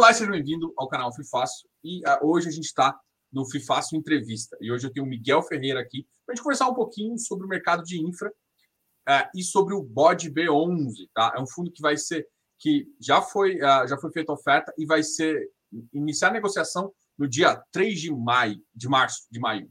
Olá, 0.00 0.14
seja 0.14 0.30
bem-vindo 0.30 0.72
ao 0.78 0.88
canal 0.88 1.14
FIFácil. 1.14 1.68
E 1.84 1.98
uh, 2.08 2.26
hoje 2.26 2.48
a 2.48 2.50
gente 2.50 2.64
está 2.64 2.98
no 3.30 3.44
FIFácil 3.44 3.98
Entrevista. 3.98 4.56
E 4.58 4.72
hoje 4.72 4.86
eu 4.86 4.90
tenho 4.90 5.04
o 5.04 5.08
Miguel 5.08 5.42
Ferreira 5.42 5.78
aqui 5.78 6.06
para 6.24 6.32
a 6.32 6.34
gente 6.34 6.42
conversar 6.42 6.70
um 6.70 6.74
pouquinho 6.74 7.18
sobre 7.18 7.44
o 7.44 7.48
mercado 7.48 7.82
de 7.82 8.00
infra 8.00 8.30
uh, 8.30 9.28
e 9.36 9.42
sobre 9.42 9.74
o 9.74 9.82
BOD 9.82 10.30
B11. 10.30 11.10
Tá? 11.12 11.34
É 11.36 11.38
um 11.38 11.46
fundo 11.46 11.70
que 11.70 11.82
vai 11.82 11.98
ser, 11.98 12.26
que 12.58 12.86
já 12.98 13.20
foi, 13.20 13.56
uh, 13.56 13.86
já 13.86 13.98
foi 13.98 14.10
feita 14.10 14.32
oferta 14.32 14.72
e 14.78 14.86
vai 14.86 15.02
ser 15.02 15.46
iniciar 15.92 16.28
a 16.28 16.32
negociação 16.32 16.90
no 17.18 17.28
dia 17.28 17.62
3 17.70 18.00
de 18.00 18.10
maio, 18.10 18.58
de 18.74 18.88
março, 18.88 19.26
de 19.30 19.38
maio. 19.38 19.70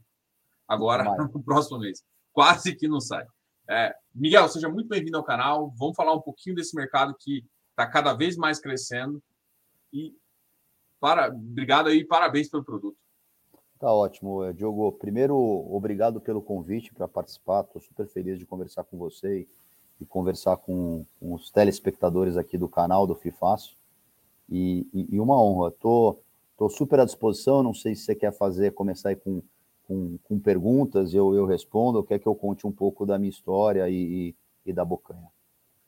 Agora, 0.68 1.02
maio. 1.02 1.28
no 1.34 1.42
próximo 1.42 1.80
mês. 1.80 2.04
Quase 2.32 2.76
que 2.76 2.86
não 2.86 3.00
sai. 3.00 3.26
É, 3.68 3.92
Miguel, 4.14 4.48
seja 4.48 4.68
muito 4.68 4.86
bem-vindo 4.86 5.16
ao 5.16 5.24
canal. 5.24 5.74
Vamos 5.76 5.96
falar 5.96 6.14
um 6.14 6.22
pouquinho 6.22 6.54
desse 6.54 6.76
mercado 6.76 7.16
que 7.18 7.44
está 7.70 7.84
cada 7.84 8.14
vez 8.14 8.36
mais 8.36 8.60
crescendo. 8.60 9.20
E 9.92 10.14
para, 11.00 11.28
obrigado 11.28 11.88
aí, 11.88 12.04
parabéns 12.04 12.48
pelo 12.48 12.64
produto. 12.64 12.96
Tá 13.78 13.90
ótimo, 13.90 14.44
eh, 14.44 14.52
Diogo. 14.52 14.92
Primeiro, 14.92 15.34
obrigado 15.34 16.20
pelo 16.20 16.42
convite 16.42 16.92
para 16.92 17.08
participar. 17.08 17.62
Estou 17.62 17.80
super 17.80 18.06
feliz 18.06 18.38
de 18.38 18.44
conversar 18.44 18.84
com 18.84 18.98
você 18.98 19.40
e, 19.40 19.48
e 20.02 20.04
conversar 20.04 20.58
com, 20.58 21.06
com, 21.18 21.32
os 21.32 21.50
telespectadores 21.50 22.36
aqui 22.36 22.58
do 22.58 22.68
canal 22.68 23.06
do 23.06 23.14
FIFácio. 23.14 23.74
E, 24.50 24.86
e, 24.92 25.14
e, 25.14 25.20
uma 25.20 25.42
honra. 25.42 25.70
Estou 25.70 26.22
tô, 26.58 26.68
tô 26.68 26.68
super 26.68 27.00
à 27.00 27.06
disposição. 27.06 27.62
Não 27.62 27.72
sei 27.72 27.94
se 27.94 28.02
você 28.02 28.14
quer 28.14 28.32
fazer, 28.36 28.74
começar 28.74 29.08
aí 29.08 29.16
com, 29.16 29.42
com, 29.88 30.18
com 30.24 30.38
perguntas, 30.38 31.14
eu, 31.14 31.34
eu 31.34 31.46
respondo, 31.46 31.96
ou 31.96 32.04
quer 32.04 32.18
que 32.18 32.26
eu 32.26 32.34
conte 32.34 32.66
um 32.66 32.72
pouco 32.72 33.06
da 33.06 33.18
minha 33.18 33.30
história 33.30 33.88
e, 33.88 34.34
e 34.66 34.72
da 34.74 34.84
Bocanha. 34.84 35.32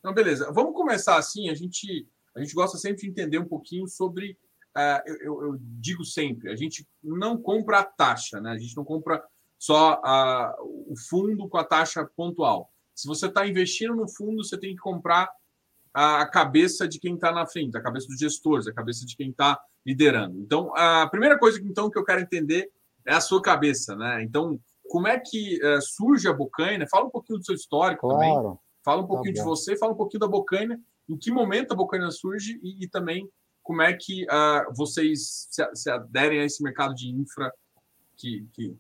Não, 0.03 0.15
beleza. 0.15 0.51
Vamos 0.51 0.75
começar 0.75 1.17
assim. 1.17 1.51
A 1.51 1.55
gente 1.55 2.09
a 2.35 2.41
gente 2.41 2.55
gosta 2.55 2.79
sempre 2.79 3.03
de 3.03 3.09
entender 3.09 3.39
um 3.39 3.49
pouquinho 3.49 3.87
sobre. 3.87 4.37
Uh, 4.77 5.03
eu, 5.07 5.43
eu, 5.43 5.57
digo 5.61 6.03
sempre, 6.03 6.51
a 6.51 6.57
gente 6.57 6.89
não 7.03 7.37
compra 7.37 7.81
a 7.81 7.85
taxa, 7.85 8.41
né? 8.41 8.53
A 8.53 8.59
gente 8.59 8.75
não 8.75 8.85
compra 8.85 9.23
só 9.59 10.01
uh, 10.01 10.91
o 10.91 10.95
fundo 11.09 11.47
com 11.49 11.59
a 11.59 11.65
taxa 11.65 12.09
pontual. 12.17 12.73
Se 12.95 13.07
você 13.07 13.27
está 13.27 13.47
investindo 13.47 13.95
no 13.95 14.09
fundo, 14.09 14.43
você 14.43 14.59
tem 14.59 14.75
que 14.75 14.81
comprar 14.81 15.31
a 15.93 16.25
cabeça 16.27 16.89
de 16.89 16.99
quem 16.99 17.15
está 17.15 17.31
na 17.33 17.47
frente, 17.47 17.77
a 17.77 17.83
cabeça 17.83 18.07
dos 18.07 18.19
gestores, 18.19 18.67
a 18.67 18.73
cabeça 18.73 19.05
de 19.05 19.15
quem 19.15 19.29
está 19.29 19.61
liderando. 19.85 20.39
Então, 20.41 20.75
a 20.75 21.07
primeira 21.09 21.39
coisa 21.39 21.61
então 21.63 21.91
que 21.91 21.99
eu 21.99 22.05
quero 22.05 22.23
entender 22.23 22.71
é 23.07 23.15
a 23.15 23.21
sua 23.21 23.43
cabeça, 23.43 23.95
né? 23.95 24.23
Então, 24.23 24.59
como 24.89 25.07
é 25.07 25.19
que 25.19 25.61
uh, 25.63 25.83
surge 25.83 26.29
a 26.29 26.33
Bocaina? 26.33 26.87
Fala 26.91 27.07
um 27.07 27.11
pouquinho 27.11 27.39
do 27.39 27.45
seu 27.45 27.55
histórico 27.55 28.09
claro. 28.09 28.19
também. 28.19 28.59
Fala 28.85 29.03
um 29.03 29.07
tá 29.07 29.09
pouquinho 29.09 29.35
tá 29.35 29.41
de 29.43 29.47
você, 29.47 29.77
fala 29.77 29.93
um 29.93 29.97
pouquinho 29.97 30.21
da 30.21 30.29
Bocaina 30.29 30.81
em 31.09 31.17
que 31.17 31.31
momento 31.31 31.73
a 31.73 31.77
Bocaina 31.77 32.11
surge 32.11 32.61
e, 32.63 32.85
e 32.85 32.89
também 32.89 33.29
como 33.63 33.83
é 33.83 33.93
que 33.93 34.25
uh, 34.25 34.73
vocês 34.75 35.49
se, 35.51 35.65
se, 35.75 35.91
aderem 35.91 36.41
a 36.41 36.45
esse 36.45 36.63
mercado 36.63 36.95
de 36.95 37.09
infra 37.09 37.53
que, 38.17 38.47
que, 38.53 38.77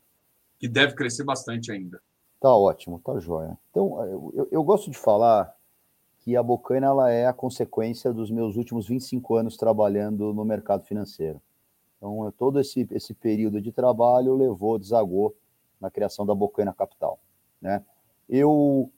que, 0.59 0.69
deve 0.69 0.95
crescer 0.95 1.25
bastante 1.25 1.70
ainda. 1.70 2.01
Tá 2.41 2.55
ótimo, 2.55 3.01
tá 3.05 3.19
joia. 3.20 3.56
Então, 3.70 4.05
eu, 4.34 4.48
eu 4.51 4.64
gosto 4.64 4.91
de 4.91 4.98
falar 4.98 5.55
que 6.19 6.37
a 6.37 6.42
Bocaina 6.42 6.87
ela 6.87 7.11
é 7.11 7.27
a 7.27 7.33
consequência 7.33 8.12
dos 8.12 8.31
meus 8.31 8.57
últimos 8.57 8.89
25 8.89 9.36
anos 9.36 9.57
trabalhando 9.57 10.33
no 10.33 10.45
mercado 10.45 10.84
financeiro. 10.84 11.41
Então, 11.97 12.33
todo 12.36 12.59
esse, 12.59 12.86
esse 12.91 13.14
período 13.14 13.61
de 13.61 13.70
trabalho 13.70 14.34
levou, 14.34 14.79
desagou 14.79 15.36
na 15.81 15.91
criação 15.91 16.27
da 16.27 16.34
Bocaina 16.34 16.73
Capital. 16.73 17.19
Né? 17.61 17.84
Eu 18.29 18.91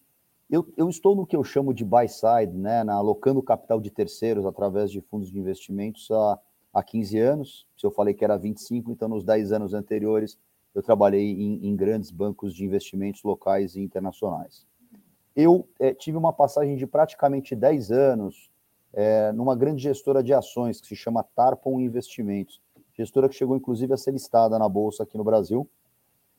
eu, 0.50 0.66
eu, 0.76 0.88
estou 0.88 1.14
no 1.16 1.26
que 1.26 1.34
eu 1.34 1.42
chamo 1.42 1.72
de 1.72 1.84
buy 1.84 2.08
side, 2.08 2.52
né, 2.52 2.84
na, 2.84 2.94
alocando 2.94 3.42
capital 3.42 3.80
de 3.80 3.90
terceiros 3.90 4.44
através 4.44 4.90
de 4.90 5.00
fundos 5.00 5.30
de 5.30 5.38
investimentos 5.38 6.10
há, 6.10 6.38
há 6.72 6.82
15 6.82 7.18
anos. 7.18 7.66
Se 7.76 7.86
eu 7.86 7.90
falei 7.90 8.14
que 8.14 8.24
era 8.24 8.36
25, 8.36 8.92
então 8.92 9.08
nos 9.08 9.24
10 9.24 9.52
anos 9.52 9.74
anteriores 9.74 10.38
eu 10.74 10.82
trabalhei 10.82 11.30
em, 11.30 11.66
em 11.66 11.76
grandes 11.76 12.10
bancos 12.10 12.54
de 12.54 12.64
investimentos 12.64 13.22
locais 13.22 13.76
e 13.76 13.80
internacionais. 13.80 14.66
Eu 15.34 15.66
é, 15.78 15.94
tive 15.94 16.16
uma 16.16 16.32
passagem 16.32 16.76
de 16.76 16.86
praticamente 16.86 17.54
10 17.54 17.90
anos 17.90 18.50
é, 18.92 19.32
numa 19.32 19.56
grande 19.56 19.82
gestora 19.82 20.22
de 20.22 20.32
ações 20.32 20.80
que 20.80 20.86
se 20.86 20.96
chama 20.96 21.24
Tarpon 21.34 21.80
Investimentos, 21.80 22.60
gestora 22.92 23.28
que 23.28 23.34
chegou 23.34 23.56
inclusive 23.56 23.92
a 23.92 23.96
ser 23.96 24.12
listada 24.12 24.58
na 24.58 24.68
bolsa 24.68 25.02
aqui 25.02 25.16
no 25.16 25.24
Brasil, 25.24 25.68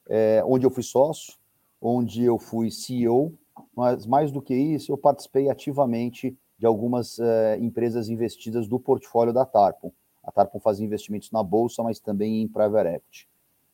é, 0.07 0.43
onde 0.45 0.65
eu 0.65 0.69
fui 0.69 0.83
sócio, 0.83 1.33
onde 1.81 2.23
eu 2.23 2.37
fui 2.37 2.71
CEO 2.71 3.33
mas 3.75 4.05
mais 4.05 4.31
do 4.31 4.41
que 4.41 4.55
isso, 4.55 4.91
eu 4.91 4.97
participei 4.97 5.49
ativamente 5.49 6.37
de 6.57 6.65
algumas 6.65 7.17
uh, 7.17 7.55
empresas 7.59 8.09
investidas 8.09 8.67
do 8.67 8.79
portfólio 8.79 9.33
da 9.33 9.45
Tarpon. 9.45 9.91
A 10.23 10.31
Tarpon 10.31 10.59
fazia 10.59 10.85
investimentos 10.85 11.29
na 11.31 11.43
bolsa, 11.43 11.83
mas 11.83 11.99
também 11.99 12.41
em 12.41 12.47
private 12.47 12.95
equity. 12.95 13.29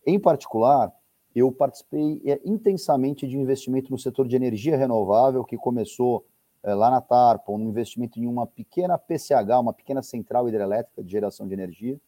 Em 0.06 0.20
particular, 0.20 0.92
eu 1.34 1.52
participei 1.52 2.22
é, 2.26 2.42
intensamente 2.44 3.28
de 3.28 3.38
investimento 3.38 3.92
no 3.92 3.98
setor 3.98 4.28
de 4.28 4.36
energia 4.36 4.76
renovável, 4.76 5.44
que 5.44 5.58
começou 5.58 6.26
é, 6.64 6.74
lá 6.74 6.90
na 6.90 7.00
Tarpon, 7.00 7.58
um 7.58 7.70
investimento 7.70 8.20
em 8.20 8.28
uma 8.28 8.46
pequena 8.46 8.98
PCH, 8.98 9.60
uma 9.60 9.74
pequena 9.74 10.02
central 10.02 10.50
hidrelétrica 10.50 11.04
de 11.04 11.12
geração 11.12 11.48
de 11.48 11.54
energia, 11.54 12.00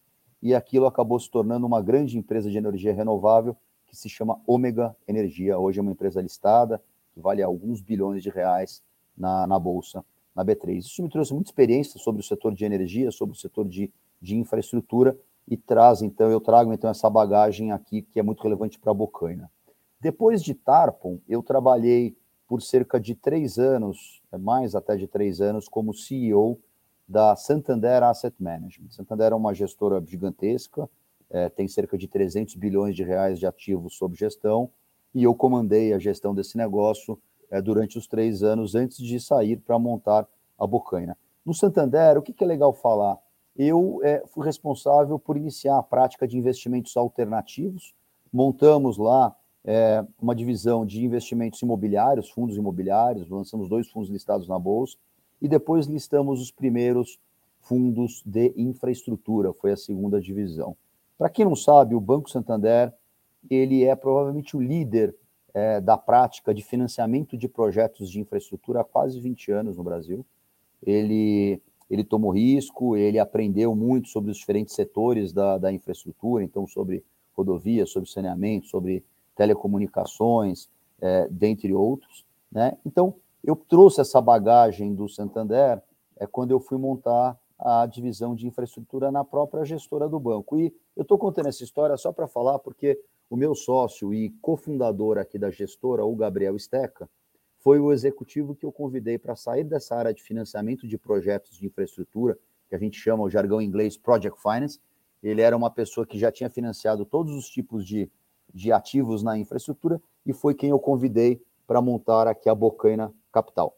e 0.42 0.54
aquilo 0.54 0.86
acabou 0.86 1.20
se 1.20 1.30
tornando 1.30 1.66
uma 1.66 1.82
grande 1.82 2.18
empresa 2.18 2.52
de 2.52 2.58
energia 2.58 2.94
renovável 2.94 3.56
que 3.88 3.96
se 3.96 4.10
chama 4.10 4.42
Ômega 4.46 4.96
Energia. 5.08 5.58
Hoje 5.58 5.80
é 5.80 5.82
uma 5.82 5.92
empresa 5.92 6.22
listada, 6.22 6.82
que 7.14 7.20
vale 7.20 7.42
alguns 7.42 7.82
bilhões 7.82 8.24
de 8.24 8.30
reais 8.30 8.84
na, 9.16 9.46
na 9.48 9.60
Bolsa, 9.60 10.04
na 10.36 10.44
B3. 10.44 10.78
Isso 10.78 11.04
me 11.04 11.10
trouxe 11.10 11.34
muita 11.34 11.50
experiência 11.50 12.00
sobre 12.00 12.22
o 12.22 12.24
setor 12.24 12.54
de 12.54 12.66
energia, 12.66 13.12
sobre 13.12 13.36
o 13.36 13.40
setor 13.40 13.68
de, 13.68 13.92
de 14.22 14.36
infraestrutura, 14.36 15.18
e 15.48 15.58
traz, 15.58 16.02
então, 16.02 16.32
eu 16.32 16.40
trago 16.40 16.74
então 16.74 16.90
essa 16.90 17.10
bagagem 17.10 17.72
aqui 17.72 18.02
que 18.02 18.20
é 18.20 18.24
muito 18.24 18.42
relevante 18.42 18.80
para 18.80 18.92
a 18.92 18.94
Bocaina. 18.94 19.52
Depois 20.00 20.42
de 20.42 20.54
Tarpon, 20.54 21.20
eu 21.28 21.44
trabalhei 21.44 22.16
por 22.48 22.62
cerca 22.62 23.00
de 23.00 23.16
três 23.16 23.58
anos, 23.58 24.22
é 24.32 24.38
mais 24.38 24.76
até 24.76 24.96
de 24.96 25.08
três 25.08 25.42
anos, 25.42 25.68
como 25.68 25.94
CEO 25.94 26.60
da 27.08 27.36
Santander 27.36 28.04
Asset 28.04 28.36
Management. 28.40 28.92
Santander 28.92 29.32
é 29.32 29.36
uma 29.36 29.54
gestora 29.54 30.02
gigantesca, 30.06 30.90
é, 31.30 31.50
tem 31.50 31.68
cerca 31.68 31.98
de 31.98 32.08
300 32.08 32.56
bilhões 32.56 32.96
de 32.96 33.04
reais 33.04 33.40
de 33.40 33.46
ativos 33.46 33.96
sob 33.96 34.16
gestão, 34.16 34.70
e 35.14 35.24
eu 35.24 35.36
comandei 35.36 35.94
a 35.94 36.00
gestão 36.00 36.34
desse 36.34 36.58
negócio 36.58 37.20
é, 37.50 37.62
durante 37.62 37.98
os 37.98 38.08
três 38.08 38.42
anos 38.42 38.76
antes 38.76 38.98
de 38.98 39.20
sair 39.20 39.58
para 39.58 39.78
montar 39.78 40.28
a 40.58 40.66
Bocaina. 40.66 41.18
No 41.46 41.54
Santander, 41.54 42.18
o 42.18 42.22
que, 42.22 42.34
que 42.34 42.44
é 42.44 42.48
legal 42.48 42.74
falar? 42.74 43.18
Eu 43.56 44.00
é, 44.04 44.24
fui 44.28 44.46
responsável 44.46 45.20
por 45.20 45.38
iniciar 45.38 45.78
a 45.78 45.84
prática 45.84 46.28
de 46.28 46.38
investimentos 46.38 46.98
alternativos, 46.98 47.94
montamos 48.32 48.98
lá 48.98 49.36
é, 49.64 50.04
uma 50.20 50.36
divisão 50.36 50.86
de 50.86 51.06
investimentos 51.06 51.62
imobiliários, 51.62 52.30
fundos 52.30 52.58
imobiliários, 52.58 53.30
lançamos 53.30 53.70
dois 53.70 53.88
fundos 53.90 54.10
listados 54.10 54.48
na 54.48 54.58
Bolsa, 54.58 54.98
e 55.42 55.48
depois 55.48 55.86
listamos 55.86 56.42
os 56.42 56.52
primeiros 56.52 57.20
fundos 57.60 58.22
de 58.26 58.54
infraestrutura, 58.58 59.54
foi 59.54 59.72
a 59.72 59.78
segunda 59.78 60.20
divisão. 60.20 60.76
Para 61.18 61.30
quem 61.30 61.46
não 61.46 61.56
sabe, 61.56 61.96
o 61.96 62.02
Banco 62.02 62.30
Santander 62.30 62.94
ele 63.50 63.84
é 63.84 63.96
provavelmente 63.96 64.56
o 64.56 64.62
líder 64.62 65.16
é, 65.54 65.80
da 65.80 65.98
prática 65.98 66.54
de 66.54 66.64
financiamento 66.64 67.38
de 67.38 67.48
projetos 67.48 68.10
de 68.10 68.20
infraestrutura 68.20 68.82
há 68.82 68.84
quase 68.84 69.20
20 69.20 69.52
anos 69.52 69.78
no 69.78 69.84
Brasil. 69.84 70.26
Ele, 70.82 71.62
ele 71.90 72.04
tomou 72.04 72.32
risco, 72.32 72.98
ele 72.98 73.20
aprendeu 73.20 73.76
muito 73.76 74.10
sobre 74.10 74.32
os 74.32 74.38
diferentes 74.38 74.74
setores 74.74 75.32
da, 75.32 75.58
da 75.58 75.72
infraestrutura, 75.72 76.44
então 76.44 76.68
sobre 76.68 77.04
rodovias, 77.36 77.92
sobre 77.92 78.10
saneamento, 78.10 78.68
sobre 78.68 79.04
telecomunicações, 79.36 80.70
é, 81.02 81.28
dentre 81.30 81.74
outros. 81.74 82.26
Né? 82.52 82.78
Então, 82.86 83.16
eu 83.44 83.56
trouxe 83.56 84.02
essa 84.02 84.22
bagagem 84.22 84.94
do 84.94 85.10
Santander 85.10 85.82
é, 86.18 86.26
quando 86.26 86.52
eu 86.52 86.60
fui 86.60 86.78
montar 86.78 87.38
a 87.60 87.86
divisão 87.86 88.36
de 88.36 88.48
infraestrutura 88.48 89.12
na 89.12 89.24
própria 89.24 89.64
gestora 89.64 90.08
do 90.08 90.20
banco. 90.20 90.58
E 90.58 90.74
eu 90.96 91.04
estou 91.04 91.18
contando 91.18 91.48
essa 91.48 91.64
história 91.64 91.96
só 91.98 92.12
para 92.12 92.28
falar, 92.28 92.60
porque 92.60 93.00
o 93.34 93.36
meu 93.36 93.56
sócio 93.56 94.14
e 94.14 94.30
cofundador 94.44 95.18
aqui 95.18 95.40
da 95.40 95.50
gestora, 95.50 96.06
o 96.06 96.16
Gabriel 96.16 96.58
Steca, 96.60 97.10
foi 97.58 97.80
o 97.80 97.92
executivo 97.92 98.54
que 98.54 98.64
eu 98.64 98.72
convidei 98.72 99.18
para 99.18 99.36
sair 99.36 99.64
dessa 99.64 99.96
área 99.96 100.14
de 100.14 100.22
financiamento 100.22 100.88
de 100.88 101.00
projetos 101.00 101.58
de 101.58 101.66
infraestrutura, 101.66 102.38
que 102.70 102.76
a 102.76 102.78
gente 102.78 102.96
chama 102.96 103.24
o 103.24 103.30
jargão 103.32 103.60
inglês 103.60 103.98
Project 103.98 104.40
Finance. 104.40 104.80
Ele 105.24 105.42
era 105.42 105.58
uma 105.58 105.72
pessoa 105.72 106.06
que 106.06 106.20
já 106.20 106.32
tinha 106.32 106.48
financiado 106.48 107.06
todos 107.06 107.34
os 107.34 107.50
tipos 107.50 107.84
de, 107.88 108.08
de 108.54 108.72
ativos 108.72 109.24
na 109.24 109.36
infraestrutura 109.36 110.00
e 110.24 110.32
foi 110.32 110.54
quem 110.54 110.70
eu 110.70 110.78
convidei 110.78 111.42
para 111.66 111.82
montar 111.82 112.28
aqui 112.28 112.48
a 112.48 112.54
Bocaina 112.54 113.12
Capital. 113.32 113.76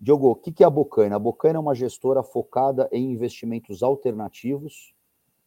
Diogo, 0.00 0.32
o 0.32 0.34
que 0.34 0.64
é 0.64 0.66
a 0.66 0.70
Bocaina? 0.70 1.14
A 1.14 1.20
Bocaina 1.20 1.58
é 1.58 1.60
uma 1.60 1.76
gestora 1.76 2.24
focada 2.24 2.88
em 2.90 3.12
investimentos 3.12 3.84
alternativos 3.84 4.92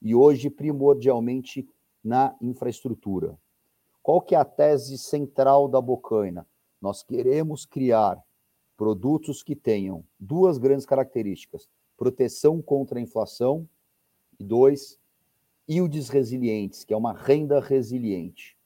e 0.02 0.16
hoje 0.16 0.50
primordialmente 0.50 1.68
na 2.02 2.34
infraestrutura. 2.42 3.38
Qual 4.10 4.22
que 4.22 4.34
é 4.34 4.40
a 4.40 4.44
tese 4.44 4.98
central 4.98 5.68
da 5.68 5.80
Bocaina? 5.80 6.44
Nós 6.82 7.04
queremos 7.04 7.64
criar 7.64 8.20
produtos 8.76 9.44
que 9.44 9.56
tenham 9.56 10.04
duas 10.20 10.58
grandes 10.58 10.84
características: 10.84 11.70
proteção 11.96 12.60
contra 12.60 12.98
a 12.98 13.02
inflação 13.04 13.70
E 14.40 14.44
dois, 14.44 14.98
yields 15.70 16.10
resilientes, 16.10 16.84
que 16.84 16.92
é 16.92 16.98
uma 16.98 17.14
renda 17.14 17.60
resiliente. 17.60 18.58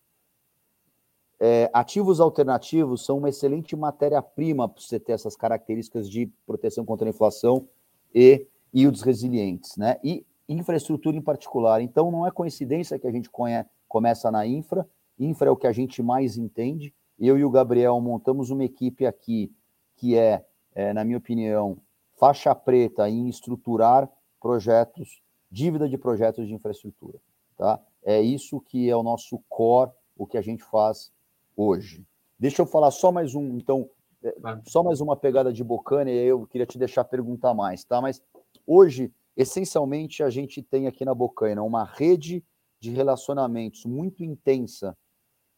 É, 1.38 1.70
ativos 1.74 2.22
alternativos 2.22 3.04
são 3.04 3.18
uma 3.18 3.28
excelente 3.28 3.76
matéria-prima 3.76 4.70
para 4.70 4.82
você 4.82 4.98
ter 4.98 5.12
essas 5.12 5.36
características 5.36 6.10
de 6.10 6.28
proteção 6.46 6.86
contra 6.86 7.06
a 7.06 7.10
inflação 7.10 7.68
e 8.16 8.48
yields 8.74 9.02
resilientes, 9.02 9.76
né? 9.76 10.00
E 10.02 10.26
infraestrutura 10.48 11.18
em 11.18 11.22
particular. 11.22 11.82
Então, 11.82 12.10
não 12.10 12.26
é 12.26 12.32
coincidência 12.32 12.98
que 12.98 13.08
a 13.08 13.12
gente 13.12 13.30
conhece, 13.30 13.70
começa 13.90 14.32
na 14.32 14.48
infra. 14.48 14.88
Infra 15.20 15.48
é 15.48 15.52
o 15.52 15.56
que 15.56 15.68
a 15.68 15.72
gente 15.72 16.02
mais 16.02 16.38
entende. 16.38 16.94
Eu 17.20 17.38
e 17.38 17.46
o 17.46 17.50
Gabriel 17.50 18.00
montamos 18.02 18.50
uma 18.50 18.64
equipe 18.64 19.06
aqui 19.06 19.52
que 19.96 20.18
é, 20.18 20.46
é 20.74 20.92
na 20.94 21.04
minha 21.04 21.18
opinião, 21.18 21.78
faixa 22.16 22.54
preta 22.56 23.10
em 23.10 23.28
estruturar 23.28 24.10
projetos, 24.42 25.22
dívida 25.50 25.88
de 25.88 25.98
projetos 25.98 26.48
de 26.48 26.54
infraestrutura. 26.54 27.20
Tá? 27.58 27.80
É 28.04 28.22
isso 28.22 28.60
que 28.60 28.90
é 28.90 28.96
o 28.96 29.04
nosso 29.04 29.40
core, 29.48 29.92
o 30.18 30.26
que 30.26 30.38
a 30.38 30.42
gente 30.42 30.64
faz 30.64 31.12
hoje. 31.56 32.06
Deixa 32.38 32.62
eu 32.62 32.66
falar 32.66 32.92
só 32.92 33.12
mais 33.12 33.36
um, 33.36 33.58
então, 33.58 33.90
é, 34.24 34.34
só 34.66 34.84
mais 34.84 35.00
uma 35.00 35.16
pegada 35.16 35.54
de 35.54 35.64
Bocana, 35.64 36.10
e 36.10 36.20
aí 36.20 36.28
eu 36.28 36.46
queria 36.48 36.66
te 36.66 36.78
deixar 36.78 37.04
perguntar 37.04 37.54
mais, 37.54 37.84
tá? 37.84 38.02
Mas 38.02 38.22
hoje, 38.66 39.14
essencialmente, 39.38 40.24
a 40.24 40.30
gente 40.30 40.62
tem 40.62 40.88
aqui 40.88 41.06
na 41.06 41.14
Bocaina 41.14 41.64
uma 41.64 41.86
rede 41.86 42.44
de 42.80 42.92
relacionamentos 42.92 43.86
muito 43.86 44.24
intensa 44.24 44.98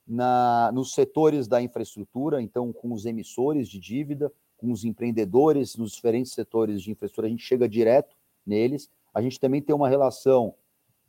na, 0.08 0.72
nos 0.74 0.94
setores 0.94 1.48
da 1.48 1.62
infraestrutura, 1.62 2.42
então 2.42 2.72
com 2.72 2.94
os 2.94 3.06
emissores 3.06 3.68
de 3.68 3.80
dívida, 3.80 4.32
com 4.58 4.72
os 4.72 4.84
empreendedores 4.84 5.76
nos 5.76 5.94
diferentes 5.94 6.32
setores 6.32 6.82
de 6.82 6.92
infraestrutura, 6.92 7.28
a 7.28 7.30
gente 7.30 7.44
chega 7.44 7.68
direto 7.68 8.16
neles. 8.46 8.90
A 9.14 9.22
gente 9.22 9.40
também 9.40 9.62
tem 9.62 9.76
uma 9.76 9.90
relação 9.90 10.54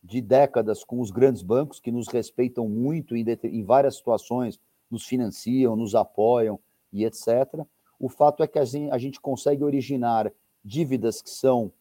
de 0.03 0.21
décadas 0.21 0.85
com 0.85 1.01
os 1.01 1.11
grandes 1.11 1.43
bancos 1.43 1.81
que 1.81 1.91
nos 1.91 2.09
respeitam 2.09 2.69
muito 2.69 3.17
em, 3.17 3.25
em 3.45 3.65
várias 3.65 3.97
situações, 3.97 4.59
nos 4.91 5.05
financiam, 5.05 5.77
nos 5.77 5.95
apoiam 5.95 6.59
e 6.93 7.05
etc. 7.05 7.29
O 7.99 8.09
fato 8.09 8.43
é 8.43 8.47
que 8.47 8.59
a 8.59 8.65
gente, 8.65 9.21
consegue 9.21 9.65
originar 9.65 10.33
dívidas 10.65 11.21
que 11.21 11.31
são 11.31 11.73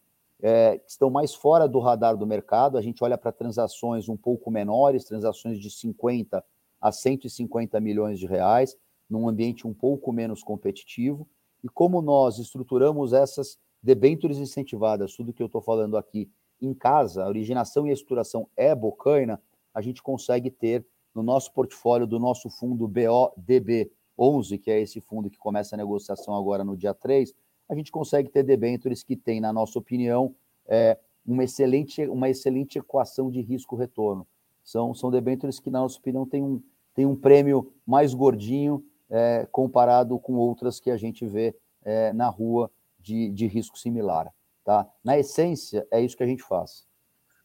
é, 0.42 0.78
que 0.78 0.90
estão 0.90 1.08
mais 1.08 1.32
fora 1.32 1.66
do 1.66 1.78
radar 1.78 2.16
do 2.16 2.26
mercado. 2.26 2.76
A 2.76 2.82
gente 2.82 3.02
olha 3.02 3.16
para 3.16 3.32
transações 3.32 4.08
um 4.08 4.16
pouco 4.16 4.50
menores, 4.50 5.04
transações 5.04 5.58
de 5.58 5.70
50 5.70 6.44
a 6.80 6.92
150 6.92 7.80
milhões 7.80 8.18
de 8.18 8.26
reais, 8.26 8.76
num 9.08 9.28
ambiente 9.28 9.66
um 9.66 9.74
pouco 9.74 10.12
menos 10.12 10.42
competitivo. 10.42 11.28
E 11.62 11.68
como 11.68 12.02
nós 12.02 12.38
estruturamos 12.38 13.12
essas 13.12 13.58
debêntures 13.82 14.38
incentivadas, 14.38 15.14
tudo 15.14 15.32
que 15.32 15.42
eu 15.42 15.46
estou 15.46 15.60
falando 15.60 15.96
aqui, 15.96 16.30
em 16.60 16.72
casa, 16.72 17.24
a 17.24 17.28
originação 17.28 17.86
e 17.86 17.90
a 17.90 17.92
estruturação 17.92 18.48
é 18.56 18.74
bocaina, 18.74 19.40
a 19.74 19.80
gente 19.80 20.02
consegue 20.02 20.50
ter 20.50 20.86
no 21.14 21.22
nosso 21.22 21.52
portfólio 21.52 22.06
do 22.06 22.18
nosso 22.18 22.48
fundo 22.50 22.88
BODB11, 22.88 24.58
que 24.58 24.70
é 24.70 24.80
esse 24.80 25.00
fundo 25.00 25.30
que 25.30 25.38
começa 25.38 25.74
a 25.74 25.78
negociação 25.78 26.34
agora 26.34 26.64
no 26.64 26.76
dia 26.76 26.94
3, 26.94 27.34
a 27.68 27.74
gente 27.74 27.90
consegue 27.90 28.28
ter 28.30 28.42
debêntures 28.42 29.02
que 29.02 29.16
têm, 29.16 29.40
na 29.40 29.52
nossa 29.52 29.78
opinião, 29.78 30.34
é, 30.66 30.98
uma, 31.26 31.44
excelente, 31.44 32.06
uma 32.06 32.28
excelente 32.28 32.78
equação 32.78 33.30
de 33.30 33.40
risco-retorno. 33.40 34.26
São, 34.66 34.92
são 34.92 35.12
debêntures 35.12 35.60
que, 35.60 35.70
na 35.70 35.78
nossa 35.78 35.96
opinião, 35.96 36.26
têm 36.26 36.42
um, 36.42 36.60
têm 36.92 37.06
um 37.06 37.14
prêmio 37.14 37.72
mais 37.86 38.12
gordinho 38.12 38.84
é, 39.08 39.46
comparado 39.52 40.18
com 40.18 40.34
outras 40.34 40.80
que 40.80 40.90
a 40.90 40.96
gente 40.96 41.24
vê 41.24 41.56
é, 41.84 42.12
na 42.12 42.28
rua 42.28 42.68
de, 42.98 43.30
de 43.30 43.46
risco 43.46 43.78
similar. 43.78 44.28
Tá? 44.64 44.84
Na 45.04 45.16
essência, 45.16 45.86
é 45.92 46.00
isso 46.00 46.16
que 46.16 46.24
a 46.24 46.26
gente 46.26 46.42
faz. 46.42 46.84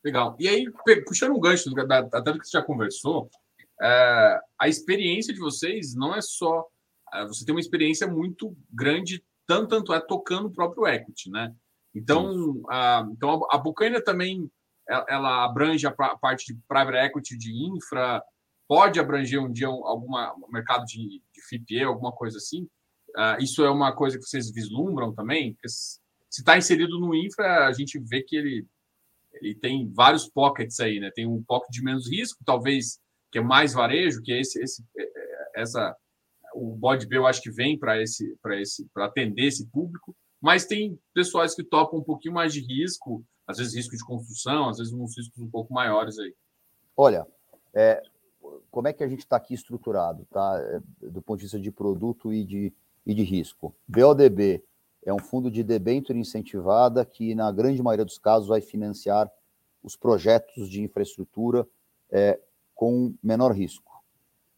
Legal. 0.03 0.35
E 0.39 0.47
aí, 0.47 0.65
puxando 1.05 1.35
um 1.35 1.39
gancho, 1.39 1.69
até 2.11 2.31
do 2.31 2.39
que 2.39 2.47
você 2.47 2.57
já 2.57 2.63
conversou, 2.63 3.29
é, 3.79 4.39
a 4.59 4.67
experiência 4.67 5.31
de 5.31 5.39
vocês 5.39 5.93
não 5.93 6.15
é 6.15 6.21
só. 6.21 6.65
É, 7.13 7.27
você 7.27 7.45
tem 7.45 7.53
uma 7.53 7.61
experiência 7.61 8.07
muito 8.07 8.57
grande, 8.73 9.23
tanto, 9.45 9.67
tanto 9.67 9.93
é 9.93 9.99
tocando 9.99 10.47
o 10.47 10.51
próprio 10.51 10.87
equity, 10.87 11.29
né? 11.29 11.53
Então, 11.93 12.63
a, 12.67 13.07
então 13.11 13.45
a 13.51 13.57
Bucaina 13.59 14.01
também 14.01 14.49
ela 15.07 15.45
abrange 15.45 15.87
a 15.87 15.91
parte 15.91 16.53
de 16.53 16.59
private 16.67 16.97
equity, 16.97 17.37
de 17.37 17.51
infra, 17.53 18.21
pode 18.67 18.99
abranger 18.99 19.41
um 19.41 19.51
dia 19.51 19.67
algum 19.67 20.09
mercado 20.51 20.85
de, 20.85 21.21
de 21.33 21.41
FIPE, 21.47 21.83
alguma 21.83 22.11
coisa 22.11 22.37
assim. 22.37 22.63
Uh, 23.09 23.41
isso 23.41 23.63
é 23.63 23.69
uma 23.69 23.93
coisa 23.93 24.17
que 24.17 24.23
vocês 24.23 24.51
vislumbram 24.51 25.13
também? 25.13 25.53
Porque 25.53 25.67
se 25.67 25.99
está 26.29 26.57
inserido 26.57 26.97
no 26.97 27.13
infra, 27.13 27.67
a 27.67 27.73
gente 27.73 27.99
vê 27.99 28.23
que 28.23 28.35
ele, 28.35 28.65
ele 29.33 29.55
tem 29.55 29.91
vários 29.91 30.29
pockets 30.29 30.79
aí, 30.79 30.99
né? 30.99 31.11
Tem 31.13 31.27
um 31.27 31.43
pocket 31.43 31.69
de 31.69 31.83
menos 31.83 32.09
risco, 32.09 32.43
talvez 32.45 32.99
que 33.31 33.39
é 33.39 33.41
mais 33.41 33.73
varejo, 33.73 34.21
que 34.21 34.31
é 34.31 34.39
esse, 34.39 34.61
esse 34.61 34.83
é, 34.97 35.03
é, 35.03 35.61
essa 35.61 35.95
o 36.53 36.75
bode 36.75 37.07
B 37.07 37.17
eu 37.17 37.25
acho 37.25 37.41
que 37.41 37.49
vem 37.49 37.77
para 37.77 38.01
esse 38.01 38.37
para 38.41 38.59
esse 38.59 38.87
para 38.93 39.05
atender 39.05 39.47
esse 39.47 39.67
público, 39.67 40.15
mas 40.41 40.65
tem 40.65 40.99
pessoas 41.13 41.55
que 41.55 41.63
topam 41.63 41.99
um 41.99 42.03
pouquinho 42.03 42.33
mais 42.33 42.53
de 42.53 42.61
risco, 42.61 43.25
às 43.47 43.57
vezes 43.57 43.75
risco 43.75 43.95
de 43.95 44.03
construção, 44.03 44.69
às 44.69 44.77
vezes 44.77 44.93
uns 44.93 45.17
riscos 45.17 45.39
um 45.39 45.49
pouco 45.49 45.73
maiores 45.73 46.17
aí. 46.17 46.33
Olha, 46.95 47.27
é, 47.73 48.01
como 48.69 48.87
é 48.87 48.93
que 48.93 49.03
a 49.03 49.07
gente 49.07 49.19
está 49.19 49.35
aqui 49.35 49.53
estruturado, 49.53 50.25
tá? 50.29 50.59
É, 50.59 51.09
do 51.09 51.21
ponto 51.21 51.39
de 51.39 51.45
vista 51.45 51.59
de 51.59 51.71
produto 51.71 52.33
e 52.33 52.43
de, 52.43 52.73
e 53.05 53.13
de 53.13 53.23
risco. 53.23 53.73
BODB 53.87 54.63
é 55.03 55.13
um 55.13 55.19
fundo 55.19 55.49
de 55.49 55.63
debênture 55.63 56.17
incentivada 56.17 57.03
que, 57.03 57.33
na 57.33 57.51
grande 57.51 57.81
maioria 57.81 58.05
dos 58.05 58.17
casos, 58.17 58.47
vai 58.47 58.61
financiar 58.61 59.31
os 59.83 59.95
projetos 59.95 60.69
de 60.69 60.81
infraestrutura 60.81 61.67
é, 62.09 62.39
com 62.75 63.13
menor 63.21 63.51
risco. 63.51 63.91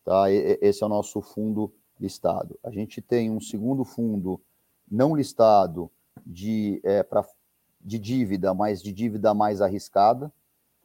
Tá? 0.04 0.30
Esse 0.30 0.84
é 0.84 0.86
o 0.86 0.90
nosso 0.90 1.22
fundo 1.22 1.74
listado. 2.00 2.60
A 2.64 2.72
gente 2.72 3.02
tem 3.02 3.32
um 3.32 3.40
segundo 3.40 3.86
fundo 3.86 4.42
não 4.90 5.16
listado 5.16 5.90
de, 6.26 6.82
é, 6.84 7.04
pra, 7.04 7.26
de 7.84 8.00
dívida, 8.00 8.54
mas 8.54 8.82
de 8.82 8.92
dívida 8.92 9.34
mais 9.34 9.62
arriscada, 9.62 10.32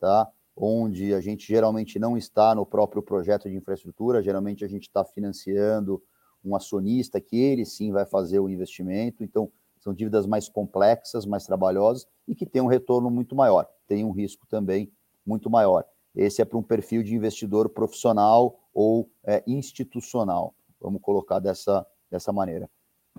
tá? 0.00 0.30
onde 0.56 1.14
a 1.14 1.20
gente 1.20 1.46
geralmente 1.46 1.98
não 1.98 2.16
está 2.16 2.54
no 2.54 2.66
próprio 2.66 3.02
projeto 3.02 3.48
de 3.48 3.56
infraestrutura, 3.56 4.22
geralmente 4.22 4.64
a 4.64 4.68
gente 4.68 4.82
está 4.82 5.04
financiando 5.04 6.02
um 6.44 6.56
acionista 6.56 7.20
que 7.20 7.36
ele 7.36 7.64
sim 7.64 7.92
vai 7.92 8.04
fazer 8.04 8.40
o 8.40 8.48
investimento, 8.48 9.22
então 9.22 9.50
são 9.78 9.94
dívidas 9.94 10.26
mais 10.26 10.48
complexas, 10.48 11.24
mais 11.24 11.46
trabalhosas 11.46 12.06
e 12.26 12.34
que 12.34 12.44
tem 12.44 12.60
um 12.60 12.66
retorno 12.66 13.10
muito 13.10 13.36
maior, 13.36 13.68
tem 13.86 14.04
um 14.04 14.10
risco 14.10 14.46
também 14.46 14.90
muito 15.24 15.48
maior. 15.48 15.84
Esse 16.14 16.42
é 16.42 16.44
para 16.44 16.58
um 16.58 16.62
perfil 16.62 17.02
de 17.02 17.14
investidor 17.14 17.68
profissional 17.68 18.58
ou 18.74 19.08
é, 19.24 19.42
institucional, 19.46 20.54
vamos 20.80 21.00
colocar 21.00 21.38
dessa, 21.38 21.86
dessa 22.10 22.32
maneira. 22.32 22.68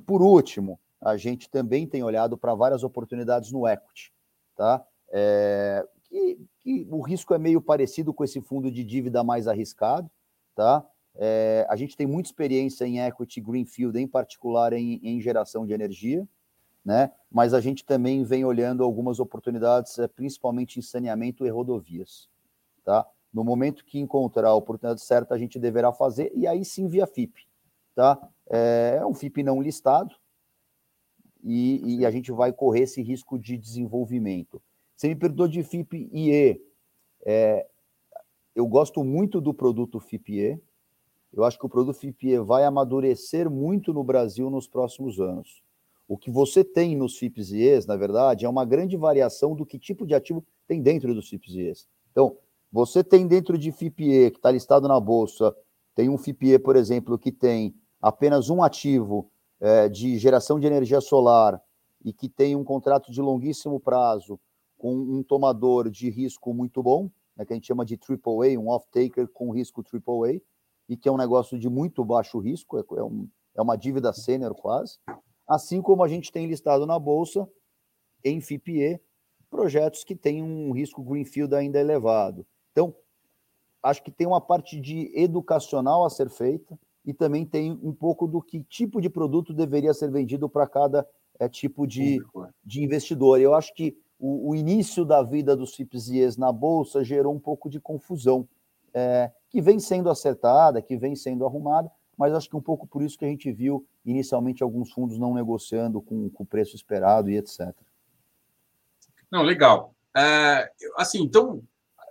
Por 0.05 0.21
último, 0.21 0.79
a 1.01 1.15
gente 1.15 1.49
também 1.49 1.87
tem 1.87 2.03
olhado 2.03 2.37
para 2.37 2.53
várias 2.53 2.83
oportunidades 2.83 3.51
no 3.51 3.67
equity, 3.67 4.11
tá? 4.55 4.85
É, 5.11 5.85
que, 6.03 6.39
que, 6.59 6.87
o 6.91 7.01
risco 7.01 7.33
é 7.33 7.37
meio 7.37 7.61
parecido 7.61 8.13
com 8.13 8.23
esse 8.23 8.41
fundo 8.41 8.71
de 8.71 8.83
dívida 8.83 9.23
mais 9.23 9.47
arriscado, 9.47 10.09
tá? 10.55 10.85
É, 11.15 11.65
a 11.69 11.75
gente 11.75 11.95
tem 11.95 12.05
muita 12.05 12.29
experiência 12.29 12.85
em 12.85 12.99
equity 12.99 13.41
greenfield, 13.41 13.99
em 13.99 14.07
particular 14.07 14.73
em, 14.73 14.99
em, 15.03 15.19
geração 15.21 15.65
de 15.65 15.73
energia, 15.73 16.27
né? 16.83 17.11
Mas 17.31 17.53
a 17.53 17.61
gente 17.61 17.85
também 17.85 18.23
vem 18.23 18.45
olhando 18.45 18.83
algumas 18.83 19.19
oportunidades, 19.19 19.97
é, 19.99 20.07
principalmente 20.07 20.79
em 20.79 20.81
saneamento 20.81 21.45
e 21.45 21.49
rodovias, 21.49 22.29
tá? 22.83 23.05
No 23.33 23.43
momento 23.43 23.85
que 23.85 23.99
encontrar 23.99 24.49
a 24.49 24.55
oportunidade 24.55 25.01
certa, 25.01 25.35
a 25.35 25.37
gente 25.37 25.59
deverá 25.59 25.93
fazer, 25.93 26.31
e 26.35 26.47
aí 26.47 26.65
sim 26.65 26.87
via 26.87 27.05
FIP, 27.05 27.47
tá? 27.95 28.19
É, 28.49 28.97
é 28.99 29.05
um 29.05 29.13
FIP 29.13 29.43
não 29.43 29.61
listado, 29.61 30.15
e, 31.43 31.99
e, 31.99 32.05
a 32.05 32.11
gente 32.11 32.31
vai 32.31 32.51
correr 32.51 32.81
esse 32.81 33.01
risco 33.01 33.39
de 33.39 33.57
desenvolvimento. 33.57 34.61
Você 34.95 35.07
me 35.07 35.15
perdoou 35.15 35.47
de 35.47 35.63
FIP-IE. 35.63 36.61
É, 37.25 37.65
eu 38.55 38.67
gosto 38.67 39.03
muito 39.03 39.39
do 39.39 39.53
produto 39.53 39.99
FIP-IE. 39.99 40.61
Eu 41.31 41.45
acho 41.45 41.57
que 41.57 41.65
o 41.65 41.69
produto 41.69 41.97
FIP-IE 41.97 42.39
vai 42.39 42.63
amadurecer 42.65 43.49
muito 43.49 43.93
no 43.93 44.03
Brasil 44.03 44.49
nos 44.49 44.67
próximos 44.67 45.19
anos. 45.19 45.61
O 46.07 46.17
que 46.17 46.31
você 46.31 46.63
tem 46.63 46.95
nos 46.95 47.17
FIPs-IEs, 47.17 47.85
na 47.85 47.95
verdade, 47.95 48.43
é 48.43 48.49
uma 48.49 48.65
grande 48.65 48.97
variação 48.97 49.55
do 49.55 49.65
que 49.65 49.77
tipo 49.77 50.07
de 50.07 50.15
ativo 50.15 50.43
tem 50.67 50.81
dentro 50.81 51.13
dos 51.13 51.29
FIPs-IEs. 51.29 51.87
Então, 52.11 52.35
você 52.71 53.03
tem 53.03 53.27
dentro 53.27 53.57
de 53.57 53.71
FIP-IE, 53.71 54.31
que 54.31 54.37
está 54.37 54.51
listado 54.51 54.87
na 54.87 54.99
Bolsa, 54.99 55.55
tem 55.95 56.09
um 56.09 56.17
FIP-IE, 56.17 56.57
por 56.59 56.75
exemplo, 56.75 57.17
que 57.17 57.31
tem 57.31 57.75
apenas 58.01 58.49
um 58.49 58.63
ativo 58.63 59.31
é, 59.59 59.89
de 59.89 60.17
geração 60.17 60.59
de 60.59 60.67
energia 60.67 61.01
solar 61.01 61.61
e 62.03 62.13
que 62.13 62.29
tem 62.29 62.55
um 62.55 62.63
contrato 62.63 63.11
de 63.11 63.21
longuíssimo 63.21 63.79
prazo 63.79 64.39
com 64.77 64.93
um 64.95 65.21
tomador 65.21 65.89
de 65.89 66.09
risco 66.09 66.53
muito 66.53 66.81
bom, 66.81 67.09
né, 67.35 67.45
que 67.45 67.53
a 67.53 67.55
gente 67.55 67.67
chama 67.67 67.85
de 67.85 67.95
AAA, 67.95 68.57
um 68.57 68.69
off-taker 68.69 69.27
com 69.27 69.51
risco 69.51 69.83
AAA, 69.83 70.41
e 70.87 70.97
que 70.97 71.07
é 71.07 71.11
um 71.11 71.17
negócio 71.17 71.59
de 71.59 71.69
muito 71.69 72.03
baixo 72.03 72.39
risco, 72.39 72.77
é, 72.77 72.83
é, 72.97 73.03
um, 73.03 73.27
é 73.55 73.61
uma 73.61 73.75
dívida 73.75 74.13
sênior 74.13 74.55
quase, 74.55 74.97
assim 75.47 75.81
como 75.81 76.03
a 76.03 76.07
gente 76.07 76.31
tem 76.31 76.47
listado 76.47 76.85
na 76.85 76.97
Bolsa, 76.97 77.47
em 78.23 78.39
FIPE, 78.39 78.99
projetos 79.49 80.03
que 80.03 80.15
têm 80.15 80.41
um 80.41 80.71
risco 80.71 81.03
greenfield 81.03 81.53
ainda 81.55 81.79
elevado. 81.79 82.45
Então, 82.71 82.95
acho 83.81 84.03
que 84.03 84.11
tem 84.11 84.27
uma 84.27 84.41
parte 84.41 84.79
de 84.79 85.11
educacional 85.15 86.05
a 86.05 86.09
ser 86.09 86.29
feita 86.29 86.77
e 87.05 87.13
também 87.13 87.45
tem 87.45 87.71
um 87.83 87.93
pouco 87.93 88.27
do 88.27 88.41
que 88.41 88.63
tipo 88.63 89.01
de 89.01 89.09
produto 89.09 89.53
deveria 89.53 89.93
ser 89.93 90.11
vendido 90.11 90.49
para 90.49 90.67
cada 90.67 91.07
é, 91.39 91.47
tipo 91.47 91.87
de, 91.87 92.17
é. 92.17 92.49
de 92.63 92.83
investidor. 92.83 93.39
Eu 93.39 93.53
acho 93.53 93.73
que 93.73 93.97
o, 94.19 94.49
o 94.49 94.55
início 94.55 95.05
da 95.05 95.23
vida 95.23 95.55
dos 95.55 95.73
FIPS 95.73 96.37
na 96.37 96.51
Bolsa 96.51 97.03
gerou 97.03 97.33
um 97.33 97.39
pouco 97.39 97.69
de 97.69 97.79
confusão, 97.79 98.47
é, 98.93 99.31
que 99.49 99.61
vem 99.61 99.79
sendo 99.79 100.09
acertada, 100.09 100.81
que 100.81 100.97
vem 100.97 101.15
sendo 101.15 101.45
arrumada, 101.45 101.89
mas 102.17 102.33
acho 102.33 102.49
que 102.49 102.57
um 102.57 102.61
pouco 102.61 102.85
por 102.85 103.01
isso 103.01 103.17
que 103.17 103.23
a 103.23 103.29
gente 103.29 103.51
viu 103.51 103.87
inicialmente 104.05 104.61
alguns 104.61 104.91
fundos 104.91 105.17
não 105.17 105.33
negociando 105.33 106.01
com, 106.01 106.29
com 106.29 106.43
o 106.43 106.45
preço 106.45 106.75
esperado 106.75 107.29
e 107.29 107.37
etc. 107.37 107.73
Não, 109.31 109.41
legal. 109.41 109.95
É, 110.15 110.69
assim, 110.97 111.23
então, 111.23 111.63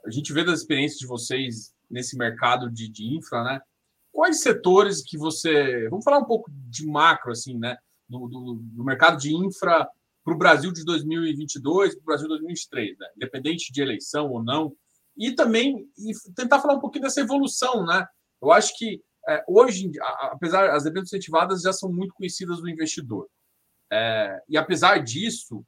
a 0.06 0.10
gente 0.10 0.32
vê 0.32 0.44
das 0.44 0.60
experiências 0.60 0.98
de 0.98 1.06
vocês 1.06 1.74
nesse 1.90 2.16
mercado 2.16 2.70
de, 2.70 2.88
de 2.88 3.16
infra, 3.16 3.42
né? 3.42 3.60
Quais 4.18 4.40
setores 4.40 5.00
que 5.00 5.16
você. 5.16 5.88
Vamos 5.90 6.04
falar 6.04 6.18
um 6.18 6.24
pouco 6.24 6.50
de 6.52 6.84
macro, 6.84 7.30
assim, 7.30 7.56
né? 7.56 7.78
Do, 8.08 8.26
do, 8.26 8.54
do 8.54 8.84
mercado 8.84 9.16
de 9.16 9.32
infra 9.32 9.88
para 10.24 10.34
o 10.34 10.36
Brasil 10.36 10.72
de 10.72 10.84
2022 10.84 11.94
para 11.94 12.02
o 12.02 12.04
Brasil 12.04 12.24
de 12.24 12.30
2023, 12.30 12.98
né? 12.98 13.06
independente 13.14 13.72
de 13.72 13.80
eleição 13.80 14.28
ou 14.28 14.42
não. 14.42 14.74
E 15.16 15.30
também 15.36 15.88
e 15.96 16.32
tentar 16.34 16.58
falar 16.58 16.74
um 16.74 16.80
pouquinho 16.80 17.04
dessa 17.04 17.20
evolução, 17.20 17.86
né? 17.86 18.04
Eu 18.42 18.50
acho 18.50 18.76
que 18.76 19.00
é, 19.28 19.44
hoje, 19.46 19.88
apesar 20.32 20.68
as 20.70 20.82
debêntures 20.82 21.12
incentivadas 21.12 21.62
já 21.62 21.72
são 21.72 21.88
muito 21.92 22.12
conhecidas 22.12 22.60
do 22.60 22.68
investidor. 22.68 23.28
É, 23.88 24.42
e 24.48 24.58
apesar 24.58 24.98
disso, 24.98 25.64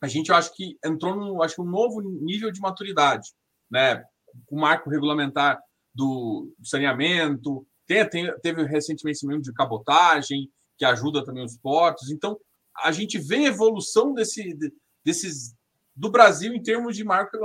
a 0.00 0.08
gente 0.08 0.32
acho 0.32 0.52
que 0.56 0.76
entrou 0.84 1.14
num 1.14 1.40
acho, 1.40 1.62
um 1.62 1.70
novo 1.70 2.00
nível 2.00 2.50
de 2.50 2.60
maturidade, 2.60 3.30
né? 3.70 4.02
O 4.50 4.58
marco 4.58 4.90
regulamentar 4.90 5.62
do, 5.94 6.54
saneamento, 6.62 7.66
tem, 7.86 8.08
tem, 8.08 8.40
teve 8.40 8.62
recentemente 8.64 9.26
mesmo 9.26 9.42
de 9.42 9.52
cabotagem, 9.52 10.50
que 10.78 10.84
ajuda 10.84 11.24
também 11.24 11.44
os 11.44 11.56
portos. 11.56 12.10
Então, 12.10 12.38
a 12.76 12.90
gente 12.90 13.18
vê 13.18 13.36
a 13.36 13.48
evolução 13.48 14.14
desse, 14.14 14.56
desses 15.04 15.54
do 15.94 16.10
Brasil 16.10 16.54
em 16.54 16.62
termos 16.62 16.96
de 16.96 17.04
marco 17.04 17.36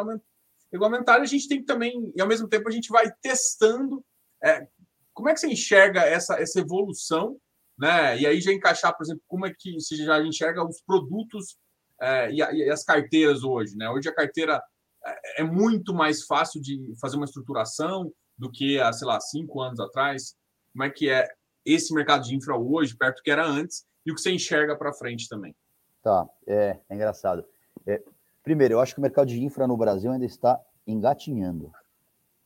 regulamentar. 0.71 1.21
A 1.21 1.25
gente 1.25 1.47
tem 1.47 1.63
também, 1.63 2.11
e 2.15 2.21
ao 2.21 2.27
mesmo 2.27 2.47
tempo, 2.47 2.67
a 2.69 2.71
gente 2.71 2.89
vai 2.89 3.11
testando. 3.21 4.03
É, 4.43 4.67
como 5.13 5.29
é 5.29 5.33
que 5.33 5.39
você 5.39 5.47
enxerga 5.47 6.01
essa, 6.01 6.35
essa 6.39 6.59
evolução? 6.59 7.37
Né? 7.77 8.19
E 8.19 8.25
aí 8.25 8.41
já 8.41 8.51
encaixar, 8.51 8.95
por 8.95 9.03
exemplo, 9.03 9.23
como 9.27 9.45
é 9.45 9.53
que 9.53 9.79
você 9.79 9.95
já 9.97 10.21
enxerga 10.21 10.65
os 10.65 10.81
produtos 10.81 11.57
é, 12.01 12.31
e, 12.31 12.37
e, 12.37 12.69
as 12.69 12.83
carteiras 12.83 13.43
hoje. 13.43 13.75
Né? 13.75 13.89
Hoje 13.89 14.09
a 14.09 14.13
carteira 14.13 14.61
é, 15.05 15.41
é 15.41 15.43
muito 15.43 15.93
mais 15.93 16.23
fácil 16.23 16.61
de 16.61 16.79
fazer 16.99 17.17
uma 17.17 17.25
estruturação 17.25 18.11
do 18.37 18.51
que 18.51 18.79
há, 18.79 18.91
sei 18.93 19.07
lá, 19.07 19.19
cinco 19.19 19.61
anos 19.61 19.79
atrás. 19.79 20.35
Como 20.71 20.83
é 20.83 20.89
que 20.89 21.09
é 21.09 21.27
esse 21.65 21.93
mercado 21.93 22.23
de 22.23 22.35
infra 22.35 22.57
hoje, 22.57 22.95
perto 22.95 23.17
do 23.17 23.23
que 23.23 23.31
era 23.31 23.45
antes, 23.45 23.85
e 24.05 24.11
o 24.11 24.15
que 24.15 24.21
você 24.21 24.31
enxerga 24.31 24.75
para 24.75 24.93
frente 24.93 25.27
também. 25.27 25.53
Tá, 26.01 26.25
é, 26.47 26.79
é 26.87 26.95
engraçado. 26.95 27.43
É, 27.85 28.01
primeiro, 28.41 28.75
eu 28.75 28.79
acho 28.79 28.93
que 28.93 28.99
o 28.99 29.01
mercado 29.01 29.27
de 29.27 29.43
infra 29.43 29.67
no 29.67 29.75
Brasil 29.75 30.11
ainda 30.11 30.25
está 30.25 30.59
engatinhando. 30.85 31.71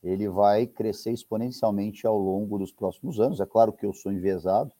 Ele 0.02 0.28
vai 0.28 0.66
crescer 0.66 1.12
exponencialmente 1.12 2.04
ao 2.04 2.18
longo 2.18 2.58
dos 2.58 2.72
próximos 2.72 3.20
anos. 3.20 3.38
É 3.38 3.46
claro 3.46 3.72
que 3.72 3.86
eu 3.86 3.92
sou 3.92 4.10
enviesado, 4.10 4.72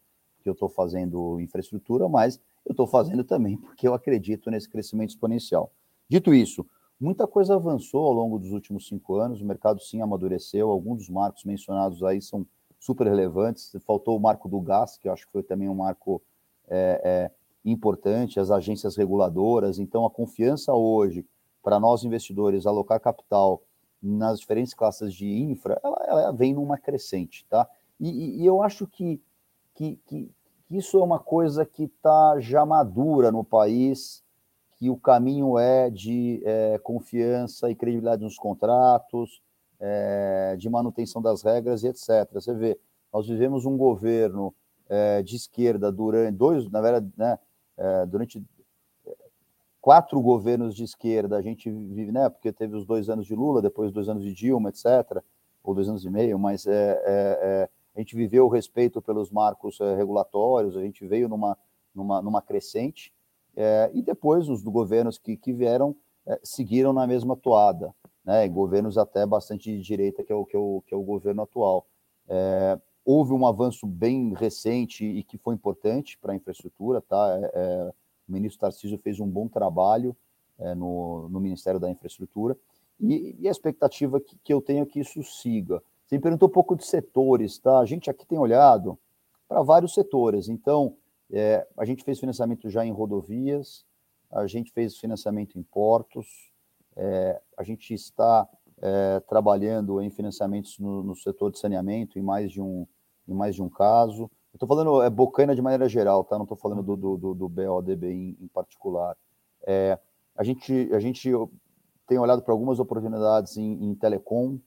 que 0.42 0.48
eu 0.48 0.52
estou 0.52 0.68
fazendo 0.68 1.38
infraestrutura, 1.38 2.08
mas 2.08 2.40
eu 2.66 2.72
estou 2.72 2.88
fazendo 2.88 3.22
também 3.22 3.56
porque 3.62 3.86
eu 3.86 3.94
acredito 3.94 4.50
nesse 4.50 4.68
crescimento 4.68 5.10
exponencial. 5.10 5.72
Dito 6.08 6.34
isso, 6.34 6.66
muita 7.02 7.26
coisa 7.26 7.56
avançou 7.56 8.06
ao 8.06 8.12
longo 8.12 8.38
dos 8.38 8.52
últimos 8.52 8.86
cinco 8.86 9.16
anos, 9.16 9.40
o 9.40 9.44
mercado 9.44 9.80
sim 9.80 10.00
amadureceu, 10.00 10.70
alguns 10.70 10.98
dos 10.98 11.08
marcos 11.08 11.44
mencionados 11.44 12.02
aí 12.04 12.22
são 12.22 12.46
super 12.78 13.06
relevantes. 13.06 13.72
Faltou 13.86 14.16
o 14.16 14.20
marco 14.20 14.48
do 14.48 14.60
gás, 14.60 14.96
que 14.96 15.08
eu 15.08 15.12
acho 15.12 15.26
que 15.26 15.32
foi 15.32 15.42
também 15.42 15.68
um 15.68 15.74
marco 15.74 16.22
é, 16.68 17.00
é, 17.04 17.30
importante, 17.64 18.40
as 18.40 18.50
agências 18.50 18.96
reguladoras. 18.96 19.78
Então, 19.78 20.06
a 20.06 20.10
confiança 20.10 20.72
hoje 20.72 21.26
para 21.62 21.78
nós 21.78 22.04
investidores 22.04 22.66
alocar 22.66 23.00
capital 23.00 23.62
nas 24.02 24.40
diferentes 24.40 24.74
classes 24.74 25.14
de 25.14 25.26
infra, 25.28 25.80
ela, 25.82 26.04
ela 26.06 26.32
vem 26.32 26.54
numa 26.54 26.76
crescente, 26.76 27.46
tá? 27.48 27.68
E, 28.00 28.42
e 28.42 28.46
eu 28.46 28.62
acho 28.62 28.84
que, 28.86 29.20
que, 29.74 29.96
que, 30.06 30.30
isso 30.68 30.98
é 30.98 31.02
uma 31.02 31.20
coisa 31.20 31.64
que 31.64 31.84
está 31.84 32.40
já 32.40 32.66
madura 32.66 33.30
no 33.30 33.44
país, 33.44 34.24
que 34.82 34.90
o 34.90 34.96
caminho 34.96 35.60
é 35.60 35.88
de 35.88 36.42
é, 36.44 36.76
confiança 36.82 37.70
e 37.70 37.74
credibilidade 37.76 38.20
nos 38.20 38.34
contratos, 38.34 39.40
é, 39.78 40.56
de 40.58 40.68
manutenção 40.68 41.22
das 41.22 41.40
regras 41.40 41.84
e 41.84 41.86
etc. 41.86 42.28
Você 42.32 42.52
vê, 42.52 42.76
nós 43.12 43.28
vivemos 43.28 43.64
um 43.64 43.76
governo 43.76 44.52
é, 44.88 45.22
de 45.22 45.36
esquerda 45.36 45.92
durante 45.92 46.36
dois, 46.36 46.68
na 46.68 46.80
verdade, 46.80 47.08
né, 47.16 47.38
é, 47.76 48.06
durante 48.06 48.42
quatro 49.80 50.20
governos 50.20 50.74
de 50.74 50.82
esquerda, 50.82 51.36
a 51.36 51.42
gente 51.42 51.70
vive, 51.70 52.10
né, 52.10 52.28
porque 52.28 52.52
teve 52.52 52.74
os 52.74 52.84
dois 52.84 53.08
anos 53.08 53.28
de 53.28 53.36
Lula, 53.36 53.62
depois 53.62 53.92
dois 53.92 54.08
anos 54.08 54.24
de 54.24 54.34
Dilma, 54.34 54.70
etc., 54.70 55.22
ou 55.62 55.76
dois 55.76 55.88
anos 55.88 56.04
e 56.04 56.10
meio, 56.10 56.40
mas 56.40 56.66
é, 56.66 56.72
é, 56.72 56.98
é 57.06 57.68
a 57.94 58.00
gente 58.00 58.16
viveu 58.16 58.46
o 58.46 58.48
respeito 58.48 59.00
pelos 59.00 59.30
marcos 59.30 59.80
é, 59.80 59.94
regulatórios, 59.94 60.76
a 60.76 60.80
gente 60.80 61.06
veio 61.06 61.28
numa, 61.28 61.56
numa, 61.94 62.20
numa 62.20 62.42
crescente, 62.42 63.11
e 63.92 64.02
depois 64.02 64.48
os 64.48 64.62
governos 64.62 65.18
que, 65.18 65.36
que 65.36 65.52
vieram 65.52 65.94
seguiram 66.42 66.92
na 66.92 67.06
mesma 67.06 67.36
toada 67.36 67.94
né, 68.24 68.48
governos 68.48 68.96
até 68.96 69.26
bastante 69.26 69.70
de 69.70 69.82
direita, 69.82 70.22
que 70.22 70.32
é 70.32 70.34
o, 70.34 70.44
que 70.44 70.56
é 70.56 70.58
o, 70.58 70.82
que 70.86 70.94
é 70.94 70.96
o 70.96 71.02
governo 71.02 71.42
atual. 71.42 71.86
É, 72.28 72.78
houve 73.04 73.32
um 73.32 73.46
avanço 73.46 73.86
bem 73.86 74.32
recente 74.34 75.04
e 75.04 75.22
que 75.22 75.36
foi 75.38 75.54
importante 75.54 76.16
para 76.18 76.32
a 76.32 76.36
infraestrutura, 76.36 77.00
tá? 77.00 77.38
É, 77.38 77.50
é, 77.54 77.92
o 78.28 78.32
ministro 78.32 78.60
Tarcísio 78.60 78.98
fez 78.98 79.18
um 79.18 79.28
bom 79.28 79.48
trabalho 79.48 80.16
é, 80.58 80.74
no, 80.74 81.28
no 81.28 81.40
Ministério 81.40 81.80
da 81.80 81.90
Infraestrutura 81.90 82.56
e, 83.00 83.36
e 83.40 83.48
a 83.48 83.50
expectativa 83.50 84.20
que, 84.20 84.36
que, 84.44 84.52
eu 84.52 84.60
tenho 84.60 84.82
é 84.82 84.86
que 84.86 85.00
isso 85.00 85.22
siga. 85.22 85.82
Você 86.06 86.16
me 86.16 86.22
perguntou 86.22 86.48
um 86.48 86.52
pouco 86.52 86.76
de 86.76 86.86
setores, 86.86 87.58
tá? 87.58 87.80
A 87.80 87.84
gente 87.84 88.08
aqui 88.08 88.24
tem 88.24 88.38
olhado 88.38 88.96
para 89.48 89.62
vários 89.62 89.92
setores, 89.92 90.48
então 90.48 90.96
é, 91.32 91.66
a 91.78 91.84
gente 91.84 92.04
fez 92.04 92.20
financiamento 92.20 92.68
já 92.68 92.84
em 92.84 92.92
rodovias, 92.92 93.84
a 94.30 94.46
gente 94.46 94.70
fez 94.70 94.96
financiamento 94.98 95.58
em 95.58 95.62
portos, 95.62 96.52
é, 96.94 97.40
a 97.56 97.62
gente 97.62 97.94
está 97.94 98.46
é, 98.80 99.20
trabalhando 99.20 100.00
em 100.00 100.10
financiamentos 100.10 100.78
no, 100.78 101.02
no, 101.02 101.16
setor 101.16 101.50
de 101.50 101.58
saneamento 101.58 102.18
em 102.18 102.22
mais 102.22 102.52
de 102.52 102.60
um, 102.60 102.86
em 103.26 103.32
mais 103.34 103.54
de 103.54 103.62
um 103.62 103.68
caso. 103.68 104.30
Estou 104.52 104.68
falando 104.68 105.02
é 105.02 105.08
Bocaina 105.08 105.54
de 105.54 105.62
maneira 105.62 105.88
geral, 105.88 106.22
tá? 106.24 106.36
Não 106.36 106.44
estou 106.44 106.56
falando 106.56 106.82
do, 106.82 107.16
do, 107.16 107.34
do, 107.34 107.48
BODB 107.48 108.12
em, 108.12 108.36
em 108.38 108.48
particular. 108.48 109.16
É, 109.66 109.98
a, 110.36 110.44
gente, 110.44 110.90
a 110.92 110.98
gente 110.98 111.30
tem 112.06 112.18
olhado 112.18 112.42
para 112.42 112.52
algumas 112.52 112.78
oportunidades 112.78 113.56
em, 113.56 113.84
em 113.84 113.94
telecom. 113.94 114.58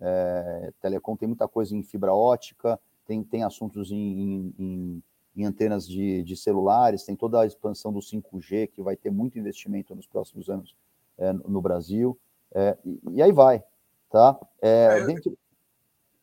É, 0.00 0.72
telecom 0.80 1.16
tem 1.16 1.28
muita 1.28 1.46
coisa 1.46 1.76
em 1.76 1.82
fibra 1.82 2.12
ótica, 2.12 2.80
tem, 3.06 3.22
tem 3.22 3.44
assuntos 3.44 3.92
em, 3.92 4.54
em 4.58 5.02
antenas 5.44 5.86
de, 5.86 6.22
de 6.22 6.36
celulares, 6.36 7.04
tem 7.04 7.14
toda 7.14 7.40
a 7.40 7.46
expansão 7.46 7.92
do 7.92 8.00
5G, 8.00 8.68
que 8.68 8.82
vai 8.82 8.96
ter 8.96 9.10
muito 9.10 9.38
investimento 9.38 9.94
nos 9.94 10.06
próximos 10.06 10.48
anos 10.48 10.74
é, 11.16 11.32
no 11.32 11.60
Brasil, 11.60 12.18
é, 12.54 12.76
e, 12.84 13.00
e, 13.12 13.22
aí 13.22 13.32
vai, 13.32 13.62
tá? 14.10 14.38
É, 14.62 15.00
é 15.00 15.06
dentro... 15.06 15.36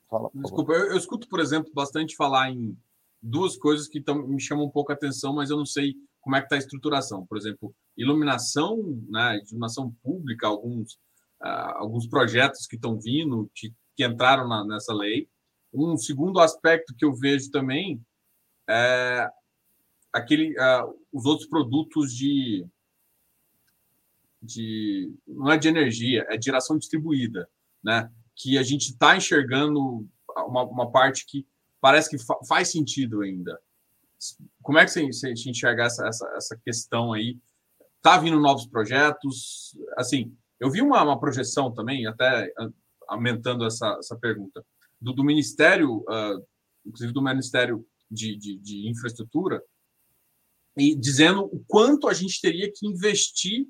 Fala, 0.10 0.30
Desculpa, 0.34 0.74
eu, 0.74 0.92
eu, 0.92 0.98
escuto, 0.98 1.28
por 1.28 1.40
exemplo, 1.40 1.72
bastante 1.74 2.16
falar 2.16 2.52
em 2.52 2.78
duas 3.22 3.58
coisas 3.58 3.88
que 3.88 4.00
tão, 4.00 4.28
me 4.28 4.40
chamam 4.40 4.66
um 4.66 4.70
pouco 4.70 4.92
a 4.92 4.96
atenção, 4.96 5.34
mas 5.34 5.50
eu 5.50 5.58
não 5.58 5.66
sei 5.66 5.96
como 6.22 6.36
é 6.36 6.40
que 6.40 6.46
está 6.46 6.56
a 6.56 6.60
estruturação. 6.60 7.26
Por 7.26 7.38
exemplo, 7.38 7.74
iluminação, 7.98 8.78
né, 9.10 9.40
iluminação 9.46 9.92
pública, 10.04 10.48
alguns, 10.48 10.94
uh, 11.42 11.76
alguns 11.76 12.08
projetos 12.08 12.68
que 12.68 12.76
estão 12.76 13.00
vindo, 13.00 13.50
que, 13.54 13.74
que 13.96 14.06
entraram 14.06 14.48
na, 14.48 14.66
nessa 14.66 14.94
lei. 14.94 15.28
Um 15.74 15.98
segundo 15.98 16.40
aspecto 16.40 16.96
que 16.96 17.04
eu 17.04 17.14
vejo 17.14 17.52
também 17.52 18.02
é 18.70 19.30
aquele, 20.14 20.52
uh, 20.60 20.96
os 21.12 21.26
outros 21.26 21.48
produtos 21.48 22.14
de 22.14 22.66
de 24.46 25.12
não 25.28 25.52
é 25.52 25.58
de 25.58 25.68
energia, 25.68 26.26
é 26.30 26.38
de 26.38 26.46
geração 26.46 26.78
distribuída, 26.78 27.50
né? 27.84 28.12
Que 28.36 28.58
a 28.58 28.64
gente 28.64 28.92
está 28.92 29.18
enxergando 29.18 30.08
uma, 30.38 30.64
uma, 30.64 30.92
parte 30.92 31.26
que 31.26 31.48
parece 31.82 32.10
que 32.10 32.18
fa 32.18 32.36
faz 32.48 32.72
sentido 32.72 33.22
ainda. 33.22 33.60
Como 34.62 34.78
é 34.78 34.86
que 34.86 34.92
você, 34.92 35.06
você 35.08 35.32
enxerga 35.32 35.84
essa, 35.84 36.08
essa, 36.08 36.28
essa 36.36 36.58
questão 36.64 37.14
aí? 37.14 37.40
Tá 38.02 38.18
vindo 38.18 38.40
novos 38.40 38.68
projetos? 38.68 39.76
Assim, 39.98 40.36
eu 40.60 40.70
vi 40.70 40.82
uma, 40.82 41.02
uma 41.04 41.20
projeção 41.20 41.74
também, 41.74 42.06
até 42.06 42.52
aumentando 43.08 43.66
essa, 43.66 43.96
essa 44.00 44.16
pergunta, 44.16 44.66
do, 45.00 45.14
do 45.14 45.24
Ministério, 45.24 45.98
uh, 45.98 46.46
inclusive 46.86 47.14
do 47.14 47.22
Ministério 47.22 47.86
de, 48.10 48.36
de, 48.38 48.58
de 48.60 48.90
Infraestrutura, 48.90 49.62
e 50.78 50.96
dizendo 50.96 51.46
o 51.46 51.64
quanto 51.68 52.08
a 52.08 52.14
gente 52.14 52.42
teria 52.42 52.72
que 52.72 52.88
investir 52.88 53.66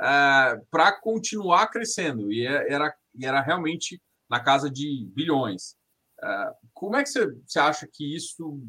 é, 0.00 0.60
para 0.70 0.92
continuar 0.92 1.68
crescendo, 1.68 2.32
e 2.32 2.46
é, 2.46 2.72
era, 2.72 2.94
era 3.22 3.40
realmente 3.40 4.00
na 4.28 4.40
casa 4.40 4.70
de 4.70 5.06
bilhões. 5.14 5.76
É, 6.22 6.52
como 6.72 6.96
é 6.96 7.02
que 7.02 7.10
você, 7.10 7.26
você 7.46 7.58
acha 7.58 7.88
que 7.90 8.14
isso 8.14 8.60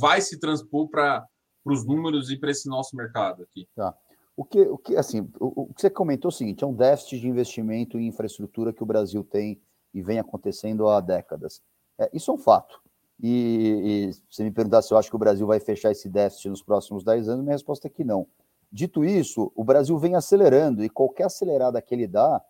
vai 0.00 0.20
se 0.20 0.38
transpor 0.38 0.88
para 0.88 1.26
os 1.64 1.84
números 1.86 2.30
e 2.30 2.36
para 2.36 2.50
esse 2.50 2.68
nosso 2.68 2.96
mercado 2.96 3.42
aqui? 3.42 3.68
Tá. 3.74 3.96
O 4.36 4.44
que, 4.44 4.60
o 4.60 4.78
que, 4.78 4.96
assim, 4.96 5.30
o, 5.38 5.64
o, 5.64 5.74
que 5.74 5.80
você 5.82 5.90
comentou 5.90 6.30
é 6.30 6.32
o 6.32 6.36
seguinte: 6.36 6.64
é 6.64 6.66
um 6.66 6.74
déficit 6.74 7.20
de 7.20 7.28
investimento 7.28 7.98
em 7.98 8.06
infraestrutura 8.06 8.72
que 8.72 8.82
o 8.82 8.86
Brasil 8.86 9.22
tem 9.24 9.60
e 9.92 10.02
vem 10.02 10.18
acontecendo 10.18 10.88
há 10.88 11.00
décadas. 11.00 11.62
É, 11.98 12.08
isso 12.14 12.30
é 12.30 12.34
um 12.34 12.38
fato. 12.38 12.80
E, 13.22 14.10
e 14.10 14.34
se 14.34 14.42
me 14.42 14.50
perguntar 14.50 14.82
se 14.82 14.92
eu 14.92 14.98
acho 14.98 15.10
que 15.10 15.16
o 15.16 15.18
Brasil 15.18 15.46
vai 15.46 15.60
fechar 15.60 15.90
esse 15.90 16.08
déficit 16.08 16.48
nos 16.48 16.62
próximos 16.62 17.04
10 17.04 17.28
anos, 17.28 17.44
minha 17.44 17.54
resposta 17.54 17.86
é 17.86 17.90
que 17.90 18.02
não. 18.02 18.26
Dito 18.72 19.04
isso, 19.04 19.52
o 19.54 19.64
Brasil 19.64 19.98
vem 19.98 20.14
acelerando 20.14 20.84
e 20.84 20.88
qualquer 20.88 21.24
acelerada 21.24 21.82
que 21.82 21.94
ele 21.94 22.06
dá 22.06 22.42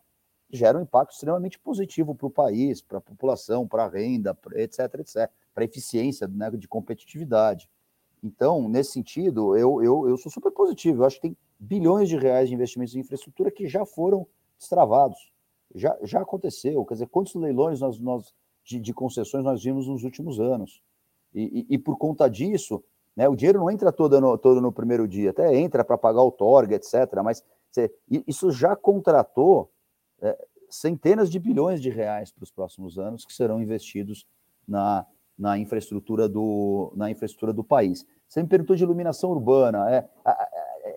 gera 0.52 0.78
um 0.78 0.82
impacto 0.82 1.12
extremamente 1.12 1.58
positivo 1.58 2.14
para 2.14 2.26
o 2.26 2.30
país, 2.30 2.82
para 2.82 2.98
a 2.98 3.00
população, 3.00 3.66
para 3.66 3.84
a 3.84 3.88
renda, 3.88 4.36
etc, 4.54 4.94
etc, 4.98 5.30
para 5.54 5.62
a 5.62 5.64
eficiência 5.64 6.26
né, 6.28 6.50
de 6.50 6.68
competitividade. 6.68 7.70
Então, 8.22 8.68
nesse 8.68 8.92
sentido, 8.92 9.56
eu, 9.56 9.82
eu, 9.82 10.08
eu 10.08 10.16
sou 10.18 10.30
super 10.30 10.50
positivo. 10.50 11.02
Eu 11.02 11.06
acho 11.06 11.16
que 11.16 11.22
tem 11.22 11.36
bilhões 11.58 12.08
de 12.08 12.16
reais 12.16 12.48
de 12.48 12.54
investimentos 12.54 12.94
em 12.94 13.00
infraestrutura 13.00 13.50
que 13.50 13.66
já 13.66 13.86
foram 13.86 14.26
destravados. 14.58 15.32
Já, 15.74 15.96
já 16.02 16.20
aconteceu. 16.20 16.84
Quer 16.84 16.94
dizer, 16.94 17.06
quantos 17.06 17.34
leilões 17.34 17.80
nós, 17.80 17.98
nós 18.00 18.34
de, 18.70 18.80
de 18.80 18.94
concessões 18.94 19.44
nós 19.44 19.62
vimos 19.62 19.88
nos 19.88 20.04
últimos 20.04 20.38
anos? 20.38 20.82
E, 21.34 21.66
e, 21.68 21.74
e 21.74 21.78
por 21.78 21.96
conta 21.96 22.28
disso, 22.28 22.82
né? 23.16 23.28
O 23.28 23.34
dinheiro 23.34 23.58
não 23.58 23.70
entra 23.70 23.92
todo 23.92 24.20
no, 24.20 24.38
todo 24.38 24.60
no 24.60 24.72
primeiro 24.72 25.06
dia, 25.06 25.30
até 25.30 25.56
entra 25.56 25.84
para 25.84 25.98
pagar 25.98 26.22
o 26.22 26.30
torgue, 26.30 26.74
etc. 26.74 27.20
Mas 27.24 27.44
você, 27.70 27.92
isso 28.26 28.50
já 28.50 28.76
contratou 28.76 29.70
é, 30.22 30.46
centenas 30.68 31.30
de 31.30 31.38
bilhões 31.38 31.80
de 31.80 31.90
reais 31.90 32.30
para 32.30 32.44
os 32.44 32.50
próximos 32.50 32.98
anos 32.98 33.24
que 33.24 33.32
serão 33.32 33.60
investidos 33.60 34.26
na, 34.66 35.04
na, 35.36 35.58
infraestrutura, 35.58 36.28
do, 36.28 36.92
na 36.96 37.10
infraestrutura 37.10 37.52
do 37.52 37.64
país. 37.64 38.06
Você 38.28 38.42
me 38.42 38.48
perguntou 38.48 38.76
de 38.76 38.84
iluminação 38.84 39.30
urbana. 39.30 39.90
É, 39.90 40.08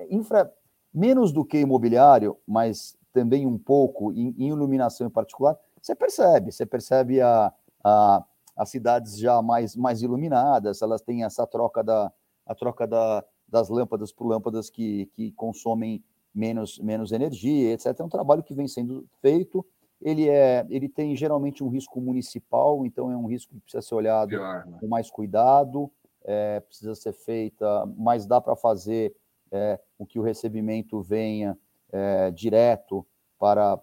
infra, 0.09 0.51
menos 0.93 1.31
do 1.31 1.43
que 1.43 1.57
imobiliário, 1.57 2.37
mas 2.47 2.95
também 3.11 3.45
um 3.45 3.57
pouco 3.57 4.11
em, 4.11 4.35
em 4.37 4.49
iluminação 4.49 5.07
em 5.07 5.09
particular, 5.09 5.57
você 5.81 5.95
percebe, 5.95 6.51
você 6.51 6.65
percebe 6.65 7.19
a, 7.19 7.51
a 7.83 8.23
as 8.55 8.69
cidades 8.69 9.17
já 9.17 9.41
mais, 9.41 9.75
mais 9.75 10.01
iluminadas, 10.01 10.81
elas 10.81 11.01
têm 11.01 11.23
essa 11.23 11.45
troca 11.45 11.83
da, 11.83 12.11
a 12.45 12.55
troca 12.55 12.85
da, 12.87 13.23
das 13.47 13.69
lâmpadas 13.69 14.11
por 14.11 14.27
lâmpadas 14.27 14.69
que, 14.69 15.07
que 15.07 15.31
consomem 15.31 16.03
menos, 16.33 16.79
menos 16.79 17.11
energia, 17.11 17.73
etc. 17.73 17.99
É 17.99 18.03
um 18.03 18.09
trabalho 18.09 18.43
que 18.43 18.53
vem 18.53 18.67
sendo 18.67 19.07
feito. 19.21 19.65
Ele, 20.01 20.29
é, 20.29 20.65
ele 20.69 20.89
tem 20.89 21.15
geralmente 21.15 21.63
um 21.63 21.69
risco 21.69 21.99
municipal, 22.01 22.85
então 22.85 23.11
é 23.11 23.17
um 23.17 23.25
risco 23.25 23.53
que 23.55 23.61
precisa 23.61 23.81
ser 23.81 23.95
olhado 23.95 24.29
Pior, 24.29 24.65
né? 24.65 24.77
com 24.79 24.87
mais 24.87 25.09
cuidado, 25.09 25.89
é, 26.23 26.59
precisa 26.59 26.93
ser 26.93 27.13
feita, 27.13 27.85
mas 27.97 28.25
dá 28.25 28.41
para 28.41 28.55
fazer 28.55 29.15
é, 29.51 29.79
o 29.97 30.05
que 30.05 30.19
o 30.19 30.21
recebimento 30.21 31.01
venha 31.01 31.57
é, 31.91 32.31
direto 32.31 33.05
para, 33.39 33.81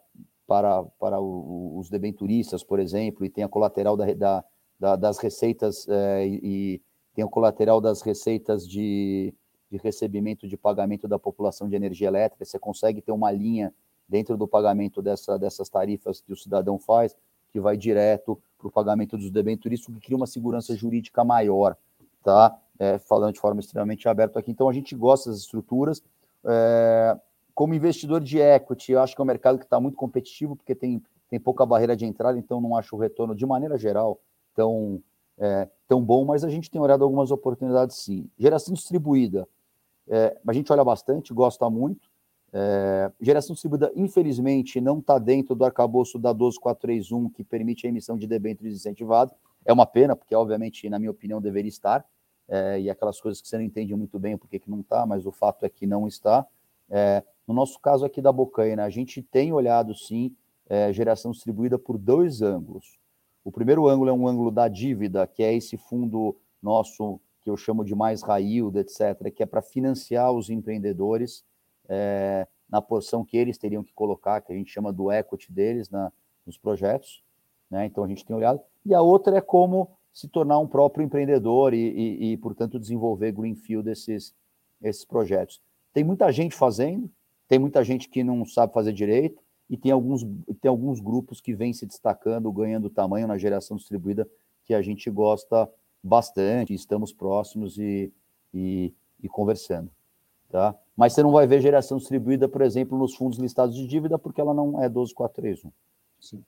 para, 0.51 0.83
para 0.99 1.21
os 1.21 1.89
debenturistas, 1.89 2.65
por 2.65 2.81
exemplo, 2.81 3.25
e 3.25 3.31
tem 3.31 3.45
a 3.45 3.49
colateral 3.49 3.97
da, 3.97 4.13
da, 4.13 4.45
da, 4.81 4.97
das 4.97 5.19
receitas 5.19 5.87
é, 5.89 6.27
e, 6.27 6.83
tem 7.15 7.25
o 7.25 7.29
colateral 7.29 7.81
das 7.81 8.03
receitas 8.03 8.69
de, 8.69 9.33
de 9.71 9.79
recebimento 9.79 10.49
de 10.49 10.57
pagamento 10.57 11.07
da 11.07 11.21
população 11.21 11.69
de 11.69 11.77
energia 11.77 12.09
elétrica. 12.09 12.45
Você 12.45 12.59
consegue 12.59 13.01
ter 13.01 13.13
uma 13.13 13.31
linha 13.31 13.73
dentro 14.09 14.37
do 14.37 14.49
pagamento 14.49 15.01
dessa, 15.01 15.39
dessas 15.39 15.69
tarifas 15.69 16.21
que 16.21 16.33
o 16.33 16.37
cidadão 16.37 16.81
faz, 16.81 17.17
que 17.53 17.61
vai 17.61 17.77
direto 17.77 18.37
para 18.59 18.67
o 18.67 18.73
pagamento 18.73 19.17
dos 19.17 19.31
debêntures, 19.31 19.79
isso 19.79 19.93
que 19.93 20.01
cria 20.01 20.17
uma 20.17 20.27
segurança 20.27 20.75
jurídica 20.75 21.23
maior, 21.23 21.77
tá? 22.25 22.59
É, 22.77 22.99
falando 22.99 23.35
de 23.35 23.41
forma 23.41 23.61
extremamente 23.61 24.09
aberta 24.09 24.41
aqui. 24.41 24.51
Então, 24.51 24.69
a 24.69 24.73
gente 24.73 24.97
gosta 24.97 25.31
das 25.31 25.39
estruturas. 25.39 26.03
É, 26.45 27.17
como 27.61 27.75
investidor 27.75 28.23
de 28.23 28.39
equity, 28.39 28.93
eu 28.93 29.03
acho 29.03 29.15
que 29.15 29.21
é 29.21 29.23
um 29.23 29.27
mercado 29.27 29.59
que 29.59 29.65
está 29.65 29.79
muito 29.79 29.95
competitivo, 29.95 30.57
porque 30.57 30.75
tem, 30.75 31.03
tem 31.29 31.39
pouca 31.39 31.67
barreira 31.67 31.95
de 31.95 32.07
entrada, 32.07 32.39
então 32.39 32.59
não 32.59 32.75
acho 32.75 32.97
o 32.97 32.99
retorno, 32.99 33.35
de 33.35 33.45
maneira 33.45 33.77
geral, 33.77 34.19
tão, 34.55 35.03
é, 35.37 35.69
tão 35.87 36.03
bom, 36.03 36.25
mas 36.25 36.43
a 36.43 36.49
gente 36.49 36.71
tem 36.71 36.81
olhado 36.81 37.05
algumas 37.05 37.31
oportunidades 37.31 37.97
sim. 37.97 38.31
Geração 38.39 38.73
distribuída, 38.73 39.47
é, 40.09 40.39
a 40.49 40.53
gente 40.55 40.73
olha 40.73 40.83
bastante, 40.83 41.35
gosta 41.35 41.69
muito. 41.69 42.09
É, 42.51 43.13
geração 43.21 43.53
distribuída, 43.53 43.93
infelizmente, 43.95 44.81
não 44.81 44.99
está 44.99 45.19
dentro 45.19 45.55
do 45.55 45.63
arcabouço 45.63 46.19
da 46.19 46.33
12431, 46.33 47.29
que 47.29 47.45
permite 47.45 47.87
a 47.87 47.91
emissão 47.91 48.17
de 48.17 48.27
debêntures 48.27 48.75
incentivados. 48.75 49.35
É 49.67 49.73
uma 49.73 49.85
pena, 49.85 50.17
porque, 50.17 50.35
obviamente, 50.35 50.89
na 50.89 50.99
minha 50.99 51.11
opinião, 51.11 51.43
deveria 51.43 51.69
estar. 51.69 52.07
É, 52.49 52.81
e 52.81 52.89
aquelas 52.89 53.21
coisas 53.21 53.43
que 53.43 53.49
você 53.49 53.59
não 53.59 53.65
entende 53.65 53.95
muito 53.95 54.19
bem 54.19 54.39
porque 54.39 54.59
que 54.59 54.71
não 54.71 54.81
está, 54.81 55.05
mas 55.05 55.27
o 55.27 55.31
fato 55.31 55.67
é 55.67 55.69
que 55.69 55.87
não 55.87 56.09
está. 56.09 56.47
É, 56.89 57.23
no 57.51 57.55
nosso 57.55 57.81
caso 57.81 58.05
aqui 58.05 58.23
da 58.23 58.31
Bocaina, 58.31 58.85
a 58.85 58.91
gente 58.91 59.21
tem 59.21 59.53
olhado, 59.53 59.93
sim, 59.93 60.37
é, 60.69 60.93
geração 60.93 61.33
distribuída 61.33 61.77
por 61.77 61.99
dois 61.99 62.43
ângulos. 62.43 62.97
O 63.45 63.51
primeiro 63.51 63.89
ângulo 63.89 64.09
é 64.09 64.13
um 64.13 64.29
ângulo 64.29 64.53
da 64.53 64.69
dívida, 64.69 65.27
que 65.27 65.43
é 65.43 65.53
esse 65.53 65.77
fundo 65.77 66.37
nosso 66.63 67.19
que 67.41 67.51
eu 67.51 67.57
chamo 67.57 67.85
de 67.85 67.93
mais 67.93 68.23
raio, 68.23 68.71
etc., 68.79 69.33
que 69.35 69.43
é 69.43 69.47
para 69.47 69.61
financiar 69.61 70.31
os 70.31 70.49
empreendedores 70.49 71.45
é, 71.89 72.47
na 72.69 72.81
porção 72.81 73.25
que 73.25 73.37
eles 73.37 73.59
teriam 73.59 73.83
que 73.83 73.93
colocar, 73.93 74.41
que 74.43 74.53
a 74.53 74.55
gente 74.55 74.71
chama 74.71 74.93
do 74.93 75.11
equity 75.11 75.51
deles 75.51 75.91
na, 75.91 76.13
nos 76.47 76.57
projetos. 76.57 77.21
Né? 77.69 77.87
Então 77.87 78.05
a 78.05 78.07
gente 78.07 78.25
tem 78.25 78.37
olhado. 78.37 78.61
E 78.87 78.95
a 78.95 79.03
outra 79.03 79.39
é 79.39 79.41
como 79.41 79.91
se 80.13 80.29
tornar 80.29 80.61
um 80.61 80.69
próprio 80.69 81.05
empreendedor 81.05 81.75
e, 81.75 81.79
e, 81.79 82.33
e 82.33 82.37
portanto, 82.37 82.79
desenvolver 82.79 83.33
greenfield 83.33 83.91
esses, 83.91 84.33
esses 84.81 85.05
projetos. 85.05 85.61
Tem 85.93 86.05
muita 86.05 86.31
gente 86.31 86.55
fazendo, 86.55 87.11
tem 87.51 87.59
muita 87.59 87.83
gente 87.83 88.09
que 88.09 88.23
não 88.23 88.47
sabe 88.47 88.73
fazer 88.73 88.93
direito, 88.93 89.43
e 89.69 89.77
tem 89.77 89.91
alguns, 89.91 90.23
tem 90.61 90.69
alguns 90.69 91.01
grupos 91.01 91.41
que 91.41 91.53
vêm 91.53 91.73
se 91.73 91.85
destacando, 91.85 92.51
ganhando 92.53 92.89
tamanho 92.89 93.27
na 93.27 93.37
geração 93.37 93.77
distribuída, 93.77 94.29
que 94.65 94.73
a 94.73 94.81
gente 94.81 95.11
gosta 95.11 95.69
bastante, 96.01 96.73
estamos 96.73 97.13
próximos 97.13 97.77
e, 97.77 98.13
e, 98.55 98.95
e 99.21 99.29
conversando. 99.29 99.91
Tá? 100.49 100.77
Mas 100.97 101.13
você 101.13 101.25
não 101.25 101.33
vai 101.33 101.45
ver 101.45 101.61
geração 101.61 101.99
distribuída, 101.99 102.49
por 102.49 102.63
exemplo, 102.63 102.97
nos 102.97 103.17
fundos 103.17 103.41
listados 103.41 103.75
de 103.75 103.85
dívida, 103.85 104.17
porque 104.17 104.41
ela 104.41 104.55
não 104.55 104.81
é 104.81 104.89
12431. 104.89 105.73
Sim. 106.21 106.45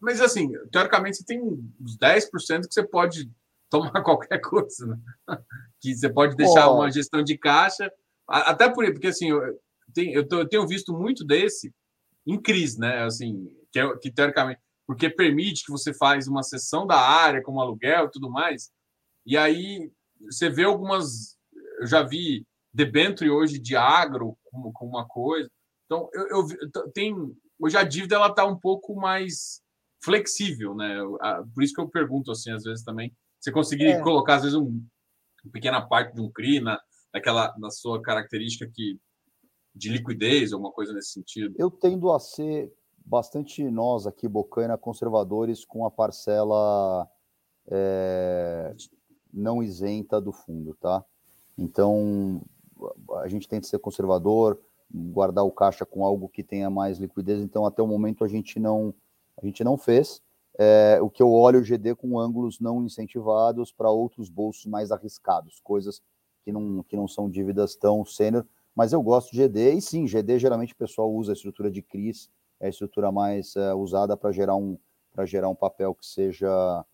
Mas, 0.00 0.22
assim, 0.22 0.50
teoricamente, 0.72 1.18
você 1.18 1.24
tem 1.24 1.42
uns 1.42 1.98
10% 1.98 2.66
que 2.66 2.72
você 2.72 2.82
pode 2.82 3.30
tomar 3.68 4.02
qualquer 4.02 4.40
coisa, 4.40 4.86
né? 4.86 4.98
Que 5.80 5.94
você 5.94 6.08
pode 6.08 6.34
deixar 6.34 6.70
uma 6.70 6.90
gestão 6.90 7.22
de 7.22 7.36
caixa. 7.36 7.92
Até 8.26 8.70
por 8.70 8.90
porque, 8.90 9.08
assim, 9.08 9.28
eu, 9.28 9.58
tenho, 9.94 10.26
eu 10.30 10.48
tenho 10.48 10.66
visto 10.66 10.92
muito 10.92 11.24
desse 11.24 11.72
em 12.26 12.40
crise, 12.40 12.78
né? 12.78 13.04
Assim, 13.04 13.50
que, 13.70 13.78
é, 13.78 13.96
que 13.98 14.10
teoricamente, 14.10 14.60
porque 14.86 15.08
permite 15.08 15.64
que 15.64 15.72
você 15.72 15.94
faz 15.94 16.28
uma 16.28 16.42
sessão 16.42 16.86
da 16.86 16.98
área 16.98 17.42
como 17.42 17.60
aluguel 17.60 18.06
e 18.06 18.10
tudo 18.10 18.30
mais. 18.30 18.70
E 19.26 19.36
aí 19.36 19.90
você 20.20 20.48
vê 20.48 20.64
algumas, 20.64 21.36
eu 21.80 21.86
já 21.86 22.02
vi 22.02 22.46
debênture 22.72 23.30
hoje 23.30 23.58
de 23.58 23.76
agro 23.76 24.36
como, 24.44 24.72
como 24.72 24.90
uma 24.90 25.06
coisa. 25.06 25.50
Então 25.86 26.08
eu, 26.12 26.26
eu 26.28 26.92
tem 26.92 27.14
hoje 27.58 27.76
a 27.76 27.82
dívida 27.82 28.16
ela 28.16 28.28
está 28.28 28.44
um 28.44 28.58
pouco 28.58 28.94
mais 28.94 29.62
flexível, 30.02 30.74
né? 30.74 30.98
Por 31.54 31.62
isso 31.62 31.74
que 31.74 31.80
eu 31.80 31.88
pergunto 31.88 32.30
assim 32.30 32.50
às 32.50 32.64
vezes 32.64 32.84
também, 32.84 33.14
você 33.40 33.50
conseguir 33.50 33.86
é. 33.86 34.00
colocar 34.02 34.36
às 34.36 34.42
vezes 34.42 34.56
um, 34.56 34.84
uma 35.44 35.52
pequena 35.52 35.80
parte 35.80 36.14
de 36.14 36.20
um 36.20 36.30
CRI 36.30 36.60
na, 36.60 36.80
naquela 37.12 37.54
na 37.58 37.70
sua 37.70 38.02
característica 38.02 38.70
que 38.72 38.98
de 39.74 39.90
liquidez, 39.90 40.52
alguma 40.52 40.70
coisa 40.70 40.92
nesse 40.92 41.10
sentido? 41.10 41.54
Eu 41.58 41.70
tendo 41.70 42.12
a 42.12 42.20
ser 42.20 42.72
bastante 43.04 43.62
nós 43.70 44.06
aqui, 44.06 44.28
Bocaina, 44.28 44.78
conservadores, 44.78 45.64
com 45.64 45.84
a 45.84 45.90
parcela 45.90 47.08
é, 47.68 48.74
não 49.32 49.62
isenta 49.62 50.20
do 50.20 50.32
fundo, 50.32 50.74
tá? 50.80 51.04
Então, 51.58 52.40
a 53.22 53.28
gente 53.28 53.48
tenta 53.48 53.66
ser 53.66 53.78
conservador, 53.78 54.58
guardar 54.92 55.44
o 55.44 55.50
caixa 55.50 55.84
com 55.84 56.04
algo 56.04 56.28
que 56.28 56.42
tenha 56.42 56.70
mais 56.70 56.98
liquidez. 56.98 57.40
Então, 57.40 57.66
até 57.66 57.82
o 57.82 57.86
momento, 57.86 58.24
a 58.24 58.28
gente 58.28 58.60
não, 58.60 58.94
a 59.40 59.44
gente 59.44 59.62
não 59.64 59.76
fez. 59.76 60.22
É, 60.56 61.00
o 61.02 61.10
que 61.10 61.22
eu 61.22 61.32
olho 61.32 61.58
o 61.58 61.64
GD 61.64 61.96
com 61.96 62.18
ângulos 62.18 62.60
não 62.60 62.84
incentivados 62.84 63.72
para 63.72 63.90
outros 63.90 64.28
bolsos 64.28 64.66
mais 64.66 64.92
arriscados, 64.92 65.60
coisas 65.60 66.00
que 66.44 66.52
não, 66.52 66.82
que 66.84 66.96
não 66.96 67.08
são 67.08 67.28
dívidas 67.28 67.74
tão 67.74 68.04
sênior, 68.04 68.46
mas 68.74 68.92
eu 68.92 69.02
gosto 69.02 69.30
de 69.30 69.38
GD, 69.38 69.74
e 69.74 69.80
sim, 69.80 70.06
GD 70.06 70.38
geralmente 70.38 70.72
o 70.72 70.76
pessoal 70.76 71.12
usa 71.12 71.32
a 71.32 71.34
estrutura 71.34 71.70
de 71.70 71.82
CRIs, 71.82 72.30
é 72.60 72.66
a 72.66 72.70
estrutura 72.70 73.12
mais 73.12 73.54
é, 73.56 73.74
usada 73.74 74.16
para 74.16 74.32
gerar 74.32 74.56
um 74.56 74.78
gerar 75.26 75.48
um 75.48 75.54
papel 75.54 75.94
que 75.94 76.04
seja 76.04 76.84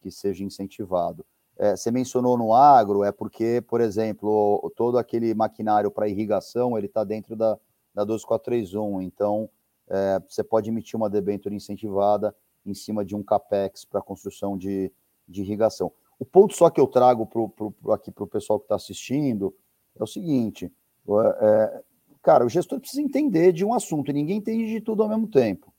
que 0.00 0.10
seja 0.10 0.44
incentivado. 0.44 1.24
É, 1.56 1.76
você 1.76 1.90
mencionou 1.90 2.36
no 2.36 2.52
agro, 2.52 3.04
é 3.04 3.12
porque, 3.12 3.62
por 3.66 3.80
exemplo, 3.80 4.72
todo 4.76 4.98
aquele 4.98 5.34
maquinário 5.34 5.90
para 5.90 6.08
irrigação 6.08 6.76
ele 6.76 6.86
está 6.86 7.04
dentro 7.04 7.34
da, 7.34 7.58
da 7.94 8.04
12431. 8.04 9.02
Então, 9.02 9.48
é, 9.88 10.20
você 10.28 10.42
pode 10.42 10.68
emitir 10.68 10.96
uma 10.96 11.08
debênture 11.08 11.54
incentivada 11.54 12.34
em 12.66 12.74
cima 12.74 13.04
de 13.04 13.14
um 13.14 13.22
CAPEX 13.22 13.84
para 13.84 14.02
construção 14.02 14.58
de, 14.58 14.92
de 15.28 15.42
irrigação. 15.42 15.92
O 16.18 16.24
ponto 16.24 16.54
só 16.54 16.70
que 16.70 16.80
eu 16.80 16.86
trago 16.86 17.26
pro, 17.26 17.48
pro, 17.48 17.92
aqui 17.92 18.10
para 18.10 18.24
o 18.24 18.28
pessoal 18.28 18.58
que 18.58 18.64
está 18.64 18.76
assistindo 18.76 19.54
é 19.98 20.02
o 20.02 20.06
seguinte: 20.06 20.72
cara, 22.22 22.44
o 22.44 22.48
gestor 22.48 22.80
precisa 22.80 23.02
entender 23.02 23.52
de 23.52 23.64
um 23.64 23.74
assunto, 23.74 24.10
e 24.10 24.14
ninguém 24.14 24.38
entende 24.38 24.66
de 24.66 24.80
tudo 24.80 25.02
ao 25.02 25.08
mesmo 25.08 25.28
tempo, 25.28 25.72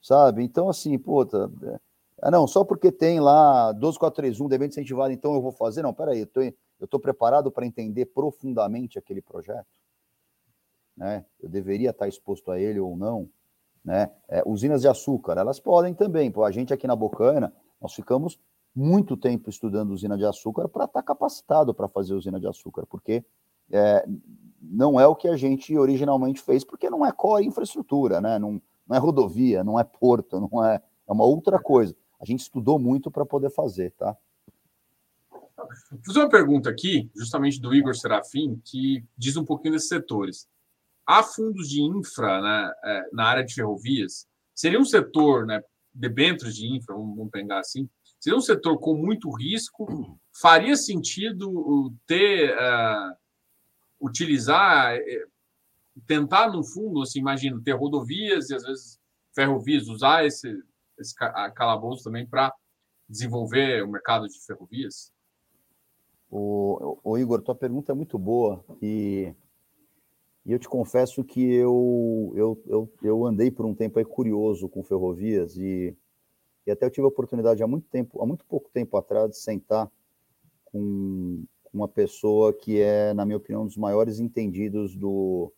sabe? 0.00 0.42
Então, 0.42 0.68
assim, 0.68 0.98
puta, 0.98 1.50
é, 1.64 1.78
ah, 2.22 2.30
não, 2.30 2.46
só 2.46 2.64
porque 2.64 2.92
tem 2.92 3.18
lá 3.18 3.72
12431, 3.72 4.48
debênture 4.48 4.80
incentivado, 4.80 5.12
então 5.12 5.34
eu 5.34 5.42
vou 5.42 5.50
fazer? 5.50 5.82
Não, 5.82 5.92
peraí, 5.92 6.20
eu 6.36 6.54
estou 6.84 7.00
preparado 7.00 7.50
para 7.50 7.66
entender 7.66 8.06
profundamente 8.06 8.96
aquele 8.96 9.20
projeto? 9.20 9.66
Né? 10.96 11.24
Eu 11.40 11.48
deveria 11.48 11.90
estar 11.90 12.06
exposto 12.06 12.52
a 12.52 12.60
ele 12.60 12.78
ou 12.78 12.96
não? 12.96 13.28
Né? 13.84 14.08
É, 14.28 14.40
usinas 14.46 14.82
de 14.82 14.88
açúcar, 14.88 15.36
elas 15.36 15.58
podem 15.58 15.94
também. 15.94 16.30
Pô, 16.30 16.44
a 16.44 16.52
gente 16.52 16.72
aqui 16.72 16.86
na 16.86 16.94
Bocana, 16.94 17.52
nós 17.80 17.92
ficamos 17.92 18.38
muito 18.72 19.16
tempo 19.16 19.50
estudando 19.50 19.90
usina 19.90 20.16
de 20.16 20.24
açúcar 20.24 20.68
para 20.68 20.84
estar 20.84 21.00
tá 21.00 21.02
capacitado 21.02 21.74
para 21.74 21.88
fazer 21.88 22.14
usina 22.14 22.38
de 22.38 22.46
açúcar, 22.46 22.86
porque 22.86 23.24
é, 23.70 24.06
não 24.60 24.98
é 24.98 25.06
o 25.06 25.14
que 25.14 25.28
a 25.28 25.36
gente 25.36 25.76
originalmente 25.76 26.40
fez, 26.40 26.64
porque 26.64 26.90
não 26.90 27.04
é 27.04 27.12
core 27.12 27.46
infraestrutura, 27.46 28.20
né? 28.20 28.38
não, 28.38 28.60
não 28.86 28.96
é 28.96 28.98
rodovia, 28.98 29.62
não 29.62 29.78
é 29.78 29.84
porto, 29.84 30.40
não 30.40 30.64
é, 30.64 30.76
é 31.08 31.12
uma 31.12 31.24
outra 31.24 31.58
coisa. 31.60 31.94
A 32.20 32.24
gente 32.24 32.40
estudou 32.40 32.78
muito 32.78 33.10
para 33.10 33.26
poder 33.26 33.50
fazer, 33.50 33.90
tá? 33.92 34.16
Vou 35.28 36.00
fazer 36.06 36.18
uma 36.20 36.28
pergunta 36.28 36.70
aqui, 36.70 37.10
justamente 37.16 37.60
do 37.60 37.74
Igor 37.74 37.94
Serafim, 37.94 38.60
que 38.64 39.04
diz 39.16 39.36
um 39.36 39.44
pouquinho 39.44 39.74
desses 39.74 39.88
setores 39.88 40.48
há 41.06 41.22
fundos 41.22 41.68
de 41.68 41.82
infra 41.82 42.40
né, 42.40 42.72
é, 42.84 43.08
na 43.12 43.24
área 43.24 43.44
de 43.44 43.54
ferrovias. 43.54 44.26
Seria 44.54 44.80
um 44.80 44.84
setor, 44.84 45.46
né, 45.46 45.62
debêntures 45.92 46.56
de 46.56 46.66
infra, 46.66 46.94
vamos 46.94 47.30
pegar 47.30 47.60
assim, 47.60 47.88
seria 48.18 48.38
um 48.38 48.42
setor 48.42 48.78
com 48.78 48.94
muito 48.94 49.30
risco. 49.30 50.18
Faria 50.40 50.76
sentido 50.76 51.92
ter, 52.06 52.54
uh, 52.54 53.14
utilizar, 54.02 54.96
é, 54.96 55.24
tentar 56.06 56.50
no 56.50 56.64
fundo, 56.64 57.02
assim, 57.02 57.20
imagina, 57.20 57.60
ter 57.64 57.72
rodovias 57.72 58.50
e 58.50 58.54
às 58.54 58.64
vezes 58.64 58.98
ferrovias, 59.34 59.88
usar 59.88 60.26
esse, 60.26 60.62
esse 60.98 61.14
calabouço 61.54 62.04
também 62.04 62.26
para 62.26 62.52
desenvolver 63.08 63.82
o 63.84 63.88
mercado 63.88 64.26
de 64.26 64.38
ferrovias? 64.44 65.12
O, 66.30 66.98
o 67.04 67.18
Igor, 67.18 67.42
tua 67.42 67.54
pergunta 67.54 67.92
é 67.92 67.94
muito 67.94 68.18
boa 68.18 68.64
e 68.80 69.34
e 70.44 70.52
eu 70.52 70.58
te 70.58 70.68
confesso 70.68 71.22
que 71.22 71.40
eu, 71.40 72.32
eu, 72.34 72.62
eu, 72.66 72.92
eu 73.02 73.26
andei 73.26 73.50
por 73.50 73.64
um 73.64 73.74
tempo 73.74 73.98
aí 73.98 74.04
curioso 74.04 74.68
com 74.68 74.82
ferrovias 74.82 75.56
e, 75.56 75.96
e 76.66 76.70
até 76.70 76.86
eu 76.86 76.90
tive 76.90 77.04
a 77.04 77.08
oportunidade 77.08 77.62
há 77.62 77.66
muito 77.66 77.88
tempo, 77.88 78.20
há 78.20 78.26
muito 78.26 78.44
pouco 78.46 78.68
tempo 78.70 78.96
atrás, 78.96 79.30
de 79.30 79.36
sentar 79.36 79.88
com 80.64 81.44
uma 81.72 81.88
pessoa 81.88 82.52
que 82.52 82.80
é, 82.80 83.14
na 83.14 83.24
minha 83.24 83.36
opinião, 83.36 83.62
um 83.62 83.66
dos 83.66 83.76
maiores 83.76 84.20
entendidos 84.20 84.94
do, 84.94 85.52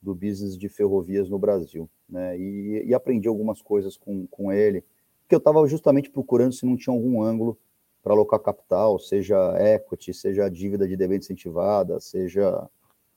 do 0.00 0.14
business 0.14 0.56
de 0.56 0.68
ferrovias 0.68 1.28
no 1.28 1.38
Brasil. 1.38 1.88
Né? 2.08 2.38
E, 2.38 2.84
e 2.86 2.94
aprendi 2.94 3.28
algumas 3.28 3.60
coisas 3.60 3.96
com, 3.96 4.26
com 4.28 4.52
ele, 4.52 4.84
que 5.28 5.34
eu 5.34 5.38
estava 5.38 5.66
justamente 5.66 6.10
procurando 6.10 6.52
se 6.52 6.64
não 6.64 6.76
tinha 6.76 6.94
algum 6.94 7.22
ângulo 7.22 7.58
para 8.02 8.14
alocar 8.14 8.40
capital, 8.40 8.98
seja 8.98 9.36
equity, 9.58 10.14
seja 10.14 10.48
dívida 10.48 10.86
de 10.86 10.96
debênture 10.96 11.32
incentivada, 11.32 12.00
seja 12.00 12.68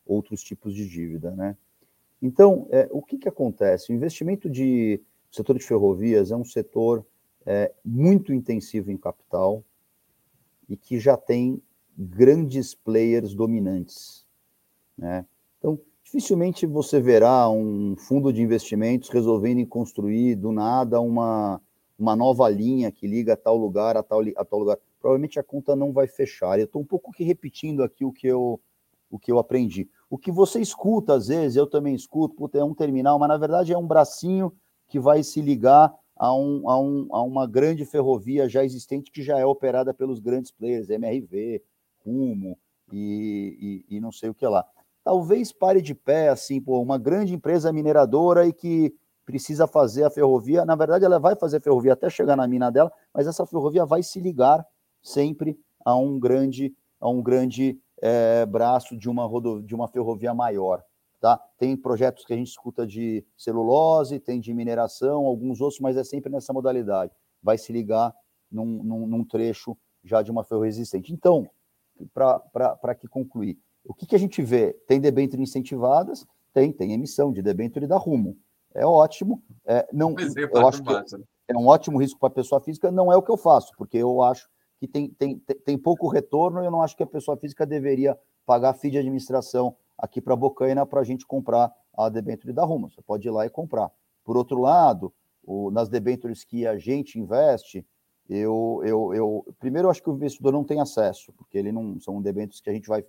outros 0.06 0.44
tipos 0.44 0.74
de 0.74 0.88
dívida, 0.88 1.32
né? 1.32 1.56
Então, 2.22 2.68
é, 2.70 2.88
o 2.92 3.02
que, 3.02 3.18
que 3.18 3.30
acontece? 3.30 3.92
O 3.92 3.96
investimento 3.96 4.50
de 4.50 5.02
setor 5.32 5.58
de 5.58 5.64
ferrovias 5.64 6.32
é 6.32 6.36
um 6.36 6.44
setor 6.44 7.06
é, 7.46 7.72
muito 7.84 8.34
intensivo 8.34 8.92
em 8.92 8.98
capital 8.98 9.64
e 10.70 10.76
que 10.76 11.00
já 11.00 11.18
tem 11.18 11.62
grandes 12.02 12.74
players 12.74 13.34
dominantes, 13.34 14.26
né? 14.98 15.26
Então, 15.60 15.80
dificilmente 16.04 16.66
você 16.66 17.00
verá 17.00 17.50
um 17.50 17.96
fundo 17.96 18.34
de 18.34 18.42
investimentos 18.42 19.10
resolvendo 19.10 19.66
construir 19.68 20.36
do 20.36 20.52
nada 20.52 21.00
uma, 21.00 21.62
uma 21.98 22.16
nova 22.16 22.50
linha 22.50 22.92
que 22.92 23.08
liga 23.08 23.34
a 23.34 23.38
tal 23.38 23.56
lugar 23.56 23.96
a 23.96 24.04
tal, 24.04 24.22
a 24.36 24.46
tal 24.46 24.60
lugar. 24.60 24.78
Provavelmente 25.00 25.40
a 25.40 25.44
conta 25.44 25.76
não 25.76 25.92
vai 25.92 26.08
fechar. 26.08 26.60
Eu 26.60 26.66
estou 26.66 26.82
um 26.82 26.86
pouco 26.86 27.12
que 27.12 27.24
repetindo 27.24 27.84
aqui 27.84 28.04
o 28.04 28.12
que 28.12 28.28
eu 28.28 28.60
o 29.10 29.20
que 29.20 29.30
eu 29.30 29.38
aprendi. 29.38 29.90
O 30.10 30.18
que 30.18 30.32
você 30.32 30.62
escuta, 30.62 31.14
às 31.14 31.28
vezes, 31.28 31.58
eu 31.58 31.68
também 31.68 31.94
escuto, 31.94 32.34
puta, 32.34 32.58
é 32.58 32.64
um 32.64 32.74
terminal, 32.74 33.20
mas 33.20 33.28
na 33.28 33.38
verdade 33.38 33.74
é 33.74 33.78
um 33.78 33.86
bracinho 33.86 34.54
que 34.88 35.00
vai 35.00 35.22
se 35.22 35.42
ligar 35.42 35.94
a, 36.16 36.34
um, 36.34 36.70
a, 36.70 36.80
um, 36.80 37.08
a 37.12 37.22
uma 37.22 37.46
grande 37.46 37.84
ferrovia 37.84 38.48
já 38.48 38.64
existente 38.64 39.12
que 39.12 39.22
já 39.22 39.38
é 39.38 39.46
operada 39.46 39.94
pelos 39.94 40.20
grandes 40.20 40.50
players, 40.50 40.90
MRV, 40.90 41.62
Rumo 42.06 42.58
e, 42.92 43.84
e, 43.90 43.98
e 43.98 44.00
não 44.00 44.12
sei 44.12 44.30
o 44.30 44.34
que 44.34 44.46
lá. 44.46 44.66
Talvez 45.04 45.52
pare 45.52 45.82
de 45.82 45.96
pé, 45.96 46.30
assim, 46.30 46.62
pô, 46.62 46.80
uma 46.80 46.98
grande 46.98 47.34
empresa 47.34 47.74
mineradora 47.74 48.46
e 48.46 48.54
que 48.54 48.94
precisa 49.26 49.66
fazer 49.66 50.04
a 50.04 50.10
ferrovia. 50.10 50.66
Na 50.66 50.76
verdade, 50.76 51.06
ela 51.06 51.20
vai 51.20 51.36
fazer 51.36 51.58
a 51.58 51.62
ferrovia 51.62 51.94
até 51.94 52.10
chegar 52.10 52.36
na 52.36 52.48
mina 52.48 52.70
dela, 52.70 52.92
mas 53.14 53.28
essa 53.28 53.46
ferrovia 53.46 53.86
vai 53.86 54.04
se 54.04 54.20
ligar 54.20 54.66
sempre 55.02 55.58
a 55.84 55.96
um 55.96 56.20
grande, 56.20 56.76
a 57.00 57.10
um 57.10 57.22
grande 57.22 57.80
é, 58.02 58.46
braço 58.46 58.98
de 58.98 59.10
uma, 59.10 59.26
rodo, 59.26 59.62
de 59.62 59.74
uma 59.74 59.88
ferrovia 59.88 60.34
maior. 60.34 60.84
Tá? 61.20 61.40
Tem 61.58 61.78
projetos 61.78 62.26
que 62.26 62.34
a 62.34 62.36
gente 62.36 62.50
escuta 62.50 62.86
de 62.86 63.24
celulose, 63.38 64.20
tem 64.20 64.40
de 64.40 64.54
mineração, 64.54 65.26
alguns 65.26 65.62
outros, 65.62 65.80
mas 65.80 65.96
é 65.96 66.04
sempre 66.04 66.32
nessa 66.32 66.52
modalidade. 66.52 67.12
Vai 67.42 67.58
se 67.58 67.72
ligar 67.72 68.14
num, 68.52 68.84
num, 68.84 69.08
num 69.08 69.24
trecho 69.24 69.78
já 70.04 70.22
de 70.22 70.32
uma 70.32 70.44
ferrovia 70.44 70.70
existente. 70.70 71.14
Então, 71.14 71.48
para 72.14 72.96
que 72.96 73.08
concluir, 73.08 73.58
o 73.86 73.94
que, 73.94 74.06
que 74.06 74.16
a 74.16 74.20
gente 74.20 74.42
vê? 74.42 74.74
Tem 74.88 75.00
debênture 75.00 75.42
incentivadas? 75.42 76.26
Tem, 76.54 76.72
tem 76.72 76.94
emissão 76.94 77.32
de 77.32 77.42
debênture 77.42 77.88
da 77.88 77.98
Rumo. 77.98 78.38
É 78.74 78.86
ótimo. 78.86 79.42
É, 79.66 79.88
não, 79.92 80.16
eu 80.18 80.68
acho 80.68 80.84
que 80.84 80.94
é 81.48 81.58
um 81.58 81.68
ótimo 81.68 82.00
risco 82.00 82.20
para 82.20 82.28
a 82.28 82.32
pessoa 82.32 82.62
física, 82.62 82.92
não 82.92 83.12
é 83.12 83.16
o 83.18 83.22
que 83.22 83.32
eu 83.32 83.38
faço, 83.38 83.74
porque 83.78 83.98
eu 83.98 84.22
acho 84.22 84.50
que 84.80 84.88
tem, 84.88 85.10
tem, 85.10 85.38
tem 85.38 85.78
pouco 85.78 86.08
retorno 86.08 86.62
e 86.62 86.66
eu 86.66 86.72
não 86.72 86.82
acho 86.82 86.96
que 86.96 87.04
a 87.04 87.08
pessoa 87.08 87.38
física 87.38 87.66
deveria 87.66 88.18
pagar 88.46 88.74
FII 88.74 88.92
de 88.92 88.98
administração 88.98 89.76
aqui 89.98 90.20
para 90.22 90.34
a 90.34 90.38
Bocaina 90.38 90.86
para 90.86 91.02
a 91.02 91.04
gente 91.04 91.26
comprar 91.26 91.72
a 91.94 92.10
debênture 92.10 92.54
da 92.54 92.64
Rumo. 92.64 92.90
Você 92.90 93.02
pode 93.02 93.28
ir 93.28 93.32
lá 93.32 93.46
e 93.46 93.50
comprar. 93.50 93.92
Por 94.24 94.38
outro 94.38 94.60
lado, 94.60 95.14
o, 95.44 95.70
nas 95.72 95.90
debêntures 95.90 96.44
que 96.44 96.66
a 96.66 96.78
gente 96.78 97.20
investe, 97.20 97.86
eu, 98.34 98.82
eu, 98.86 99.14
eu 99.14 99.56
primeiro 99.60 99.88
eu 99.88 99.92
acho 99.92 100.02
que 100.02 100.10
o 100.10 100.14
investidor 100.14 100.54
não 100.54 100.64
tem 100.64 100.80
acesso, 100.80 101.34
porque 101.34 101.58
ele 101.58 101.72
não 101.72 102.00
são 102.00 102.22
debêntures 102.22 102.62
que 102.62 102.70
a 102.70 102.74
gente 102.74 102.88
vai 102.88 103.04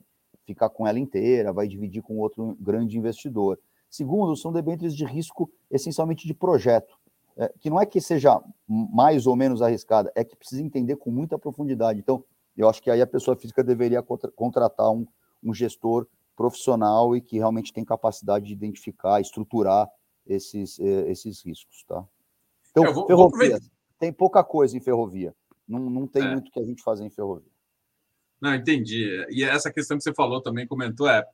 ficar 0.44 0.68
com 0.68 0.86
ela 0.86 0.98
inteira, 0.98 1.52
vai 1.52 1.68
dividir 1.68 2.02
com 2.02 2.18
outro 2.18 2.56
grande 2.60 2.98
investidor. 2.98 3.58
Segundo, 3.88 4.34
são 4.36 4.52
debêntures 4.52 4.96
de 4.96 5.04
risco 5.04 5.50
essencialmente 5.70 6.26
de 6.26 6.34
projeto 6.34 6.98
é, 7.36 7.52
que 7.60 7.70
não 7.70 7.80
é 7.80 7.86
que 7.86 8.00
seja 8.00 8.40
mais 8.66 9.26
ou 9.26 9.36
menos 9.36 9.62
arriscada, 9.62 10.12
é 10.14 10.24
que 10.24 10.36
precisa 10.36 10.62
entender 10.62 10.96
com 10.96 11.10
muita 11.10 11.38
profundidade. 11.38 11.98
Então, 11.98 12.24
eu 12.56 12.68
acho 12.68 12.82
que 12.82 12.90
aí 12.90 13.00
a 13.00 13.06
pessoa 13.06 13.36
física 13.36 13.64
deveria 13.64 14.02
contra, 14.02 14.30
contratar 14.30 14.90
um, 14.90 15.06
um 15.42 15.54
gestor 15.54 16.06
profissional 16.36 17.16
e 17.16 17.20
que 17.20 17.38
realmente 17.38 17.72
tem 17.72 17.84
capacidade 17.84 18.46
de 18.46 18.52
identificar, 18.52 19.20
estruturar 19.20 19.88
esses, 20.26 20.78
eh, 20.78 21.10
esses 21.10 21.42
riscos, 21.44 21.84
tá? 21.84 22.04
Então, 22.70 22.84
é, 22.84 22.92
vou, 22.92 23.06
ferrovia, 23.06 23.50
vou 23.50 23.60
tem 24.02 24.12
pouca 24.12 24.42
coisa 24.42 24.76
em 24.76 24.80
ferrovia. 24.80 25.32
Não, 25.66 25.78
não 25.88 26.08
tem 26.08 26.24
é. 26.24 26.32
muito 26.32 26.50
que 26.50 26.58
a 26.58 26.64
gente 26.64 26.82
fazer 26.82 27.04
em 27.04 27.10
ferrovia. 27.10 27.52
Não, 28.40 28.52
entendi. 28.52 29.24
E 29.30 29.44
essa 29.44 29.72
questão 29.72 29.96
que 29.96 30.02
você 30.02 30.12
falou 30.12 30.42
também, 30.42 30.66
comentou, 30.66 31.08
é 31.08 31.24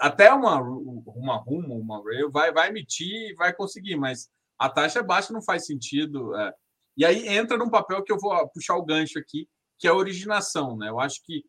até 0.00 0.32
uma, 0.34 0.60
uma 0.60 1.36
Rumo, 1.36 1.78
uma 1.78 2.02
Rail 2.02 2.28
vai, 2.28 2.52
vai 2.52 2.70
emitir, 2.70 3.36
vai 3.36 3.54
conseguir, 3.54 3.94
mas 3.94 4.28
a 4.58 4.68
taxa 4.68 4.98
é 4.98 5.02
baixa 5.04 5.32
não 5.32 5.40
faz 5.40 5.64
sentido. 5.64 6.34
É. 6.34 6.52
E 6.96 7.04
aí 7.04 7.28
entra 7.28 7.56
num 7.56 7.70
papel 7.70 8.02
que 8.02 8.10
eu 8.10 8.18
vou 8.18 8.48
puxar 8.48 8.74
o 8.74 8.84
gancho 8.84 9.20
aqui, 9.20 9.48
que 9.78 9.86
é 9.86 9.90
a 9.92 9.94
originação. 9.94 10.76
Né? 10.76 10.88
Eu 10.88 10.98
acho 10.98 11.22
que 11.22 11.44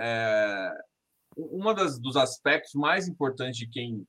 é, 0.00 0.72
uma 1.36 1.74
das, 1.74 1.98
dos 1.98 2.16
aspectos 2.16 2.72
mais 2.72 3.06
importantes 3.08 3.58
de 3.58 3.68
quem 3.68 4.06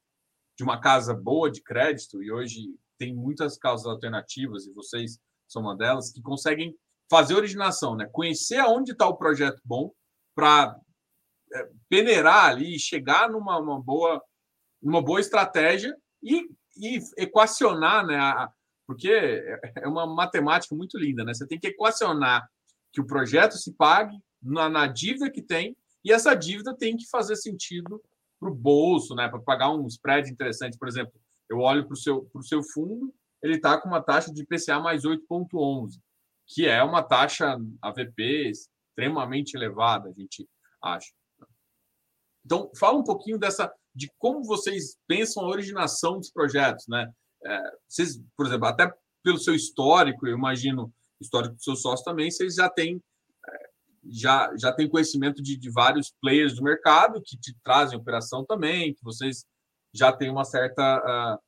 de 0.58 0.64
uma 0.64 0.80
casa 0.80 1.14
boa 1.14 1.52
de 1.52 1.62
crédito, 1.62 2.24
e 2.24 2.32
hoje 2.32 2.74
tem 2.98 3.14
muitas 3.14 3.58
causas 3.58 3.86
alternativas, 3.86 4.66
e 4.66 4.72
vocês 4.72 5.20
são 5.54 5.62
uma 5.62 5.76
delas, 5.76 6.12
que 6.12 6.22
conseguem 6.22 6.76
fazer 7.10 7.36
originação, 7.36 7.96
né? 7.96 8.10
conhecer 8.12 8.58
aonde 8.58 8.92
está 8.92 9.08
o 9.08 9.18
projeto 9.18 9.62
bom 9.64 9.92
para 10.36 10.76
é, 11.54 11.70
peneirar 11.88 12.46
ali, 12.46 12.80
chegar 12.80 13.30
numa 13.30 13.80
boa, 13.80 14.22
numa 14.82 15.02
boa 15.02 15.20
estratégia 15.20 15.96
e 16.22 16.50
e 16.78 17.00
equacionar, 17.18 18.06
né? 18.06 18.16
A, 18.16 18.52
porque 18.86 19.10
é 19.10 19.88
uma 19.88 20.06
matemática 20.06 20.76
muito 20.76 20.98
linda, 20.98 21.24
né? 21.24 21.34
Você 21.34 21.48
tem 21.48 21.60
que 21.60 21.68
equacionar 21.68 22.48
que 22.92 23.02
o 23.02 23.06
projeto 23.06 23.54
se 23.54 23.74
pague 23.74 24.18
na, 24.42 24.70
na 24.70 24.88
dívida 24.88 25.32
que 25.32 25.42
tem 25.42 25.76
e 26.04 26.12
essa 26.12 26.36
dívida 26.36 26.76
tem 26.76 26.98
que 26.98 27.08
fazer 27.10 27.36
sentido 27.36 28.02
para 28.40 28.50
o 28.50 28.56
bolso, 28.56 29.16
né? 29.16 29.30
Para 29.30 29.40
pagar 29.40 29.72
um 29.72 29.88
spread 29.88 30.30
interessante. 30.30 30.78
Por 30.78 30.88
exemplo, 30.88 31.14
eu 31.50 31.60
olho 31.60 31.86
para 31.86 31.94
o 31.94 31.98
seu, 31.98 32.30
seu 32.42 32.62
fundo, 32.62 33.14
ele 33.44 33.56
está 33.56 33.80
com 33.80 33.90
uma 33.90 34.02
taxa 34.02 34.34
de 34.34 34.42
IPCA 34.42 34.80
mais 34.80 35.04
8,11, 35.04 36.00
que 36.48 36.66
é 36.66 36.82
uma 36.82 37.04
taxa 37.04 37.58
AVP 37.82 38.50
extremamente 38.50 39.56
elevada, 39.56 40.10
a 40.10 40.14
gente 40.14 40.48
acha. 40.82 41.12
Então, 42.46 42.72
fala 42.76 42.98
um 42.98 43.04
pouquinho 43.04 43.38
dessa 43.38 43.72
de 43.94 44.10
como 44.18 44.44
vocês 44.44 44.98
pensam 45.08 45.44
a 45.44 45.50
originação 45.50 46.18
dos 46.18 46.32
projetos, 46.32 46.88
né? 46.88 47.12
É, 47.44 47.72
vocês, 47.88 48.22
por 48.36 48.48
exemplo, 48.48 48.66
até 48.66 48.92
pelo 49.22 49.38
seu 49.38 49.54
histórico, 49.54 50.26
eu 50.26 50.36
imagino, 50.36 50.92
histórico 51.22 51.56
do 51.56 51.64
seu 51.64 51.76
sócio 51.76 52.04
também, 52.04 52.32
vocês 52.32 52.56
já 52.56 52.70
têm 52.70 53.02
é, 53.48 53.70
já, 54.06 54.52
já 54.58 54.72
tem 54.72 54.90
conhecimento 54.90 55.42
de, 55.44 55.58
de 55.58 55.70
vários 55.70 56.14
players 56.22 56.56
do 56.56 56.64
mercado 56.64 57.22
que 57.22 57.38
te 57.38 57.56
trazem 57.64 58.00
operação 58.00 58.46
também, 58.46 58.94
que 58.94 59.04
vocês 59.04 59.46
já 59.94 60.12
têm 60.12 60.30
uma 60.30 60.44
certa 60.44 60.98
uh, 61.00 61.40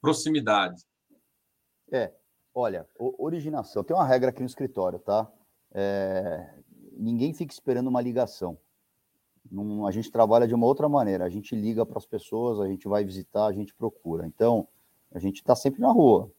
proximidade. 0.00 0.84
É, 1.94 2.12
olha, 2.52 2.88
originação. 2.98 3.84
Tem 3.84 3.94
uma 3.94 4.04
regra 4.04 4.30
aqui 4.30 4.40
no 4.40 4.46
escritório, 4.46 4.98
tá? 4.98 5.30
É, 5.72 6.50
ninguém 6.96 7.32
fica 7.32 7.52
esperando 7.52 7.86
uma 7.86 8.00
ligação. 8.00 8.58
A 9.86 9.90
gente 9.92 10.10
trabalha 10.10 10.48
de 10.48 10.54
uma 10.54 10.66
outra 10.66 10.88
maneira. 10.88 11.24
A 11.24 11.28
gente 11.28 11.54
liga 11.54 11.86
para 11.86 11.98
as 11.98 12.04
pessoas, 12.04 12.58
a 12.58 12.66
gente 12.66 12.88
vai 12.88 13.04
visitar, 13.04 13.46
a 13.46 13.52
gente 13.52 13.72
procura. 13.72 14.26
Então, 14.26 14.66
a 15.12 15.20
gente 15.20 15.36
está 15.36 15.54
sempre 15.54 15.80
na 15.80 15.92
rua. 15.92 16.32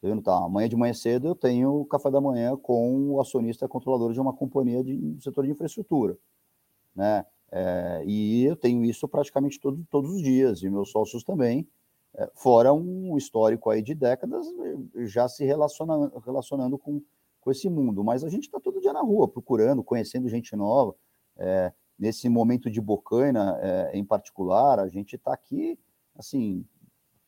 Eu 0.00 0.22
tá, 0.22 0.36
amanhã 0.44 0.68
de 0.68 0.76
manhã 0.76 0.94
cedo 0.94 1.28
eu 1.28 1.34
tenho 1.34 1.84
café 1.86 2.10
da 2.10 2.20
manhã 2.20 2.56
com 2.56 3.10
o 3.10 3.20
acionista 3.20 3.68
controlador 3.68 4.12
de 4.12 4.20
uma 4.20 4.32
companhia 4.32 4.82
de, 4.82 4.96
do 4.96 5.20
setor 5.20 5.44
de 5.44 5.50
infraestrutura, 5.50 6.16
né? 6.94 7.26
É, 7.52 8.02
e 8.06 8.44
eu 8.44 8.56
tenho 8.56 8.82
isso 8.84 9.06
praticamente 9.06 9.60
todo, 9.60 9.84
todos 9.90 10.10
os 10.12 10.22
dias, 10.22 10.62
e 10.62 10.70
meus 10.70 10.90
sócios 10.90 11.22
também, 11.22 11.68
fora 12.34 12.72
um 12.72 13.16
histórico 13.16 13.70
aí 13.70 13.82
de 13.82 13.94
décadas 13.94 14.46
já 15.06 15.28
se 15.28 15.44
relaciona, 15.44 16.10
relacionando 16.24 16.76
com, 16.78 17.00
com 17.40 17.50
esse 17.50 17.68
mundo. 17.68 18.02
Mas 18.04 18.24
a 18.24 18.28
gente 18.28 18.44
está 18.44 18.60
todo 18.60 18.80
dia 18.80 18.92
na 18.92 19.00
rua, 19.00 19.28
procurando, 19.28 19.82
conhecendo 19.82 20.28
gente 20.28 20.54
nova. 20.56 20.94
É, 21.36 21.72
nesse 21.98 22.28
momento 22.28 22.70
de 22.70 22.80
Bocaina, 22.80 23.58
é, 23.60 23.90
em 23.96 24.04
particular, 24.04 24.78
a 24.80 24.88
gente 24.88 25.16
está 25.16 25.32
aqui, 25.32 25.78
assim, 26.16 26.64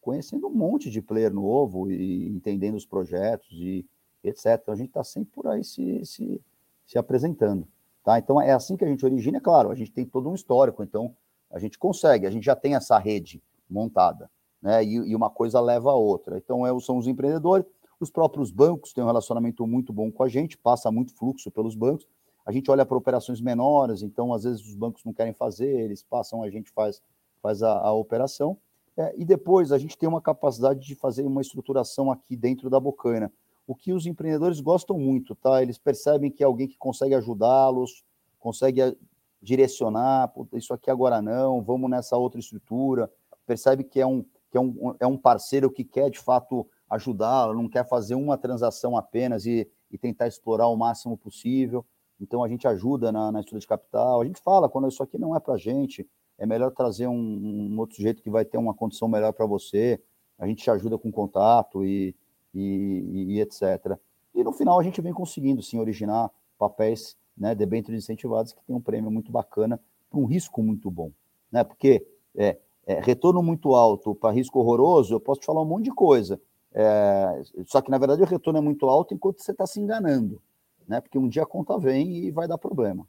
conhecendo 0.01 0.49
um 0.49 0.55
monte 0.55 0.91
de 0.91 1.01
player 1.01 1.33
novo 1.33 1.91
e 1.91 2.29
entendendo 2.29 2.75
os 2.75 2.85
projetos 2.85 3.51
e 3.53 3.87
etc. 4.25 4.63
A 4.69 4.75
gente 4.75 4.89
está 4.89 5.05
sempre 5.05 5.31
por 5.33 5.47
aí 5.47 5.65
se, 5.65 6.05
se, 6.05 6.41
se 6.87 6.99
apresentando. 6.99 7.67
Tá? 8.05 8.19
Então 8.19 8.41
é 8.41 8.53
assim 8.53 8.77
que 8.77 8.85
a 8.85 8.89
gente 8.89 9.05
origina, 9.05 9.39
é 9.39 9.41
claro, 9.41 9.71
a 9.71 9.75
gente 9.75 9.93
tem 9.93 10.05
todo 10.05 10.29
um 10.29 10.35
histórico, 10.35 10.83
então 10.83 11.15
a 11.51 11.59
gente 11.59 11.79
consegue, 11.79 12.27
a 12.27 12.31
gente 12.31 12.45
já 12.45 12.57
tem 12.57 12.75
essa 12.75 12.99
rede 12.99 13.43
montada, 13.71 14.29
né? 14.63 14.85
E, 14.85 14.95
e 14.95 15.17
uma 15.17 15.29
coisa 15.29 15.61
leva 15.61 15.91
a 15.91 15.95
outra. 15.95 16.39
Então 16.39 16.67
é, 16.67 16.81
são 16.81 16.97
os 16.97 17.07
empreendedores, 17.07 17.67
os 17.99 18.11
próprios 18.11 18.51
bancos 18.51 18.93
têm 18.93 19.03
um 19.03 19.07
relacionamento 19.07 19.67
muito 19.67 19.93
bom 19.93 20.11
com 20.11 20.23
a 20.23 20.29
gente, 20.29 20.57
passa 20.57 20.91
muito 20.91 21.15
fluxo 21.15 21.51
pelos 21.51 21.75
bancos. 21.75 22.07
A 22.45 22.51
gente 22.51 22.71
olha 22.71 22.85
para 22.85 22.97
operações 22.97 23.41
menores, 23.41 24.03
então 24.03 24.33
às 24.33 24.45
vezes 24.45 24.65
os 24.67 24.75
bancos 24.75 25.05
não 25.05 25.13
querem 25.13 25.33
fazer, 25.33 25.69
eles 25.69 26.03
passam, 26.03 26.43
a 26.43 26.51
gente 26.51 26.71
faz, 26.71 27.01
faz 27.41 27.63
a, 27.63 27.79
a 27.79 27.93
operação. 27.93 28.57
É, 28.97 29.15
e 29.17 29.25
depois 29.25 29.73
a 29.73 29.79
gente 29.79 29.97
tem 29.97 30.09
uma 30.09 30.21
capacidade 30.21 30.81
de 30.81 30.95
fazer 30.95 31.25
uma 31.25 31.41
estruturação 31.41 32.11
aqui 32.11 32.37
dentro 32.37 32.69
da 32.69 32.79
Bocaina. 32.79 33.33
O 33.67 33.75
que 33.75 33.93
os 33.93 34.07
empreendedores 34.07 34.61
gostam 34.61 34.99
muito, 34.99 35.35
tá? 35.35 35.63
Eles 35.63 35.79
percebem 35.79 36.31
que 36.31 36.43
é 36.43 36.47
alguém 36.47 36.67
que 36.67 36.77
consegue 36.77 37.15
ajudá-los, 37.15 38.05
consegue 38.39 38.83
eh, 38.83 38.95
direcionar, 39.41 40.33
isso 40.53 40.75
aqui 40.75 40.91
agora 40.91 41.23
não, 41.23 41.63
vamos 41.63 41.89
nessa 41.89 42.17
outra 42.17 42.41
estrutura. 42.41 43.11
Percebe 43.47 43.85
que 43.85 44.01
é 44.01 44.07
um, 44.07 44.25
que 44.53 44.59
é 44.59 44.61
um, 44.61 44.95
é 45.01 45.07
um 45.07 45.17
parceiro 45.17 45.71
que 45.71 45.83
quer 45.83 46.11
de 46.11 46.19
fato 46.19 46.69
ajudá-lo, 46.89 47.55
não 47.55 47.71
quer 47.71 47.89
fazer 47.89 48.15
uma 48.15 48.37
transação 48.37 48.99
apenas 48.99 49.47
e, 49.47 49.67
e 49.91 49.97
tentar 49.97 50.27
explorar 50.27 50.69
o 50.69 50.77
máximo 50.77 51.17
possível. 51.17 51.85
Então 52.21 52.45
a 52.45 52.49
gente 52.49 52.69
ajuda 52.69 53.11
na, 53.11 53.33
na 53.33 53.41
estrutura 53.41 53.61
de 53.61 53.67
capital. 53.67 54.21
A 54.21 54.27
gente 54.27 54.43
fala 54.43 54.69
quando 54.69 54.89
isso 54.89 55.03
aqui 55.03 55.17
não 55.17 55.35
é 55.35 55.41
para 55.41 55.55
a 55.55 55.59
gente, 55.59 56.07
é 56.37 56.45
melhor 56.45 56.71
trazer 56.71 57.07
um, 57.07 57.15
um 57.15 57.79
outro 57.79 57.97
sujeito 57.97 58.23
que 58.23 58.29
vai 58.29 58.45
ter 58.45 58.59
uma 58.59 58.75
condição 58.75 59.09
melhor 59.09 59.33
para 59.33 59.47
você, 59.47 59.99
a 60.39 60.47
gente 60.47 60.63
te 60.63 60.71
ajuda 60.71 60.99
com 60.99 61.11
contato 61.11 61.83
e, 61.83 62.15
e, 62.55 63.37
e, 63.37 63.41
etc. 63.41 63.97
E 64.35 64.45
no 64.45 64.53
final 64.53 64.79
a 64.79 64.83
gente 64.83 65.01
vem 65.01 65.15
conseguindo, 65.15 65.63
sim, 65.63 65.79
originar 65.79 66.31
papéis, 66.59 67.17
né, 67.35 67.55
debêntures 67.55 68.05
incentivados 68.05 68.53
que 68.53 68.63
tem 68.67 68.77
um 68.77 68.81
prêmio 68.81 69.11
muito 69.11 69.33
bacana 69.33 69.81
para 70.11 70.21
um 70.21 70.27
risco 70.27 70.63
muito 70.63 70.91
bom, 70.91 71.11
né, 71.51 71.65
porque 71.65 72.07
é, 72.35 72.59
é 72.87 73.01
retorno 73.01 73.43
muito 73.43 73.75
alto 73.75 74.15
para 74.15 74.35
risco 74.35 74.59
horroroso, 74.59 75.15
eu 75.15 75.21
posso 75.21 75.41
te 75.41 75.47
falar 75.47 75.63
um 75.63 75.67
monte 75.67 75.85
de 75.85 75.95
coisa, 75.95 76.41
é, 76.73 77.43
só 77.67 77.81
que 77.81 77.91
na 77.91 77.99
verdade 77.99 78.23
o 78.23 78.27
retorno 78.27 78.59
é 78.59 78.63
muito 78.63 78.89
alto 78.89 79.15
enquanto 79.15 79.43
você 79.43 79.53
está 79.53 79.67
se 79.67 79.81
enganando, 79.81 80.41
né, 80.89 81.01
porque 81.01 81.19
um 81.19 81.29
dia 81.29 81.43
a 81.43 81.47
conta 81.47 81.79
vem 81.79 82.25
e 82.25 82.31
vai 82.31 82.49
dar 82.49 82.59
problema. 82.59 83.07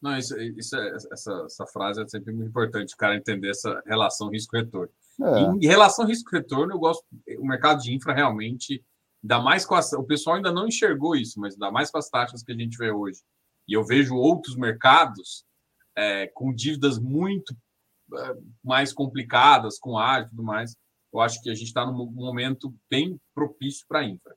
Não, 0.00 0.16
isso, 0.16 0.38
isso 0.38 0.76
é, 0.76 0.96
essa, 1.10 1.44
essa 1.46 1.66
frase 1.66 2.02
é 2.02 2.06
sempre 2.06 2.32
muito 2.32 2.48
importante, 2.48 2.94
o 2.94 2.96
cara 2.96 3.16
entender 3.16 3.50
essa 3.50 3.82
relação 3.86 4.28
risco-retorno. 4.28 4.92
É. 5.20 5.40
Em, 5.40 5.64
em 5.64 5.66
relação 5.66 6.04
risco-retorno, 6.04 6.74
eu 6.74 6.78
gosto. 6.78 7.04
O 7.38 7.46
mercado 7.46 7.80
de 7.80 7.94
infra 7.94 8.12
realmente 8.12 8.84
dá 9.22 9.40
mais 9.40 9.64
com 9.64 9.74
as, 9.74 9.92
O 9.94 10.04
pessoal 10.04 10.36
ainda 10.36 10.52
não 10.52 10.68
enxergou 10.68 11.16
isso, 11.16 11.40
mas 11.40 11.56
dá 11.56 11.70
mais 11.70 11.90
com 11.90 11.98
as 11.98 12.08
taxas 12.08 12.42
que 12.42 12.52
a 12.52 12.56
gente 12.56 12.76
vê 12.76 12.90
hoje. 12.90 13.20
E 13.66 13.72
eu 13.72 13.82
vejo 13.84 14.14
outros 14.14 14.54
mercados 14.54 15.44
é, 15.96 16.26
com 16.28 16.54
dívidas 16.54 16.98
muito 16.98 17.56
mais 18.62 18.92
complicadas, 18.92 19.78
com 19.78 19.98
ar 19.98 20.22
e 20.22 20.28
tudo 20.28 20.42
mais. 20.42 20.76
Eu 21.12 21.20
acho 21.20 21.42
que 21.42 21.50
a 21.50 21.54
gente 21.54 21.68
está 21.68 21.86
num 21.86 22.10
momento 22.10 22.74
bem 22.90 23.18
propício 23.34 23.86
para 23.88 24.04
infra. 24.04 24.36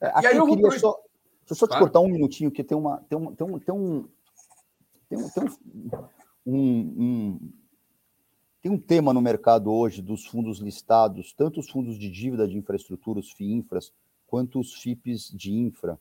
É, 0.00 0.22
e 0.22 0.26
aí 0.26 0.36
eu, 0.36 0.46
eu 0.46 0.56
queria 0.56 0.78
só. 0.78 0.92
Deixa 0.92 1.52
eu 1.52 1.56
só 1.56 1.66
te 1.66 1.70
claro. 1.70 1.84
cortar 1.84 2.00
um 2.00 2.08
minutinho, 2.08 2.50
que 2.50 2.62
tem, 2.62 2.76
uma, 2.76 2.98
tem, 3.08 3.16
um, 3.16 3.34
tem, 3.34 3.46
um, 3.46 3.58
tem 3.58 3.74
um, 3.74 4.08
tem, 5.08 5.18
tem 5.30 5.44
um, 6.46 6.54
um, 6.54 7.52
tem 8.60 8.72
um 8.72 8.78
tema 8.78 9.14
no 9.14 9.22
mercado 9.22 9.72
hoje 9.72 10.02
dos 10.02 10.26
fundos 10.26 10.58
listados, 10.58 11.32
tanto 11.32 11.60
os 11.60 11.70
fundos 11.70 11.98
de 11.98 12.10
dívida 12.10 12.46
de 12.46 12.58
infraestrutura, 12.58 13.20
os 13.20 13.32
FIINFRAs, 13.32 13.92
quanto 14.26 14.60
os 14.60 14.74
FIPs 14.74 15.30
de 15.34 15.54
infra, 15.54 15.98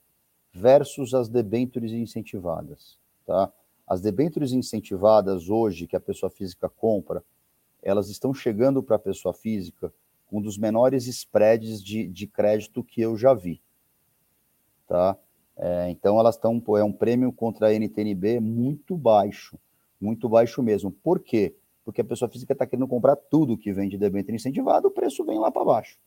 versus 0.52 1.14
as 1.14 1.30
debêntures 1.30 1.92
incentivadas. 1.94 3.00
Tá? 3.26 3.52
As 3.88 4.02
debêntures 4.02 4.52
incentivadas 4.52 5.50
hoje, 5.50 5.88
que 5.88 5.96
a 5.96 6.00
pessoa 6.00 6.30
física 6.30 6.68
compra, 6.68 7.24
elas 7.82 8.10
estão 8.10 8.34
chegando 8.34 8.84
para 8.84 8.98
a 8.98 9.00
pessoa 9.00 9.34
física 9.34 9.94
com 10.28 10.40
um 10.40 10.42
dos 10.42 10.58
menores 10.58 11.08
spreads 11.08 11.82
de, 11.82 12.06
de 12.06 12.28
crédito 12.28 12.84
que 12.84 13.00
eu 13.00 13.16
já 13.16 13.34
vi. 13.34 13.62
Tá? 14.86 15.18
É, 15.56 15.90
então 15.90 16.20
elas 16.20 16.36
estão, 16.36 16.62
é 16.78 16.84
um 16.84 16.92
prêmio 16.92 17.32
contra 17.32 17.68
a 17.68 17.74
NTNB 17.74 18.42
muito 18.42 18.98
baixo, 18.98 19.58
muito 20.02 20.28
baixo 20.28 20.62
mesmo. 20.62 20.92
Por 20.92 21.20
quê? 21.20 21.56
Porque 21.86 22.02
a 22.02 22.06
pessoa 22.06 22.30
física 22.30 22.52
está 22.52 22.66
querendo 22.68 22.90
comprar 22.90 23.16
tudo 23.16 23.58
que 23.58 23.72
vem 23.72 23.88
de 23.88 23.98
debênture 23.98 24.36
incentivado, 24.36 24.90
o 24.90 24.92
preço 24.92 25.24
vem 25.24 25.40
lá 25.40 25.50
para 25.50 25.64
baixo. 25.64 25.98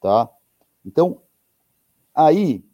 Tá? 0.00 0.30
Então, 0.86 1.20
aí 2.14 2.64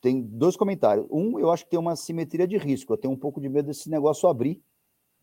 tem 0.00 0.22
dois 0.22 0.56
comentários. 0.56 1.06
Um, 1.10 1.38
eu 1.38 1.50
acho 1.50 1.64
que 1.64 1.70
tem 1.70 1.78
uma 1.78 1.96
simetria 1.96 2.46
de 2.46 2.56
risco. 2.56 2.92
Eu 2.92 2.96
tenho 2.96 3.12
um 3.12 3.16
pouco 3.16 3.40
de 3.40 3.48
medo 3.48 3.66
desse 3.66 3.90
negócio 3.90 4.28
abrir. 4.28 4.62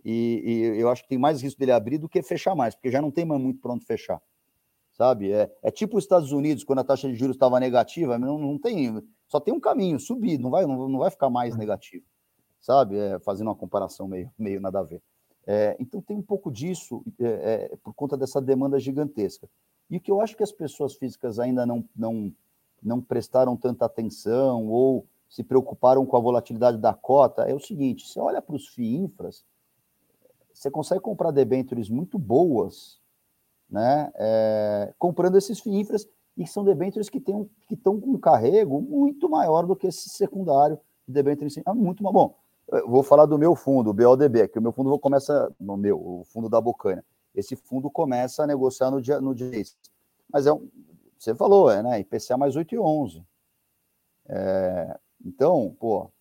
E, 0.03 0.41
e 0.43 0.81
eu 0.81 0.89
acho 0.89 1.03
que 1.03 1.09
tem 1.09 1.17
mais 1.17 1.41
risco 1.41 1.59
dele 1.59 1.71
abrir 1.71 1.97
do 1.97 2.09
que 2.09 2.21
fechar 2.23 2.55
mais, 2.55 2.73
porque 2.73 2.89
já 2.89 3.01
não 3.01 3.11
tem 3.11 3.23
mais 3.23 3.39
muito 3.39 3.59
pronto 3.59 3.85
fechar. 3.85 4.21
Sabe? 4.91 5.31
É, 5.31 5.51
é 5.61 5.71
tipo 5.71 5.97
os 5.97 6.03
Estados 6.03 6.31
Unidos, 6.31 6.63
quando 6.63 6.79
a 6.79 6.83
taxa 6.83 7.07
de 7.07 7.15
juros 7.15 7.35
estava 7.35 7.59
negativa, 7.59 8.17
não, 8.17 8.37
não 8.37 8.57
tem 8.57 9.01
só 9.27 9.39
tem 9.39 9.53
um 9.53 9.59
caminho, 9.59 9.97
subir, 9.97 10.37
não 10.37 10.49
vai, 10.49 10.65
não, 10.65 10.89
não 10.89 10.99
vai 10.99 11.09
ficar 11.09 11.29
mais 11.29 11.55
negativo, 11.55 12.03
sabe? 12.59 12.97
É, 12.97 13.17
fazendo 13.19 13.47
uma 13.47 13.55
comparação 13.55 14.05
meio, 14.05 14.29
meio 14.37 14.59
nada 14.59 14.79
a 14.79 14.83
ver. 14.83 15.01
É, 15.47 15.77
então 15.79 16.01
tem 16.01 16.17
um 16.17 16.21
pouco 16.21 16.51
disso 16.51 17.01
é, 17.17 17.69
é, 17.71 17.77
por 17.81 17.93
conta 17.93 18.17
dessa 18.17 18.41
demanda 18.41 18.77
gigantesca. 18.77 19.49
E 19.89 19.97
o 19.97 20.01
que 20.01 20.11
eu 20.11 20.19
acho 20.19 20.35
que 20.35 20.43
as 20.43 20.51
pessoas 20.51 20.95
físicas 20.95 21.39
ainda 21.39 21.65
não, 21.65 21.87
não, 21.95 22.33
não 22.81 23.01
prestaram 23.01 23.55
tanta 23.55 23.85
atenção 23.85 24.67
ou 24.67 25.05
se 25.29 25.43
preocuparam 25.43 26.05
com 26.05 26.17
a 26.17 26.19
volatilidade 26.19 26.77
da 26.77 26.93
cota 26.93 27.43
é 27.43 27.53
o 27.53 27.59
seguinte: 27.59 28.07
você 28.07 28.19
olha 28.19 28.41
para 28.41 28.55
os 28.55 28.67
FII 28.67 28.97
infras, 28.97 29.45
você 30.53 30.69
consegue 30.69 31.01
comprar 31.01 31.31
debêntures 31.31 31.89
muito 31.89 32.19
boas, 32.19 32.99
né? 33.69 34.11
É, 34.15 34.93
comprando 34.99 35.37
esses 35.37 35.59
FII 35.59 35.79
infras 35.79 36.07
e 36.37 36.45
são 36.45 36.63
debêntures 36.63 37.09
que 37.09 37.17
estão 37.17 37.49
que 37.67 37.77
com 37.77 38.11
um 38.11 38.17
carrego 38.17 38.81
muito 38.81 39.29
maior 39.29 39.65
do 39.65 39.75
que 39.75 39.87
esse 39.87 40.09
secundário 40.09 40.79
de 41.07 41.13
debênture 41.13 41.49
é 41.65 41.73
muito 41.73 42.03
mais 42.03 42.13
bom. 42.13 42.35
vou 42.87 43.03
falar 43.03 43.25
do 43.25 43.37
meu 43.37 43.55
fundo, 43.55 43.89
o 43.89 43.93
BODB, 43.93 44.47
que 44.47 44.59
o 44.59 44.61
meu 44.61 44.71
fundo 44.71 44.97
começa 44.99 45.53
no 45.59 45.77
meu, 45.77 45.97
o 45.97 46.23
fundo 46.25 46.49
da 46.49 46.59
Bocana. 46.59 47.03
Esse 47.33 47.55
fundo 47.55 47.89
começa 47.89 48.43
a 48.43 48.47
negociar 48.47 48.91
no 48.91 49.01
dia 49.01 49.21
no 49.21 49.33
dia 49.33 49.49
Mas 50.31 50.45
é 50.45 50.51
um, 50.51 50.69
você 51.21 51.35
falou, 51.35 51.69
é, 51.69 51.83
né? 51.83 51.99
IPCA 51.99 52.35
mais 52.35 52.55
8 52.55 52.73
e 52.73 52.79
11. 52.79 53.23
É, 54.27 54.99
então, 55.23 55.75
pô, 55.79 56.11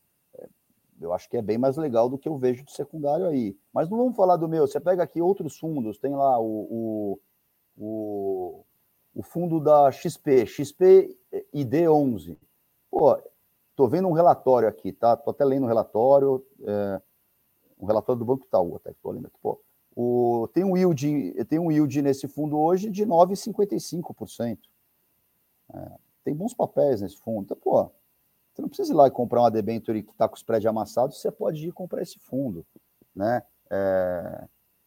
eu 1.00 1.14
acho 1.14 1.26
que 1.26 1.38
é 1.38 1.42
bem 1.42 1.56
mais 1.56 1.78
legal 1.78 2.06
do 2.10 2.18
que 2.18 2.28
eu 2.28 2.36
vejo 2.36 2.62
de 2.64 2.72
secundário 2.72 3.26
aí. 3.26 3.56
Mas 3.72 3.88
não 3.88 3.96
vamos 3.96 4.14
falar 4.14 4.36
do 4.36 4.46
meu. 4.46 4.66
Você 4.66 4.78
pega 4.78 5.02
aqui 5.02 5.22
outros 5.22 5.58
fundos, 5.58 5.96
tem 5.96 6.14
lá 6.14 6.38
o, 6.38 6.44
o, 6.70 7.20
o, 7.78 8.64
o 9.14 9.22
fundo 9.22 9.58
da 9.58 9.90
XP, 9.90 10.44
XP 10.44 11.16
ID11. 11.54 12.36
Pô, 12.90 13.18
tô 13.74 13.88
vendo 13.88 14.06
um 14.06 14.12
relatório 14.12 14.68
aqui, 14.68 14.92
tá? 14.92 15.16
Tô 15.16 15.30
até 15.30 15.46
lendo 15.46 15.64
um 15.64 15.68
relatório, 15.68 16.44
é, 16.62 17.00
um 17.78 17.86
relatório 17.86 18.18
do 18.18 18.26
Banco 18.26 18.44
Itaú, 18.44 18.76
até 18.76 18.92
que 18.92 19.00
tô 19.00 19.10
lendo 19.12 19.28
aqui. 19.28 19.38
Pô, 19.40 19.58
o, 19.96 20.46
tem, 20.52 20.62
um 20.62 20.76
yield, 20.76 21.44
tem 21.46 21.58
um 21.58 21.72
yield 21.72 22.02
nesse 22.02 22.28
fundo 22.28 22.58
hoje 22.58 22.90
de 22.90 23.06
9,55%. 23.06 24.58
É, 25.74 25.92
tem 26.24 26.34
bons 26.34 26.54
papéis 26.54 27.00
nesse 27.00 27.16
fundo. 27.18 27.44
Então, 27.44 27.56
pô, 27.56 27.90
você 28.52 28.62
não 28.62 28.68
precisa 28.68 28.92
ir 28.92 28.96
lá 28.96 29.06
e 29.06 29.10
comprar 29.10 29.40
uma 29.40 29.50
debenture 29.50 30.02
que 30.02 30.10
está 30.10 30.28
com 30.28 30.34
os 30.34 30.40
spread 30.40 30.66
amassados, 30.66 31.20
você 31.20 31.30
pode 31.30 31.66
ir 31.66 31.72
comprar 31.72 32.02
esse 32.02 32.18
fundo, 32.18 32.66
né? 33.14 33.42
É, 33.70 34.44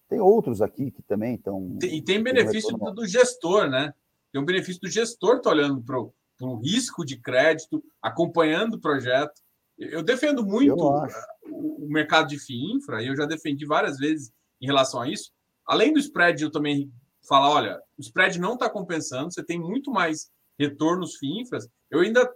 tem 0.07 0.19
outros 0.19 0.61
aqui 0.61 0.91
que 0.91 1.01
também 1.01 1.35
estão... 1.35 1.77
E 1.81 2.01
tem 2.01 2.21
benefício 2.21 2.77
do, 2.77 2.91
do, 2.91 3.07
gestor, 3.07 3.69
né? 3.69 3.93
Tem 4.31 4.41
um 4.41 4.45
benefício 4.45 4.81
do 4.81 4.89
gestor, 4.89 5.41
tá 5.41 5.49
olhando 5.49 5.81
para 5.81 5.99
o 5.99 6.55
risco 6.57 7.05
de 7.05 7.17
crédito, 7.17 7.83
acompanhando 8.01 8.75
o 8.75 8.81
projeto. 8.81 9.41
Eu 9.77 10.03
defendo 10.03 10.45
muito 10.45 10.67
eu 10.67 11.07
o 11.45 11.87
mercado 11.87 12.27
de 12.27 12.39
FII 12.39 12.75
infra, 12.75 13.01
e 13.01 13.07
eu 13.07 13.15
já 13.15 13.25
defendi 13.25 13.65
várias 13.65 13.97
vezes 13.97 14.31
em 14.61 14.65
relação 14.65 15.01
a 15.01 15.09
isso. 15.09 15.31
Além 15.65 15.93
do 15.93 15.99
spread, 15.99 16.43
eu 16.43 16.51
também 16.51 16.91
falar, 17.27 17.49
olha, 17.49 17.81
o 17.97 18.01
spread 18.01 18.39
não 18.39 18.53
está 18.53 18.69
compensando, 18.69 19.31
você 19.31 19.43
tem 19.43 19.59
muito 19.59 19.91
mais 19.91 20.29
retornos 20.57 21.17
FII 21.17 21.41
infras. 21.41 21.67
Eu 21.89 21.99
ainda 21.99 22.29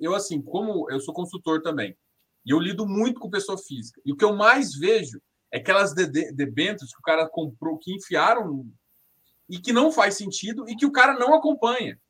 eu, 0.00 0.14
assim, 0.14 0.40
como 0.40 0.90
eu 0.90 0.98
sou 0.98 1.12
consultor 1.12 1.60
também, 1.60 1.94
e 2.44 2.50
eu 2.50 2.58
lido 2.58 2.86
muito 2.86 3.20
com 3.20 3.28
pessoa 3.28 3.58
física, 3.58 4.00
e 4.04 4.12
o 4.12 4.16
que 4.16 4.24
eu 4.24 4.34
mais 4.34 4.74
vejo 4.74 5.20
é 5.52 5.58
aquelas 5.58 5.92
debêntures 5.92 6.92
que 6.92 6.98
o 6.98 7.04
cara 7.04 7.28
comprou, 7.28 7.76
que 7.76 7.94
enfiaram 7.94 8.66
e 9.48 9.58
que 9.58 9.72
não 9.72 9.92
faz 9.92 10.16
sentido 10.16 10.64
e 10.68 10.74
que 10.74 10.86
o 10.86 10.92
cara 10.92 11.18
não 11.18 11.34
acompanha. 11.34 12.00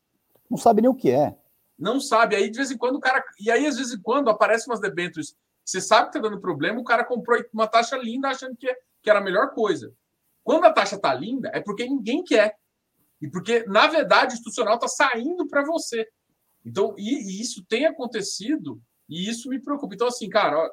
Não 0.49 0.59
sabe 0.59 0.83
nem 0.83 0.91
o 0.91 0.95
que 0.95 1.11
é. 1.11 1.37
Não 1.79 1.99
sabe. 1.99 2.37
Aí, 2.37 2.51
de 2.51 2.57
vez 2.57 2.71
em 2.71 2.77
quando, 2.77 2.97
o 2.97 3.01
cara. 3.01 3.25
E 3.41 3.51
aí, 3.51 3.67
às 3.67 3.79
vezes 3.79 3.95
em 3.95 4.03
quando, 4.03 4.29
aparecem 4.29 4.71
umas 4.71 4.81
debêntures. 4.81 5.35
Você 5.65 5.81
sabe 5.81 6.11
que 6.11 6.19
está 6.19 6.29
dando 6.29 6.41
problema, 6.41 6.79
o 6.79 6.85
cara 6.85 7.05
comprou 7.05 7.43
uma 7.53 7.67
taxa 7.67 7.97
linda 7.97 8.29
achando 8.29 8.55
que, 8.57 8.73
que 9.03 9.09
era 9.09 9.21
a 9.21 9.23
melhor 9.23 9.55
coisa. 9.55 9.93
Quando 10.45 10.65
a 10.65 10.73
taxa 10.73 10.97
está 10.97 11.15
linda, 11.15 11.51
é 11.55 11.61
porque 11.61 11.87
ninguém 11.87 12.23
quer. 12.23 12.57
E 13.21 13.29
porque, 13.29 13.65
na 13.67 13.87
verdade, 13.87 14.33
o 14.33 14.35
institucional 14.35 14.75
está 14.75 14.89
saindo 14.89 15.47
para 15.47 15.65
você. 15.65 16.07
Então, 16.65 16.95
e, 16.99 17.39
e, 17.39 17.41
isso 17.41 17.65
tem 17.69 17.87
acontecido 17.87 18.81
e 19.09 19.29
isso 19.29 19.49
me 19.49 19.61
preocupa. 19.61 19.95
Então, 19.95 20.09
assim, 20.09 20.29
cara, 20.29 20.59
ó, 20.59 20.71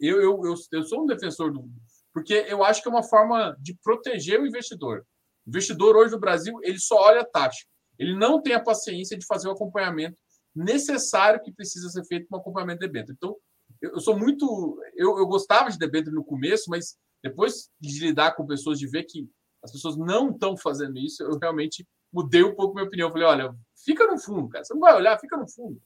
eu, 0.00 0.20
eu, 0.20 0.44
eu, 0.44 0.54
eu 0.72 0.82
sou 0.84 1.02
um 1.02 1.06
defensor 1.06 1.52
do. 1.52 1.68
Porque 2.12 2.34
eu 2.48 2.64
acho 2.64 2.82
que 2.82 2.88
é 2.88 2.90
uma 2.90 3.02
forma 3.02 3.56
de 3.60 3.74
proteger 3.82 4.40
o 4.40 4.46
investidor. 4.46 5.06
O 5.46 5.50
investidor 5.50 5.96
hoje 5.96 6.12
no 6.12 6.20
Brasil, 6.20 6.58
ele 6.62 6.78
só 6.78 6.96
olha 6.96 7.20
a 7.20 7.24
taxa. 7.24 7.64
Ele 7.98 8.16
não 8.16 8.40
tem 8.40 8.54
a 8.54 8.62
paciência 8.62 9.16
de 9.16 9.26
fazer 9.26 9.48
o 9.48 9.52
acompanhamento 9.52 10.16
necessário 10.54 11.42
que 11.42 11.52
precisa 11.52 11.88
ser 11.88 12.04
feito 12.04 12.26
com 12.28 12.36
um 12.36 12.40
acompanhamento 12.40 12.80
de 12.80 12.86
debênture. 12.86 13.16
Então, 13.16 13.36
eu, 13.80 13.92
eu 13.92 14.00
sou 14.00 14.18
muito. 14.18 14.78
Eu, 14.94 15.18
eu 15.18 15.26
gostava 15.26 15.70
de 15.70 15.78
debênture 15.78 16.14
no 16.14 16.24
começo, 16.24 16.64
mas 16.68 16.96
depois 17.22 17.70
de 17.80 18.00
lidar 18.00 18.34
com 18.34 18.46
pessoas, 18.46 18.78
de 18.78 18.88
ver 18.88 19.04
que 19.04 19.28
as 19.62 19.70
pessoas 19.70 19.96
não 19.96 20.30
estão 20.30 20.56
fazendo 20.56 20.98
isso, 20.98 21.22
eu 21.22 21.38
realmente 21.38 21.86
mudei 22.12 22.42
um 22.42 22.54
pouco 22.54 22.74
minha 22.74 22.86
opinião. 22.86 23.08
Eu 23.08 23.12
falei, 23.12 23.26
olha, 23.26 23.56
fica 23.84 24.06
no 24.06 24.18
fundo, 24.18 24.48
cara. 24.48 24.64
Você 24.64 24.74
não 24.74 24.80
vai 24.80 24.94
olhar, 24.94 25.18
fica 25.18 25.36
no 25.36 25.48
fundo. 25.48 25.80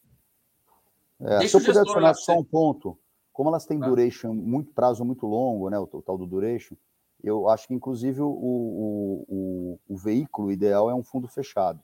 É, 1.21 1.47
se 1.47 1.57
eu 1.57 1.61
puder 1.61 1.81
adicionar 1.81 2.15
só 2.15 2.39
um 2.39 2.45
ponto, 2.45 2.99
como 3.33 3.49
elas 3.49 3.67
têm 3.67 3.83
ah. 3.83 3.87
duration, 3.87 4.35
muito 4.35 4.73
prazo 4.73 5.05
muito 5.05 5.27
longo, 5.27 5.71
né, 5.71 5.79
o, 5.79 5.89
o 5.91 6.03
tal 6.03 6.19
do 6.19 6.27
duration, 6.27 6.77
eu 7.23 7.49
acho 7.49 7.69
que 7.69 7.75
inclusive 7.75 8.21
o, 8.21 8.29
o, 8.29 9.25
o, 9.29 9.81
o 9.89 9.97
veículo 9.97 10.53
ideal 10.53 10.91
é 10.91 10.95
um 10.95 11.03
fundo 11.03 11.27
fechado. 11.27 11.81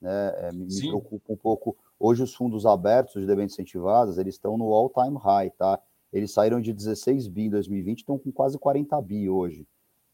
Né? 0.00 0.48
É, 0.48 0.52
me, 0.52 0.64
me, 0.66 0.80
preocupa 0.80 1.32
um 1.32 1.36
pouco. 1.36 1.76
Hoje 1.98 2.22
os 2.22 2.34
fundos 2.34 2.64
abertos 2.64 3.14
de 3.14 3.26
debêntures 3.26 3.54
incentivadas, 3.54 4.18
eles 4.18 4.34
estão 4.34 4.56
no 4.56 4.72
all-time 4.72 5.18
high, 5.18 5.50
tá? 5.50 5.78
Eles 6.12 6.32
saíram 6.32 6.60
de 6.60 6.72
16 6.72 7.28
bi 7.28 7.42
em 7.42 7.50
2020, 7.50 7.98
estão 7.98 8.18
com 8.18 8.32
quase 8.32 8.58
40 8.58 9.00
bi 9.02 9.28
hoje. 9.28 9.66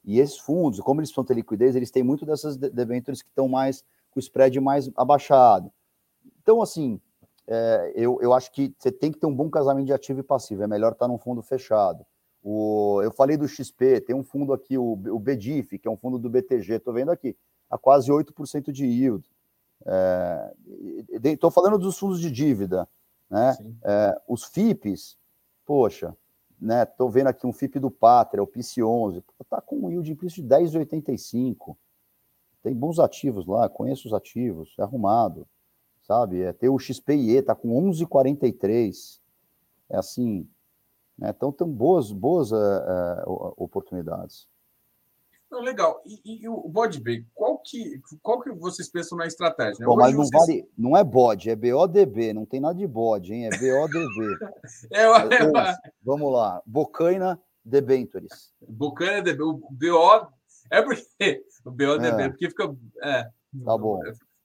E 0.07 0.21
esses 0.21 0.39
fundos, 0.39 0.79
como 0.81 1.01
eles 1.01 1.11
precisam 1.11 1.25
ter 1.25 1.35
liquidez, 1.35 1.75
eles 1.75 1.91
têm 1.91 2.03
muito 2.03 2.25
dessas 2.25 2.57
debêntures 2.57 3.21
que 3.21 3.29
estão 3.29 3.49
mais 3.49 3.83
com 4.11 4.19
o 4.19 4.21
spread 4.21 4.59
mais 4.61 4.89
abaixado. 4.97 5.71
Então, 6.41 6.63
assim, 6.63 7.01
é, 7.47 7.93
eu, 7.95 8.19
eu 8.23 8.33
acho 8.33 8.53
que 8.53 8.73
você 8.79 8.93
tem 8.93 9.11
que 9.11 9.19
ter 9.19 9.27
um 9.27 9.35
bom 9.35 9.51
casamento 9.51 9.87
de 9.87 9.93
ativo 9.93 10.21
e 10.21 10.23
passivo. 10.23 10.63
É 10.63 10.67
melhor 10.67 10.93
estar 10.93 11.09
num 11.09 11.19
fundo 11.19 11.43
fechado. 11.43 12.07
O, 12.43 13.01
eu 13.03 13.11
falei 13.11 13.37
do 13.37 13.49
XP, 13.49 14.01
tem 14.03 14.15
um 14.15 14.23
fundo 14.23 14.53
aqui, 14.53 14.79
o, 14.79 14.93
o 14.93 15.19
BDIF, 15.19 15.79
que 15.79 15.89
é 15.89 15.91
um 15.91 15.97
fundo 15.97 16.17
do 16.17 16.31
BTG, 16.31 16.75
estou 16.75 16.95
vendo 16.95 17.11
aqui, 17.11 17.37
a 17.69 17.77
quase 17.77 18.09
8% 18.11 18.71
de 18.71 18.87
yield. 18.87 19.29
Estou 21.11 21.51
é, 21.51 21.53
falando 21.53 21.79
dos 21.79 21.99
fundos 21.99 22.21
de 22.21 22.31
dívida. 22.31 22.89
Né? 23.29 23.57
É, 23.83 24.21
os 24.29 24.45
FIPs, 24.45 25.19
poxa, 25.65 26.17
né? 26.61 26.85
Tô 26.85 27.09
vendo 27.09 27.29
aqui 27.29 27.47
um 27.47 27.53
FIP 27.53 27.79
do 27.79 27.91
Pátria, 27.91 28.43
o 28.43 28.47
PIS 28.47 28.79
11, 28.79 29.23
tá 29.49 29.61
com 29.61 29.87
um 29.87 29.91
yield 29.91 30.11
implícito 30.11 30.43
de 30.43 30.49
10,85. 30.49 31.77
Tem 32.63 32.75
bons 32.75 32.99
ativos 32.99 33.47
lá, 33.47 33.69
conheço 33.69 34.09
os 34.09 34.15
ativos, 34.15 34.75
é 34.79 34.83
arrumado, 34.83 35.47
sabe? 36.03 36.43
É, 36.43 36.53
tem 36.53 36.69
o 36.69 36.79
XPIE, 36.79 37.43
tá 37.43 37.55
com 37.55 37.69
11,43. 37.69 39.21
É 39.89 39.97
assim, 39.97 40.49
né? 41.17 41.33
Então, 41.35 41.51
tem 41.51 41.67
boas, 41.67 42.13
boas 42.13 42.53
uh, 42.53 42.57
uh, 42.57 43.55
oportunidades. 43.57 44.47
Não, 45.51 45.61
legal. 45.61 46.03
E, 46.05 46.43
e 46.43 46.49
o 46.49 46.69
bode 46.69 47.01
B, 47.01 47.25
qual 47.33 47.59
que, 47.59 48.01
qual 48.21 48.41
que 48.41 48.51
vocês 48.53 48.89
pensam 48.89 49.17
na 49.17 49.27
estratégia? 49.27 49.87
Bom, 49.87 49.97
mas 49.97 50.15
não, 50.15 50.25
vocês... 50.25 50.47
vale, 50.47 50.69
não 50.77 50.97
é 50.97 51.05
bode, 51.05 51.51
é 51.51 51.57
BODB, 51.57 52.33
não 52.33 52.45
tem 52.45 52.61
nada 52.61 52.75
de 52.75 52.87
bode, 52.87 53.33
hein? 53.33 53.47
É 53.47 53.51
BODB. 53.51 54.39
é, 54.93 55.03
é, 55.03 55.77
vamos 56.03 56.33
lá, 56.33 56.61
Bocaina 56.67 57.41
Debentures. 57.65 58.53
Bocaina 58.61 59.23
Debentures, 59.23 59.63
o 59.63 59.73
BO 59.73 60.29
é 60.71 60.83
porque 60.83 61.45
o 61.65 61.71
BODB, 61.71 62.23
é. 62.23 62.29
porque 62.29 62.49
fica. 62.49 62.77
É, 63.03 63.23
tá 63.65 63.79
bom. 63.79 64.01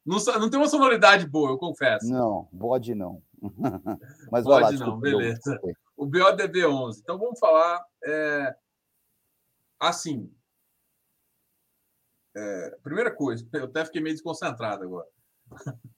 Não, 0.06 0.18
não 0.40 0.50
tem 0.50 0.60
uma 0.60 0.70
sonoridade 0.70 1.28
boa, 1.28 1.52
eu 1.52 1.58
confesso. 1.58 2.08
Não, 2.08 2.48
bode 2.52 2.94
não. 2.94 3.22
mas 4.32 4.44
bode 4.44 4.78
lá, 4.78 4.86
não, 4.86 5.00
beleza. 5.00 5.60
O 5.98 6.06
BODB 6.06 6.66
11. 6.66 7.00
Então 7.02 7.18
vamos 7.18 7.40
falar 7.40 7.84
é, 8.04 8.56
assim 9.80 10.32
é, 12.36 12.78
primeira 12.84 13.14
coisa, 13.14 13.46
eu 13.54 13.66
até 13.66 13.86
fiquei 13.86 14.02
meio 14.02 14.16
desconcentrado 14.16 14.84
agora. 14.84 15.08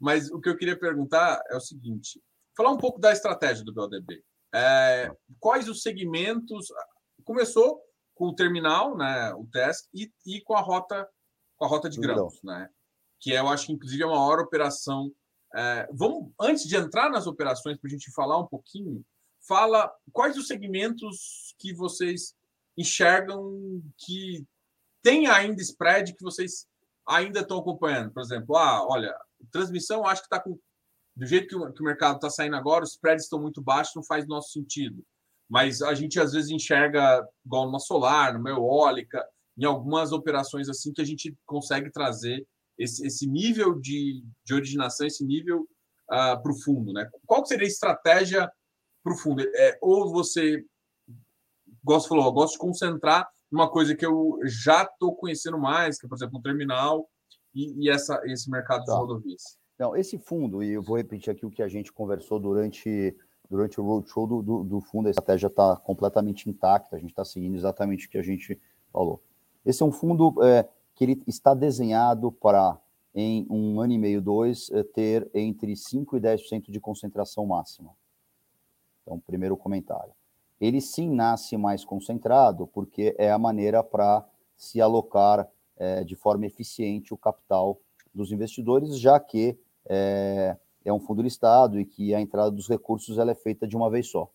Mas 0.00 0.30
o 0.30 0.40
que 0.40 0.48
eu 0.48 0.56
queria 0.56 0.78
perguntar 0.78 1.42
é 1.50 1.56
o 1.56 1.60
seguinte: 1.60 2.22
falar 2.56 2.70
um 2.70 2.78
pouco 2.78 3.00
da 3.00 3.12
estratégia 3.12 3.64
do 3.64 3.72
BLDB. 3.72 4.24
É, 4.54 5.10
quais 5.38 5.68
os 5.68 5.82
segmentos? 5.82 6.68
Começou 7.24 7.82
com 8.14 8.28
o 8.28 8.34
terminal, 8.34 8.96
né, 8.96 9.32
o 9.34 9.46
teste, 9.52 9.88
e, 9.92 10.10
e 10.26 10.40
com 10.40 10.54
a 10.54 10.60
rota 10.60 11.08
com 11.56 11.64
a 11.64 11.68
rota 11.68 11.90
de 11.90 11.98
grãos, 11.98 12.40
né? 12.42 12.70
Que 13.20 13.32
eu 13.32 13.48
acho 13.48 13.66
que 13.66 13.72
inclusive 13.72 14.02
é 14.02 14.06
a 14.06 14.08
maior 14.08 14.38
operação. 14.38 15.12
É, 15.54 15.88
vamos 15.92 16.32
antes 16.40 16.64
de 16.64 16.76
entrar 16.76 17.10
nas 17.10 17.26
operações 17.26 17.76
para 17.78 17.88
a 17.88 17.90
gente 17.90 18.12
falar 18.12 18.38
um 18.38 18.46
pouquinho, 18.46 19.04
fala 19.46 19.92
quais 20.12 20.36
os 20.36 20.46
segmentos 20.46 21.54
que 21.58 21.74
vocês 21.74 22.34
enxergam 22.76 23.82
que 23.96 24.46
tem 25.08 25.26
ainda 25.26 25.62
spread 25.62 26.14
que 26.14 26.22
vocês 26.22 26.66
ainda 27.06 27.40
estão 27.40 27.58
acompanhando? 27.58 28.12
Por 28.12 28.22
exemplo, 28.22 28.54
ah, 28.56 28.86
olha, 28.86 29.16
transmissão 29.50 30.06
acho 30.06 30.20
que 30.20 30.26
está 30.26 30.38
com. 30.38 30.58
Do 31.16 31.26
jeito 31.26 31.48
que 31.48 31.56
o, 31.56 31.72
que 31.72 31.80
o 31.80 31.84
mercado 31.84 32.16
está 32.16 32.28
saindo 32.28 32.56
agora, 32.56 32.84
os 32.84 32.90
spreads 32.90 33.24
estão 33.24 33.40
muito 33.40 33.62
baixos, 33.62 33.94
não 33.96 34.04
faz 34.04 34.26
nosso 34.26 34.52
sentido. 34.52 35.02
Mas 35.48 35.80
a 35.80 35.94
gente 35.94 36.20
às 36.20 36.32
vezes 36.32 36.50
enxerga, 36.50 37.26
igual 37.44 37.64
numa 37.64 37.80
solar, 37.80 38.34
numa 38.34 38.50
eólica, 38.50 39.26
em 39.56 39.64
algumas 39.64 40.12
operações 40.12 40.68
assim, 40.68 40.92
que 40.92 41.00
a 41.00 41.06
gente 41.06 41.34
consegue 41.46 41.90
trazer 41.90 42.46
esse, 42.76 43.04
esse 43.06 43.26
nível 43.26 43.80
de, 43.80 44.22
de 44.44 44.54
originação, 44.54 45.06
esse 45.06 45.24
nível 45.24 45.62
uh, 45.62 45.66
ah, 46.10 46.36
para 46.36 46.52
o 46.52 46.60
fundo. 46.60 46.92
Né? 46.92 47.08
Qual 47.26 47.44
seria 47.46 47.66
a 47.66 47.68
estratégia 47.68 48.52
fundo? 49.22 49.42
É, 49.42 49.78
ou 49.80 50.12
você, 50.12 50.62
gosto 51.82 52.10
falou, 52.10 52.30
gosto 52.30 52.52
de 52.52 52.58
concentrar 52.58 53.26
uma 53.50 53.70
coisa 53.70 53.94
que 53.94 54.04
eu 54.04 54.38
já 54.44 54.82
estou 54.82 55.14
conhecendo 55.14 55.58
mais, 55.58 55.98
que 55.98 56.06
é, 56.06 56.08
por 56.08 56.16
exemplo, 56.16 56.38
um 56.38 56.42
terminal 56.42 57.08
e, 57.54 57.84
e 57.84 57.90
essa, 57.90 58.20
esse 58.24 58.50
mercado 58.50 58.84
tá. 58.84 58.92
de 58.92 58.98
rodovias. 58.98 59.58
Não, 59.78 59.96
esse 59.96 60.18
fundo, 60.18 60.62
e 60.62 60.72
eu 60.72 60.82
vou 60.82 60.96
repetir 60.96 61.32
aqui 61.32 61.46
o 61.46 61.50
que 61.50 61.62
a 61.62 61.68
gente 61.68 61.92
conversou 61.92 62.40
durante, 62.40 63.16
durante 63.48 63.80
o 63.80 63.84
roadshow 63.84 64.26
do, 64.26 64.42
do, 64.42 64.64
do 64.64 64.80
fundo, 64.80 65.06
a 65.06 65.10
estratégia 65.10 65.46
está 65.46 65.76
completamente 65.76 66.50
intacta, 66.50 66.96
a 66.96 66.98
gente 66.98 67.10
está 67.10 67.24
seguindo 67.24 67.54
exatamente 67.54 68.06
o 68.06 68.10
que 68.10 68.18
a 68.18 68.22
gente 68.22 68.60
falou. 68.92 69.22
Esse 69.64 69.82
é 69.82 69.86
um 69.86 69.92
fundo 69.92 70.34
é, 70.42 70.68
que 70.94 71.04
ele 71.04 71.22
está 71.28 71.54
desenhado 71.54 72.32
para, 72.32 72.76
em 73.14 73.46
um 73.48 73.80
ano 73.80 73.92
e 73.92 73.98
meio, 73.98 74.20
dois, 74.20 74.68
é, 74.70 74.82
ter 74.82 75.30
entre 75.32 75.72
5% 75.72 76.16
e 76.16 76.20
10% 76.20 76.72
de 76.72 76.80
concentração 76.80 77.46
máxima. 77.46 77.94
Então, 79.02 79.20
primeiro 79.20 79.56
comentário. 79.56 80.12
Ele 80.60 80.80
sim 80.80 81.08
nasce 81.10 81.56
mais 81.56 81.84
concentrado, 81.84 82.66
porque 82.66 83.14
é 83.18 83.30
a 83.30 83.38
maneira 83.38 83.82
para 83.82 84.24
se 84.56 84.80
alocar 84.80 85.48
é, 85.76 86.02
de 86.02 86.16
forma 86.16 86.46
eficiente 86.46 87.14
o 87.14 87.16
capital 87.16 87.80
dos 88.12 88.32
investidores, 88.32 88.98
já 88.98 89.18
que 89.20 89.56
é, 89.86 90.56
é, 90.84 90.92
um 90.92 90.98
fundo 90.98 91.22
listado 91.22 91.78
e 91.78 91.84
que 91.84 92.14
a 92.14 92.20
entrada 92.20 92.50
dos 92.50 92.68
recursos 92.68 93.18
ela 93.18 93.30
é 93.30 93.34
feita 93.34 93.66
de 93.66 93.76
uma 93.76 93.88
vez 93.88 94.08
só. 94.08 94.30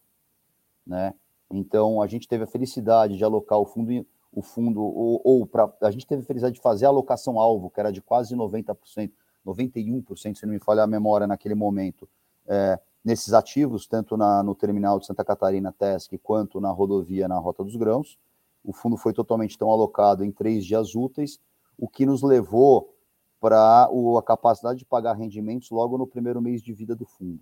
Né? 0.85 1.13
Então, 1.51 2.01
a 2.01 2.07
gente 2.07 2.27
teve 2.27 2.45
a 2.45 2.47
felicidade 2.47 3.17
de 3.17 3.23
alocar 3.23 3.59
o 3.59 3.65
fundo, 3.65 4.05
o 4.31 4.41
fundo 4.41 4.81
ou, 4.81 5.21
ou 5.23 5.45
pra, 5.45 5.71
a 5.81 5.91
gente 5.91 6.07
teve 6.07 6.23
a 6.23 6.25
felicidade 6.25 6.55
de 6.55 6.61
fazer 6.61 6.85
a 6.85 6.89
alocação 6.89 7.39
alvo, 7.39 7.69
que 7.69 7.79
era 7.79 7.91
de 7.91 8.01
quase 8.01 8.35
90%, 8.35 9.11
91%, 9.45 10.35
se 10.35 10.45
não 10.45 10.53
me 10.53 10.59
falha 10.59 10.83
a 10.83 10.87
memória 10.87 11.27
naquele 11.27 11.55
momento, 11.55 12.07
é, 12.47 12.79
nesses 13.03 13.33
ativos, 13.33 13.85
tanto 13.85 14.15
na, 14.15 14.41
no 14.41 14.55
terminal 14.55 14.99
de 14.99 15.05
Santa 15.05 15.23
Catarina 15.23 15.73
TESC, 15.73 16.17
quanto 16.17 16.61
na 16.61 16.71
rodovia 16.71 17.27
na 17.27 17.37
Rota 17.37 17.63
dos 17.63 17.75
Grãos. 17.75 18.17
O 18.63 18.71
fundo 18.71 18.95
foi 18.95 19.13
totalmente 19.13 19.55
então 19.55 19.69
alocado 19.69 20.23
em 20.23 20.31
três 20.31 20.65
dias 20.65 20.95
úteis, 20.95 21.39
o 21.77 21.87
que 21.87 22.05
nos 22.05 22.21
levou 22.21 22.95
para 23.41 23.83
a 23.83 24.23
capacidade 24.23 24.79
de 24.79 24.85
pagar 24.85 25.13
rendimentos 25.17 25.69
logo 25.69 25.97
no 25.97 26.07
primeiro 26.07 26.41
mês 26.41 26.61
de 26.61 26.71
vida 26.71 26.95
do 26.95 27.05
fundo. 27.05 27.41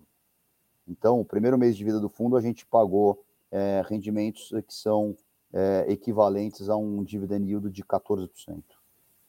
Então, 0.88 1.20
o 1.20 1.24
primeiro 1.24 1.56
mês 1.56 1.76
de 1.76 1.84
vida 1.84 2.00
do 2.00 2.08
fundo, 2.08 2.36
a 2.36 2.40
gente 2.40 2.66
pagou 2.66 3.24
é, 3.52 3.84
rendimentos 3.86 4.50
que 4.66 4.74
são 4.74 5.16
é, 5.52 5.86
equivalentes 5.88 6.68
a 6.68 6.76
um 6.76 7.04
dividend 7.04 7.48
yield 7.48 7.70
de 7.70 7.84
14%. 7.84 8.28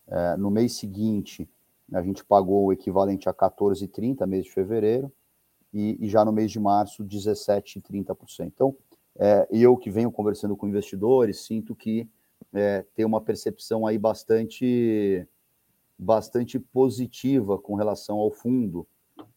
É, 0.08 0.36
no 0.36 0.50
mês 0.50 0.74
seguinte, 0.74 1.48
a 1.92 2.02
gente 2.02 2.26
pagou 2.26 2.66
o 2.66 2.74
equivalente 2.74 3.30
a 3.30 3.34
14,30, 3.34 4.26
mês 4.26 4.46
de 4.46 4.52
fevereiro, 4.52 5.12
e, 5.74 5.98
e 6.00 6.10
já 6.10 6.24
no 6.24 6.32
mês 6.32 6.52
de 6.52 6.60
março, 6.60 7.04
17,30%. 7.04 8.46
Então, 8.46 8.76
é, 9.18 9.48
eu 9.52 9.76
que 9.76 9.90
venho 9.90 10.12
conversando 10.12 10.56
com 10.56 10.68
investidores, 10.68 11.42
sinto 11.46 11.76
que 11.76 12.08
é, 12.54 12.86
tem 12.96 13.06
uma 13.06 13.22
percepção 13.22 13.88
aí 13.88 13.98
bastante, 13.98 15.28
bastante 15.98 16.60
positiva 16.60 17.58
com 17.58 17.76
relação 17.76 18.18
ao 18.18 18.32
fundo 18.32 18.88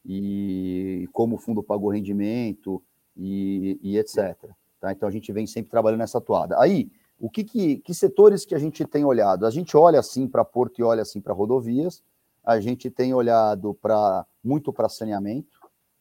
e 0.04 1.08
como 1.12 1.36
o 1.36 1.38
fundo 1.38 1.62
pagou 1.62 1.90
rendimento 1.90 2.82
e, 3.16 3.78
e 3.82 3.98
etc. 3.98 4.36
Tá? 4.80 4.92
Então 4.92 5.08
a 5.08 5.12
gente 5.12 5.32
vem 5.32 5.46
sempre 5.46 5.70
trabalhando 5.70 6.00
nessa 6.00 6.20
toada. 6.20 6.60
Aí, 6.60 6.90
o 7.18 7.30
que, 7.30 7.44
que, 7.44 7.76
que 7.78 7.94
setores 7.94 8.44
que 8.44 8.54
a 8.54 8.58
gente 8.58 8.84
tem 8.84 9.04
olhado? 9.04 9.46
A 9.46 9.50
gente 9.50 9.76
olha 9.76 9.98
assim 9.98 10.28
para 10.28 10.44
porto 10.44 10.78
e 10.78 10.82
olha 10.82 11.02
assim 11.02 11.20
para 11.20 11.32
rodovias, 11.32 12.02
a 12.44 12.60
gente 12.60 12.90
tem 12.90 13.12
olhado 13.12 13.74
para 13.74 14.24
muito 14.44 14.72
para 14.72 14.88
saneamento, 14.88 15.55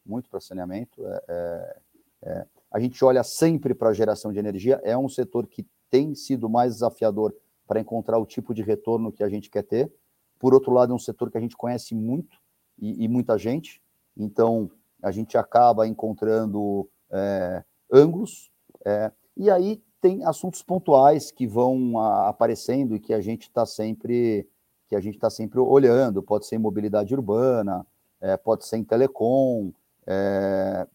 muito 0.05 0.29
para 0.29 0.39
saneamento. 0.39 1.05
É, 1.05 1.23
é, 1.27 1.77
é, 2.23 2.45
a 2.71 2.79
gente 2.79 3.03
olha 3.03 3.23
sempre 3.23 3.73
para 3.73 3.89
a 3.89 3.93
geração 3.93 4.31
de 4.31 4.39
energia, 4.39 4.79
é 4.83 4.97
um 4.97 5.09
setor 5.09 5.47
que 5.47 5.65
tem 5.89 6.13
sido 6.15 6.49
mais 6.49 6.73
desafiador 6.73 7.33
para 7.67 7.79
encontrar 7.79 8.17
o 8.19 8.25
tipo 8.25 8.53
de 8.53 8.61
retorno 8.61 9.11
que 9.11 9.23
a 9.23 9.29
gente 9.29 9.49
quer 9.49 9.63
ter. 9.63 9.91
Por 10.39 10.53
outro 10.53 10.71
lado, 10.71 10.91
é 10.91 10.95
um 10.95 10.99
setor 10.99 11.31
que 11.31 11.37
a 11.37 11.41
gente 11.41 11.55
conhece 11.55 11.95
muito 11.95 12.37
e, 12.77 13.05
e 13.05 13.07
muita 13.07 13.37
gente, 13.37 13.81
então 14.17 14.69
a 15.01 15.11
gente 15.11 15.37
acaba 15.37 15.87
encontrando 15.87 16.89
é, 17.09 17.63
ângulos 17.91 18.51
é, 18.85 19.11
e 19.35 19.49
aí 19.49 19.81
tem 20.01 20.23
assuntos 20.23 20.61
pontuais 20.61 21.31
que 21.31 21.47
vão 21.47 21.99
a, 21.99 22.29
aparecendo 22.29 22.95
e 22.95 22.99
que 22.99 23.13
a 23.13 23.21
gente 23.21 23.43
está 23.43 23.65
sempre 23.65 24.47
que 24.87 24.95
a 24.95 24.99
gente 24.99 25.15
está 25.15 25.31
sempre 25.31 25.59
olhando. 25.59 26.21
Pode 26.21 26.45
ser 26.45 26.57
em 26.57 26.59
mobilidade 26.59 27.11
urbana, 27.15 27.85
é, 28.21 28.37
pode 28.37 28.67
ser 28.67 28.77
em 28.77 28.83
telecom, 28.83 29.71
é, 30.07 30.87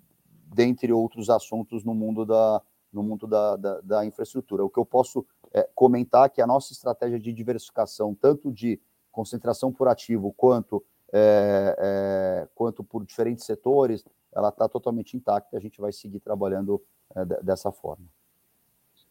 dentre 0.55 0.93
outros 0.93 1.31
assuntos 1.31 1.85
no 1.85 1.95
mundo 1.95 2.25
da 2.25 2.63
no 2.93 3.05
mundo 3.05 3.25
da, 3.25 3.55
da, 3.55 3.81
da 3.83 4.05
infraestrutura. 4.05 4.65
O 4.65 4.69
que 4.69 4.79
eu 4.79 4.85
posso 4.85 5.25
é, 5.53 5.69
comentar 5.77 6.27
é 6.27 6.29
que 6.29 6.43
a 6.43 6.47
nossa 6.47 6.73
estratégia 6.73 7.21
de 7.21 7.33
diversificação, 7.33 8.17
tanto 8.17 8.51
de 8.51 8.81
concentração 9.13 9.73
por 9.73 9.87
ativo 9.87 10.33
quanto 10.33 10.85
é, 11.13 11.77
é, 11.79 12.49
quanto 12.55 12.85
por 12.85 13.05
diferentes 13.05 13.45
setores, 13.45 14.05
ela 14.33 14.49
está 14.49 14.69
totalmente 14.69 15.17
intacta. 15.17 15.57
A 15.57 15.61
gente 15.61 15.81
vai 15.81 15.93
seguir 15.93 16.21
trabalhando 16.21 16.83
é, 17.15 17.25
dessa 17.43 17.73
forma. 17.73 18.07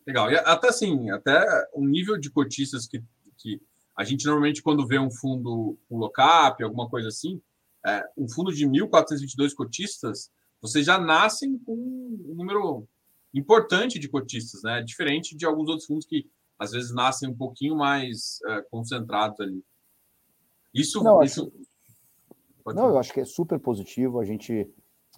Legal. 0.07 0.31
E 0.31 0.37
até 0.37 0.69
assim, 0.69 1.09
até 1.11 1.45
o 1.73 1.85
nível 1.85 2.17
de 2.17 2.29
cotistas 2.29 2.87
que, 2.87 3.03
que 3.37 3.61
a 3.95 4.03
gente 4.03 4.25
normalmente, 4.25 4.63
quando 4.63 4.87
vê 4.87 4.97
um 4.97 5.11
fundo, 5.11 5.77
um 5.91 5.97
locap, 5.97 6.63
alguma 6.63 6.89
coisa 6.89 7.09
assim, 7.09 7.41
é, 7.85 8.03
um 8.17 8.27
fundo 8.27 8.51
de 8.53 8.67
1.422 8.67 9.53
cotistas, 9.53 10.31
vocês 10.61 10.85
já 10.85 10.99
nascem 10.99 11.57
com 11.59 11.73
um 11.73 12.35
número 12.35 12.87
importante 13.33 13.99
de 13.99 14.09
cotistas, 14.09 14.61
né? 14.63 14.81
Diferente 14.81 15.35
de 15.35 15.45
alguns 15.45 15.69
outros 15.69 15.85
fundos 15.85 16.05
que 16.05 16.29
às 16.57 16.71
vezes 16.71 16.93
nascem 16.93 17.29
um 17.29 17.35
pouquinho 17.35 17.75
mais 17.75 18.39
é, 18.47 18.61
concentrados 18.63 19.39
ali. 19.39 19.63
Isso, 20.73 21.01
não, 21.01 21.23
isso... 21.23 21.51
Acho... 22.65 22.75
não, 22.75 22.89
eu 22.89 22.97
acho 22.97 23.13
que 23.13 23.21
é 23.21 23.25
super 23.25 23.59
positivo. 23.59 24.19
A 24.19 24.25
gente, 24.25 24.69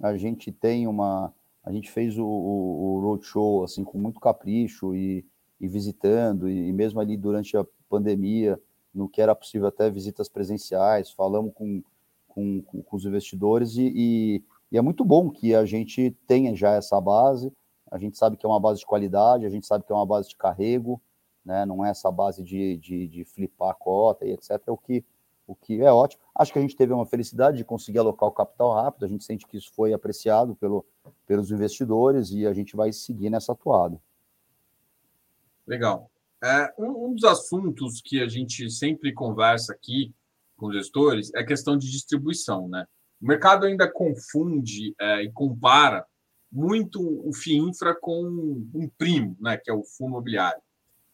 a 0.02 0.16
gente 0.16 0.52
tem 0.52 0.88
uma, 0.88 1.34
a 1.64 1.72
gente 1.72 1.92
fez 1.92 2.18
o, 2.18 2.26
o, 2.26 2.98
o 2.98 3.00
roadshow 3.02 3.64
assim 3.64 3.84
com 3.84 3.98
muito 3.98 4.20
capricho 4.20 4.96
e, 4.96 5.26
e 5.60 5.68
visitando, 5.68 6.50
e, 6.50 6.68
e, 6.70 6.74
mesmo 6.74 7.00
ali 7.00 7.18
durante 7.18 7.58
a 7.58 7.66
pandemia, 7.90 8.62
no 8.94 9.10
que 9.10 9.22
era 9.22 9.36
possível 9.36 9.68
até 9.68 9.90
visitas 9.90 10.30
presenciais, 10.30 11.12
falamos 11.12 11.54
com, 11.54 11.84
com, 12.34 12.62
com 12.62 12.96
os 12.96 13.06
investidores 13.06 13.76
e, 13.76 13.92
e, 13.96 14.44
e, 14.72 14.78
é 14.78 14.82
muito 14.82 15.04
bom 15.04 15.30
que 15.30 15.54
a 15.54 15.66
gente 15.66 16.16
tenha 16.26 16.56
já 16.56 16.72
essa 16.72 17.00
base, 17.00 17.52
a 17.92 17.98
gente 17.98 18.18
sabe 18.18 18.38
que 18.38 18.46
é 18.46 18.50
uma 18.50 18.60
base 18.60 18.80
de 18.80 18.86
qualidade, 18.86 19.46
a 19.46 19.50
gente 19.50 19.68
sabe 19.68 19.84
que 19.86 19.92
é 19.92 19.96
uma 19.96 20.06
base 20.06 20.30
de 20.30 20.36
carrego, 20.36 21.02
né? 21.44 21.66
não 21.66 21.86
é 21.86 21.90
essa 21.90 22.12
base 22.12 22.44
de, 22.44 22.78
de, 22.78 23.08
de 23.08 23.26
flipar 23.26 23.70
a 23.70 23.74
cota 23.74 24.26
e 24.26 24.32
etc., 24.32 24.62
o 24.68 24.78
que, 24.78 25.04
o 25.46 25.56
que 25.56 25.82
é 25.82 25.92
ótimo. 25.92 26.22
Acho 26.34 26.54
que 26.54 26.60
a 26.60 26.62
gente 26.62 26.76
teve 26.76 26.94
uma 26.94 27.06
felicidade 27.06 27.58
de 27.58 27.66
conseguir 27.66 28.00
alocar 28.00 28.30
o 28.30 28.32
capital 28.32 28.74
rápido, 28.74 29.06
a 29.06 29.10
gente 29.10 29.24
sente 29.24 29.46
que 29.46 29.58
isso 29.58 29.72
foi 29.74 29.94
apreciado 29.94 30.56
pelo, 30.56 30.86
pelos 31.28 31.52
investidores 31.52 32.32
e 32.32 32.48
a 32.48 32.54
gente 32.54 32.76
vai 32.76 32.94
seguir 32.94 33.30
nessa 33.30 33.52
atuada. 33.52 34.02
Legal. 35.68 36.10
É, 36.44 36.74
um, 36.78 37.06
um, 37.06 37.14
dos 37.14 37.24
assuntos 37.24 38.02
que 38.02 38.20
a 38.20 38.28
gente 38.28 38.70
sempre 38.72 39.14
conversa 39.14 39.74
aqui 39.74 40.12
com 40.62 40.72
gestores 40.72 41.34
é 41.34 41.40
a 41.40 41.46
questão 41.46 41.76
de 41.76 41.90
distribuição. 41.90 42.70
Né? 42.70 42.86
O 43.20 43.26
mercado 43.26 43.66
ainda 43.66 43.92
confunde 43.92 44.94
é, 45.02 45.24
e 45.24 45.32
compara 45.32 46.06
muito 46.52 47.02
o 47.02 47.34
FIINFRA 47.34 47.96
com 48.00 48.24
um 48.24 48.90
primo, 48.98 49.36
né, 49.40 49.58
que 49.58 49.72
é 49.72 49.74
o 49.74 49.84
fundo 49.84 50.10
imobiliário. 50.10 50.62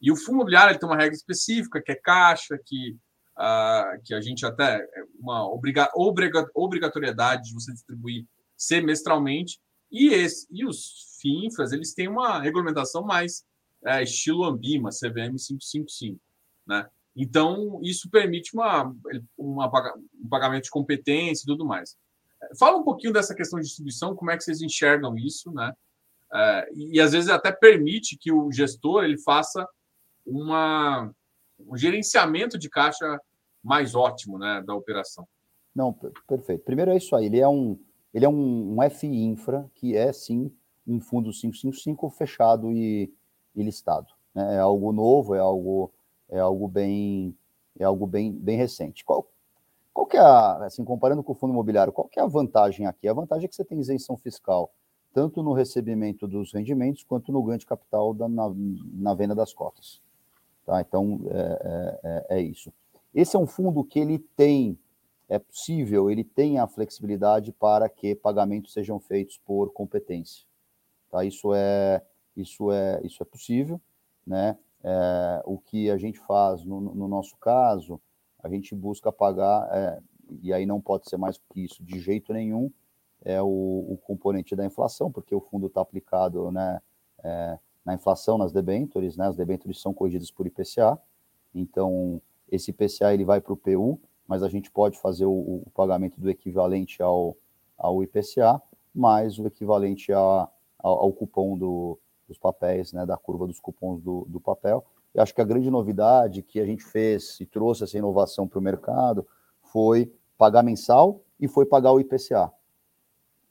E 0.01 0.11
o 0.11 0.15
fundo 0.15 0.37
imobiliário 0.37 0.77
tem 0.77 0.89
uma 0.89 0.97
regra 0.97 1.15
específica, 1.15 1.81
que 1.81 1.91
é 1.91 1.95
caixa, 1.95 2.59
que, 2.65 2.97
uh, 3.37 4.01
que 4.03 4.15
a 4.15 4.21
gente 4.21 4.45
até 4.45 4.77
é 4.77 5.03
uma 5.19 5.47
obriga, 5.47 5.89
obriga, 5.95 6.49
obrigatoriedade 6.55 7.49
de 7.49 7.53
você 7.53 7.71
distribuir 7.71 8.25
semestralmente, 8.55 9.59
e, 9.91 10.07
esse, 10.07 10.47
e 10.51 10.65
os 10.65 11.19
FIINFRAs, 11.21 11.71
eles 11.71 11.93
têm 11.93 12.07
uma 12.07 12.41
regulamentação 12.41 13.03
mais 13.03 13.45
é, 13.85 14.01
estilo 14.03 14.43
Ambima, 14.43 14.89
CVM 14.89 15.37
555, 15.37 16.19
né? 16.67 16.89
Então, 17.19 17.79
isso 17.81 18.11
permite 18.11 18.53
uma, 18.53 18.95
uma, 19.35 19.65
um 20.23 20.29
pagamento 20.29 20.65
de 20.65 20.69
competência 20.69 21.43
e 21.43 21.47
tudo 21.47 21.65
mais. 21.65 21.97
Fala 22.59 22.77
um 22.77 22.83
pouquinho 22.83 23.11
dessa 23.11 23.33
questão 23.33 23.59
de 23.59 23.65
distribuição, 23.65 24.15
como 24.15 24.29
é 24.29 24.37
que 24.37 24.43
vocês 24.43 24.61
enxergam 24.61 25.17
isso, 25.17 25.51
né? 25.51 25.73
É, 26.31 26.69
e, 26.75 27.01
às 27.01 27.13
vezes 27.13 27.29
até 27.29 27.51
permite 27.51 28.17
que 28.17 28.31
o 28.31 28.51
gestor 28.51 29.03
ele 29.03 29.17
faça 29.17 29.67
uma, 30.25 31.11
um 31.59 31.75
gerenciamento 31.75 32.57
de 32.57 32.69
caixa 32.69 33.19
mais 33.63 33.95
ótimo 33.95 34.37
né, 34.37 34.61
da 34.65 34.75
operação. 34.75 35.27
Não, 35.73 35.93
perfeito. 36.27 36.63
Primeiro 36.65 36.91
é 36.91 36.97
isso 36.97 37.15
aí, 37.15 37.25
ele 37.25 37.39
é 37.39 37.47
um, 37.47 37.79
ele 38.13 38.25
é 38.25 38.29
um, 38.29 38.79
um 38.79 38.89
FI 38.89 39.07
Infra, 39.07 39.69
que 39.73 39.95
é 39.95 40.13
sim 40.13 40.51
um 40.85 40.99
fundo 40.99 41.31
555 41.31 42.09
fechado 42.11 42.71
e, 42.71 43.11
e 43.55 43.63
listado. 43.63 44.07
Né? 44.35 44.55
É 44.55 44.59
algo 44.59 44.91
novo, 44.91 45.33
é 45.33 45.39
algo, 45.39 45.91
é 46.29 46.39
algo 46.39 46.67
bem 46.67 47.35
é 47.79 47.83
algo 47.83 48.07
bem, 48.07 48.31
bem 48.31 48.57
recente. 48.57 49.05
Qual, 49.05 49.29
qual 49.93 50.07
que 50.07 50.17
é 50.17 50.19
a, 50.19 50.65
assim, 50.65 50.83
comparando 50.83 51.23
com 51.23 51.31
o 51.31 51.35
fundo 51.35 51.53
imobiliário, 51.53 51.93
qual 51.93 52.07
que 52.07 52.19
é 52.19 52.23
a 52.23 52.27
vantagem 52.27 52.85
aqui? 52.85 53.07
A 53.07 53.13
vantagem 53.13 53.45
é 53.45 53.47
que 53.47 53.55
você 53.55 53.63
tem 53.63 53.79
isenção 53.79 54.17
fiscal, 54.17 54.71
tanto 55.13 55.43
no 55.43 55.53
recebimento 55.53 56.27
dos 56.27 56.51
rendimentos, 56.51 57.03
quanto 57.03 57.31
no 57.31 57.43
ganho 57.43 57.59
de 57.59 57.65
capital 57.65 58.13
da, 58.13 58.27
na, 58.27 58.51
na 58.93 59.13
venda 59.13 59.35
das 59.35 59.53
cotas. 59.53 60.01
Tá? 60.65 60.81
Então, 60.81 61.21
é, 61.29 61.39
é, 61.39 61.99
é, 62.03 62.37
é 62.37 62.41
isso. 62.41 62.73
Esse 63.13 63.35
é 63.35 63.39
um 63.39 63.47
fundo 63.47 63.83
que 63.83 63.99
ele 63.99 64.19
tem 64.19 64.77
é 65.29 65.37
possível, 65.37 66.09
ele 66.09 66.23
tem 66.23 66.57
a 66.57 66.67
flexibilidade 66.67 67.51
para 67.51 67.89
que 67.89 68.15
pagamentos 68.15 68.71
sejam 68.71 68.97
feitos 68.97 69.37
por 69.45 69.73
competência. 69.73 70.45
Tá? 71.11 71.25
Isso 71.25 71.53
é 71.53 72.01
isso 72.35 72.71
é 72.71 73.01
isso 73.03 73.21
é 73.21 73.25
possível, 73.25 73.81
né? 74.25 74.57
É, 74.83 75.41
o 75.45 75.57
que 75.57 75.89
a 75.89 75.97
gente 75.97 76.19
faz 76.19 76.63
no, 76.63 76.79
no, 76.79 77.07
nosso 77.07 77.35
caso, 77.37 77.99
a 78.43 78.47
gente 78.47 78.75
busca 78.75 79.11
pagar 79.11 79.67
é, 79.71 79.99
e 80.41 80.53
aí 80.53 80.65
não 80.65 80.79
pode 80.79 81.09
ser 81.09 81.17
mais 81.17 81.37
que 81.37 81.65
isso 81.65 81.83
de 81.83 81.99
jeito 81.99 82.31
nenhum 82.33 82.71
é 83.23 83.41
o, 83.41 83.45
o 83.45 83.97
componente 84.03 84.55
da 84.55 84.65
inflação, 84.65 85.11
porque 85.11 85.33
o 85.33 85.41
fundo 85.41 85.67
está 85.67 85.81
aplicado, 85.81 86.51
né? 86.51 86.79
É, 87.23 87.59
na 87.83 87.93
inflação 87.93 88.37
nas 88.37 88.51
debêntures, 88.51 89.17
né? 89.17 89.27
As 89.27 89.35
debêntures 89.35 89.81
são 89.81 89.93
corrigidas 89.93 90.29
por 90.29 90.45
IPCA, 90.45 90.99
então 91.55 92.21
esse 92.49 92.71
IPCA 92.71 93.13
ele 93.13 93.25
vai 93.25 93.41
para 93.41 93.53
o 93.53 93.57
PU, 93.57 93.99
mas 94.27 94.43
a 94.43 94.49
gente 94.49 94.69
pode 94.69 94.99
fazer 94.99 95.25
o, 95.25 95.63
o, 95.65 95.69
pagamento 95.73 96.19
do 96.19 96.29
equivalente 96.29 97.01
ao, 97.01 97.35
ao 97.77 98.03
IPCA, 98.03 98.61
mais 98.93 99.39
o 99.39 99.47
equivalente 99.47 100.11
a, 100.11 100.49
ao, 100.79 100.99
ao 100.99 101.13
cupom 101.13 101.57
do, 101.57 101.97
dos 102.27 102.37
papéis, 102.37 102.93
né? 102.93 103.05
Da 103.05 103.17
curva 103.17 103.47
dos 103.47 103.59
cupons 103.59 104.01
do, 104.01 104.25
do 104.27 104.39
papel. 104.39 104.85
Eu 105.13 105.23
acho 105.23 105.33
que 105.33 105.41
a 105.41 105.45
grande 105.45 105.71
novidade 105.71 106.43
que 106.43 106.59
a 106.59 106.65
gente 106.65 106.83
fez 106.83 107.39
e 107.39 107.45
trouxe 107.45 107.83
essa 107.83 107.97
inovação 107.97 108.47
para 108.47 108.59
o 108.59 108.61
mercado 108.61 109.25
foi 109.61 110.13
pagar 110.37 110.63
mensal 110.63 111.21
e 111.39 111.47
foi 111.47 111.65
pagar 111.65 111.91
o 111.91 111.99
IPCA. 111.99 112.51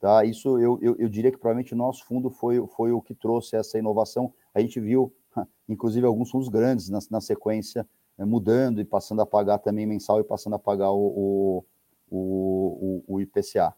Tá? 0.00 0.24
Isso 0.24 0.58
eu, 0.58 0.78
eu, 0.80 0.94
eu, 0.98 1.08
diria 1.08 1.32
que 1.32 1.38
provavelmente 1.38 1.72
o 1.72 1.76
nosso 1.76 2.04
fundo 2.04 2.30
foi, 2.30 2.64
foi 2.68 2.92
o 2.92 3.00
que 3.00 3.14
trouxe 3.14 3.56
essa 3.56 3.78
inovação. 3.78 4.32
A 4.54 4.60
gente 4.60 4.78
viu, 4.78 5.12
inclusive, 5.68 6.06
alguns 6.06 6.30
fundos 6.30 6.48
grandes 6.48 6.88
na, 6.88 6.98
na 7.10 7.20
sequência 7.20 7.86
é, 8.18 8.24
mudando 8.24 8.80
e 8.80 8.84
passando 8.84 9.22
a 9.22 9.26
pagar 9.26 9.58
também 9.58 9.86
mensal 9.86 10.20
e 10.20 10.24
passando 10.24 10.54
a 10.54 10.58
pagar 10.58 10.92
o, 10.92 11.64
o, 12.10 12.16
o, 12.16 13.04
o 13.08 13.20
IPCA. 13.20 13.74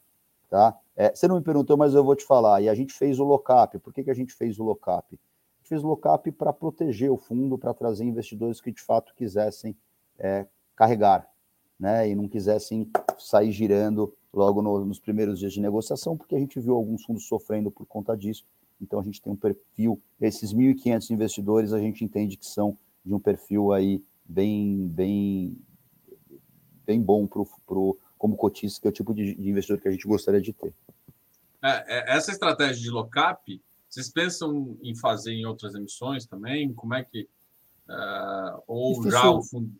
Tá? 0.51 0.77
É, 1.01 1.15
você 1.15 1.29
não 1.29 1.37
me 1.37 1.43
perguntou, 1.43 1.77
mas 1.77 1.95
eu 1.95 2.03
vou 2.03 2.17
te 2.17 2.25
falar. 2.25 2.61
E 2.61 2.69
a 2.69 2.75
gente 2.75 2.93
fez 2.93 3.21
o 3.21 3.25
lockup. 3.25 3.79
Por 3.79 3.95
que, 3.95 4.03
que 4.03 4.11
a 4.11 4.15
gente 4.15 4.35
fez 4.35 4.59
o 4.59 4.65
lockup? 4.65 5.15
A 5.15 5.59
gente 5.61 5.69
fez 5.69 5.85
o 5.85 5.87
lockup 5.87 6.33
para 6.33 6.53
proteger 6.53 7.09
o 7.09 7.17
fundo, 7.17 7.57
para 7.57 7.73
trazer 7.73 8.05
investidores 8.05 8.61
que 8.61 8.73
de 8.73 8.83
fato 8.83 9.15
quisessem 9.15 9.77
é, 10.19 10.45
carregar, 10.75 11.31
né? 11.79 12.11
E 12.11 12.17
não 12.17 12.27
quisessem 12.27 12.91
sair 13.17 13.53
girando 13.53 14.13
logo 14.35 14.61
no, 14.61 14.85
nos 14.85 14.99
primeiros 14.99 15.39
dias 15.39 15.53
de 15.53 15.61
negociação, 15.61 16.17
porque 16.17 16.35
a 16.35 16.39
gente 16.39 16.59
viu 16.59 16.75
alguns 16.75 17.05
fundos 17.05 17.29
sofrendo 17.29 17.71
por 17.71 17.87
conta 17.87 18.17
disso. 18.17 18.45
Então 18.81 18.99
a 18.99 19.03
gente 19.05 19.23
tem 19.23 19.33
um 19.33 19.37
perfil, 19.37 20.01
esses 20.21 20.53
1.500 20.53 21.11
investidores 21.11 21.73
a 21.73 21.79
gente 21.79 22.05
entende 22.05 22.37
que 22.37 22.47
são 22.47 22.77
de 23.05 23.15
um 23.15 23.21
perfil 23.21 23.73
aí 23.73 24.03
bem 24.25 24.89
bem 24.89 25.57
bem 26.85 27.01
bom 27.01 27.27
pro, 27.27 27.47
pro, 27.65 27.99
como 28.19 28.37
cotista, 28.37 28.81
que 28.81 28.89
é 28.89 28.91
o 28.91 28.93
tipo 28.93 29.15
de, 29.15 29.35
de 29.35 29.49
investidor 29.49 29.81
que 29.81 29.89
a 29.89 29.93
gente 29.93 30.07
gostaria 30.07 30.41
de 30.41 30.53
ter. 30.53 30.73
É, 31.63 32.13
é 32.13 32.17
essa 32.17 32.31
estratégia 32.31 32.83
de 32.83 32.91
lock-up, 32.91 33.63
vocês 33.89 34.11
pensam 34.11 34.77
em 34.83 34.95
fazer 34.95 35.33
em 35.33 35.47
outras 35.47 35.75
emissões 35.75 36.27
também? 36.27 36.73
Como 36.75 36.95
é 36.95 37.03
que. 37.05 37.29
Uh, 37.89 38.63
ou 38.67 38.93
Difícil. 38.95 39.11
já 39.13 39.31
o 39.31 39.43
fundo 39.43 39.73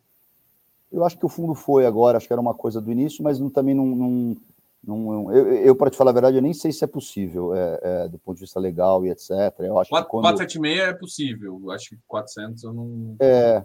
eu 0.91 1.05
acho 1.05 1.17
que 1.17 1.25
o 1.25 1.29
fundo 1.29 1.53
foi 1.53 1.85
agora, 1.85 2.17
acho 2.17 2.27
que 2.27 2.33
era 2.33 2.41
uma 2.41 2.53
coisa 2.53 2.81
do 2.81 2.91
início, 2.91 3.23
mas 3.23 3.39
não, 3.39 3.49
também 3.49 3.75
não. 3.75 3.85
não, 3.85 4.37
não 4.83 5.35
eu, 5.35 5.53
eu 5.53 5.75
para 5.75 5.89
te 5.89 5.97
falar 5.97 6.11
a 6.11 6.13
verdade, 6.13 6.37
eu 6.37 6.41
nem 6.41 6.53
sei 6.53 6.71
se 6.71 6.83
é 6.83 6.87
possível, 6.87 7.53
é, 7.55 7.79
é, 7.81 8.07
do 8.07 8.17
ponto 8.17 8.37
de 8.37 8.41
vista 8.41 8.59
legal 8.59 9.05
e 9.05 9.09
etc. 9.09 9.31
Eu 9.59 9.77
acho 9.77 9.89
4, 9.91 10.05
que 10.05 10.11
quando... 10.11 10.23
476 10.23 10.79
é 10.79 10.93
possível, 10.93 11.71
acho 11.71 11.89
que 11.89 11.97
400 12.07 12.63
eu 12.63 12.73
não. 12.73 13.15
É, 13.19 13.63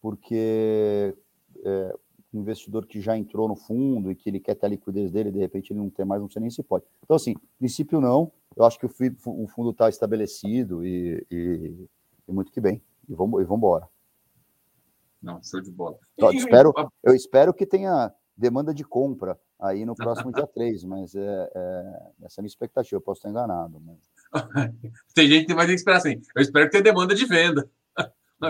porque 0.00 1.14
é, 1.62 1.94
investidor 2.32 2.86
que 2.86 3.00
já 3.00 3.16
entrou 3.16 3.48
no 3.48 3.56
fundo 3.56 4.10
e 4.10 4.14
que 4.14 4.28
ele 4.28 4.40
quer 4.40 4.54
ter 4.54 4.66
a 4.66 4.68
liquidez 4.68 5.10
dele, 5.10 5.30
de 5.30 5.38
repente 5.38 5.72
ele 5.72 5.80
não 5.80 5.90
tem 5.90 6.04
mais, 6.04 6.20
não 6.20 6.30
sei 6.30 6.40
nem 6.40 6.50
se 6.50 6.62
pode. 6.62 6.84
Então, 7.02 7.16
assim, 7.16 7.34
princípio 7.58 8.00
não, 8.00 8.32
eu 8.56 8.64
acho 8.64 8.78
que 8.78 8.86
o, 8.86 9.48
fundo 9.48 9.70
está 9.70 9.88
estabelecido 9.88 10.84
e, 10.84 11.24
e, 11.30 11.88
e, 12.28 12.32
muito 12.32 12.52
que 12.52 12.60
bem. 12.60 12.82
E 13.08 13.14
vamos, 13.14 13.40
e 13.40 13.44
vamos 13.44 13.58
embora. 13.58 13.88
Não, 15.22 15.42
show 15.42 15.60
de 15.60 15.70
bola. 15.70 15.98
Eu, 16.16 16.32
espero, 16.32 16.72
eu 17.02 17.14
espero 17.14 17.54
que 17.54 17.66
tenha 17.66 18.12
demanda 18.36 18.74
de 18.74 18.84
compra 18.84 19.38
aí 19.60 19.84
no 19.84 19.94
próximo 19.96 20.32
dia 20.32 20.46
3, 20.46 20.84
mas 20.84 21.14
é, 21.14 21.50
é, 21.54 22.12
essa 22.22 22.40
é 22.40 22.40
a 22.40 22.42
minha 22.42 22.48
expectativa, 22.48 22.96
eu 22.96 23.00
posso 23.00 23.18
estar 23.18 23.30
enganado. 23.30 23.80
Mas... 23.80 23.98
tem 25.14 25.28
gente 25.28 25.46
que 25.46 25.54
vai 25.54 25.66
ter 25.66 25.72
que 25.72 25.78
esperar 25.78 25.98
assim, 25.98 26.20
eu 26.34 26.42
espero 26.42 26.66
que 26.66 26.72
tenha 26.72 26.84
demanda 26.84 27.14
de 27.14 27.24
venda. 27.24 27.70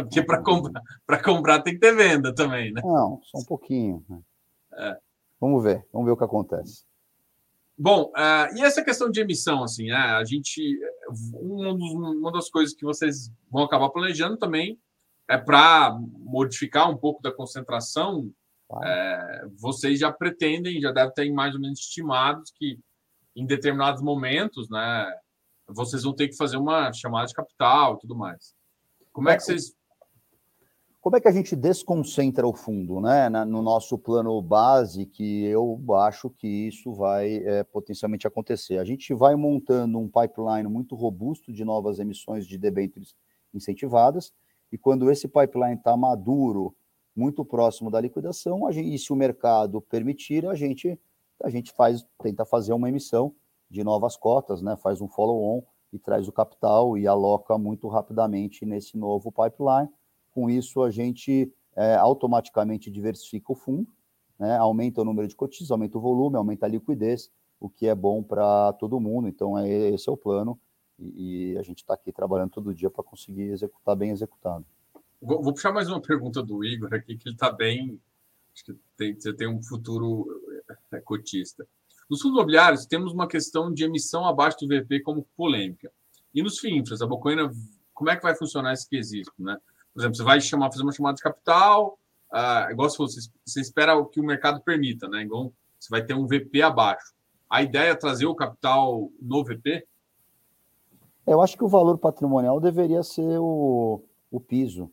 Porque 0.01 0.22
para 0.22 0.43
comprar, 0.43 0.82
comprar 1.22 1.62
tem 1.62 1.74
que 1.74 1.80
ter 1.80 1.95
venda 1.95 2.34
também, 2.34 2.72
né? 2.72 2.80
Não, 2.82 3.20
só 3.24 3.38
um 3.38 3.45
pouquinho. 3.45 4.05
Né? 4.09 4.20
É. 4.74 4.99
Vamos 5.40 5.62
ver, 5.62 5.84
vamos 5.93 6.07
ver 6.07 6.12
o 6.12 6.16
que 6.16 6.24
acontece. 6.24 6.84
Bom, 7.76 8.12
uh, 8.16 8.57
e 8.57 8.62
essa 8.62 8.82
questão 8.82 9.11
de 9.11 9.20
emissão, 9.20 9.64
assim, 9.64 9.86
né? 9.88 9.97
a 9.97 10.24
gente, 10.24 10.78
um 11.34 11.76
dos, 11.76 11.93
uma 11.93 12.30
das 12.30 12.49
coisas 12.49 12.74
que 12.74 12.84
vocês 12.84 13.30
vão 13.51 13.64
acabar 13.64 13.90
planejando 13.90 14.36
também 14.36 14.78
é 15.28 15.36
para 15.36 15.99
modificar 16.18 16.90
um 16.90 16.97
pouco 16.97 17.22
da 17.22 17.32
concentração, 17.32 18.30
é, 18.82 19.47
vocês 19.59 19.99
já 19.99 20.11
pretendem, 20.12 20.80
já 20.80 20.93
devem 20.93 21.12
ter 21.12 21.30
mais 21.30 21.55
ou 21.55 21.61
menos 21.61 21.80
estimados 21.80 22.51
que 22.57 22.78
em 23.34 23.47
determinados 23.47 24.03
momentos, 24.03 24.68
né, 24.70 25.07
vocês 25.66 26.03
vão 26.03 26.14
ter 26.14 26.28
que 26.28 26.36
fazer 26.36 26.57
uma 26.57 26.93
chamada 26.93 27.26
de 27.26 27.34
capital 27.34 27.95
e 27.95 27.99
tudo 28.01 28.16
mais. 28.16 28.55
Como 29.12 29.28
é, 29.28 29.34
é 29.34 29.36
que 29.36 29.43
vocês. 29.43 29.74
Como 31.03 31.17
é 31.17 31.21
que 31.21 31.27
a 31.27 31.33
gente 31.33 31.57
desconcentra 31.57 32.47
o 32.47 32.55
fundo, 32.55 33.01
né? 33.01 33.29
no 33.45 33.61
nosso 33.61 33.99
plano 33.99 34.41
base, 34.41 35.05
que 35.05 35.43
eu 35.47 35.83
acho 35.97 36.31
que 36.31 36.47
isso 36.47 36.93
vai 36.93 37.39
é, 37.39 37.65
potencialmente 37.65 38.25
acontecer. 38.25 38.79
A 38.79 38.85
gente 38.85 39.13
vai 39.13 39.35
montando 39.35 39.99
um 39.99 40.09
pipeline 40.09 40.69
muito 40.69 40.95
robusto 40.95 41.53
de 41.53 41.65
novas 41.65 41.99
emissões 41.99 42.47
de 42.47 42.57
debêntures 42.57 43.17
incentivadas 43.53 44.33
e 44.71 44.79
quando 44.79 45.11
esse 45.11 45.27
pipeline 45.27 45.75
está 45.75 45.97
maduro, 45.97 46.73
muito 47.17 47.45
próximo 47.45 47.91
da 47.91 48.01
liquidação, 48.01 48.71
gente, 48.71 48.95
e 48.95 48.97
se 48.97 49.13
o 49.13 49.17
mercado 49.17 49.83
permitir, 49.83 50.47
a 50.47 50.55
gente, 50.55 50.97
a 51.43 51.51
gente 51.51 51.73
faz, 51.73 52.07
tenta 52.23 52.45
fazer 52.45 52.75
uma 52.75 52.89
emissão 52.89 53.35
de 53.69 53.83
novas 53.83 54.17
cotas, 54.17 54.63
né? 54.63 54.77
faz 54.77 55.01
um 55.01 55.09
follow-on 55.09 55.65
e 55.93 55.99
traz 55.99 56.29
o 56.29 56.33
capital 56.33 56.97
e 56.97 57.09
aloca 57.09 57.59
muito 57.59 57.89
rapidamente 57.89 58.65
nesse 58.65 58.97
novo 58.97 59.33
pipeline. 59.33 59.91
Com 60.33 60.51
isso, 60.51 60.83
a 60.83 60.91
gente 60.91 61.53
é, 61.76 61.95
automaticamente 61.95 62.91
diversifica 62.91 63.53
o 63.53 63.55
fundo, 63.55 63.89
né? 64.39 64.57
aumenta 64.57 65.01
o 65.01 65.05
número 65.05 65.28
de 65.28 65.37
cotistas, 65.37 65.70
aumenta 65.70 65.99
o 65.99 66.01
volume, 66.01 66.37
aumenta 66.37 66.66
a 66.66 66.68
liquidez, 66.68 67.30
o 67.61 67.68
que 67.68 67.87
é 67.87 67.95
bom 67.95 68.22
para 68.22 68.72
todo 68.74 68.99
mundo. 68.99 69.28
Então, 69.28 69.59
é, 69.59 69.91
esse 69.91 70.09
é 70.09 70.12
o 70.12 70.16
plano 70.16 70.59
e, 70.99 71.57
a 71.59 71.62
gente 71.62 71.78
está 71.78 71.95
aqui 71.95 72.12
trabalhando 72.12 72.51
todo 72.51 72.74
dia 72.74 72.91
para 72.91 73.05
conseguir 73.05 73.51
executar 73.51 73.97
bem 73.97 74.11
executado. 74.11 74.64
Vou, 75.20 75.53
puxar 75.53 75.72
mais 75.72 75.89
uma 75.89 76.01
pergunta 76.01 76.43
do 76.43 76.64
Igor 76.64 76.93
aqui, 76.93 77.16
que 77.16 77.28
ele 77.28 77.35
está 77.35 77.51
bem. 77.51 78.01
Acho 78.53 78.64
que 78.64 78.76
tem, 78.97 79.14
você 79.14 79.33
tem 79.33 79.49
um 79.49 79.62
futuro 79.62 80.26
é, 80.93 81.01
cotista. 81.01 81.66
Nos 82.11 82.20
fundos 82.20 82.37
imobiliários, 82.37 82.87
temos 82.87 83.12
uma 83.12 83.28
questão 83.28 83.72
de 83.72 83.85
emissão 83.85 84.26
abaixo 84.26 84.59
do 84.61 84.68
VP 84.68 85.01
como 85.01 85.26
polêmica. 85.37 85.91
E 86.35 86.43
nos 86.43 86.59
FIINFRAs, 86.59 87.01
a 87.01 87.07
Bocoina, 87.07 87.51
como 87.95 88.11
é 88.11 88.16
que 88.16 88.22
vai 88.22 88.35
funcionar 88.35 88.72
esse 88.72 88.89
quesito? 88.89 89.33
Né? 89.39 89.57
Por 89.93 90.01
exemplo, 90.01 90.16
você 90.16 90.22
vai 90.22 90.40
chamar, 90.40 90.70
fazer 90.70 90.82
uma 90.82 90.93
chamada 90.93 91.16
de 91.16 91.22
capital, 91.22 91.99
uh, 92.32 92.70
igual 92.70 92.88
se 92.88 92.97
fosse, 92.97 93.30
você 93.45 93.61
espera 93.61 93.97
o 93.97 94.07
que 94.07 94.20
o 94.20 94.24
mercado 94.24 94.61
permita, 94.61 95.09
né? 95.09 95.22
Igual 95.22 95.53
você 95.78 95.88
vai 95.90 96.05
ter 96.05 96.14
um 96.14 96.26
VP 96.26 96.62
abaixo. 96.62 97.12
A 97.49 97.62
ideia 97.62 97.90
é 97.90 97.95
trazer 97.95 98.26
o 98.26 98.34
capital 98.34 99.11
no 99.20 99.45
VP? 99.45 99.86
Eu 101.26 101.40
acho 101.40 101.57
que 101.57 101.64
o 101.64 101.68
valor 101.68 101.99
patrimonial 101.99 102.59
deveria 102.59 103.03
ser 103.03 103.38
o, 103.38 104.03
o 104.30 104.40
piso, 104.40 104.90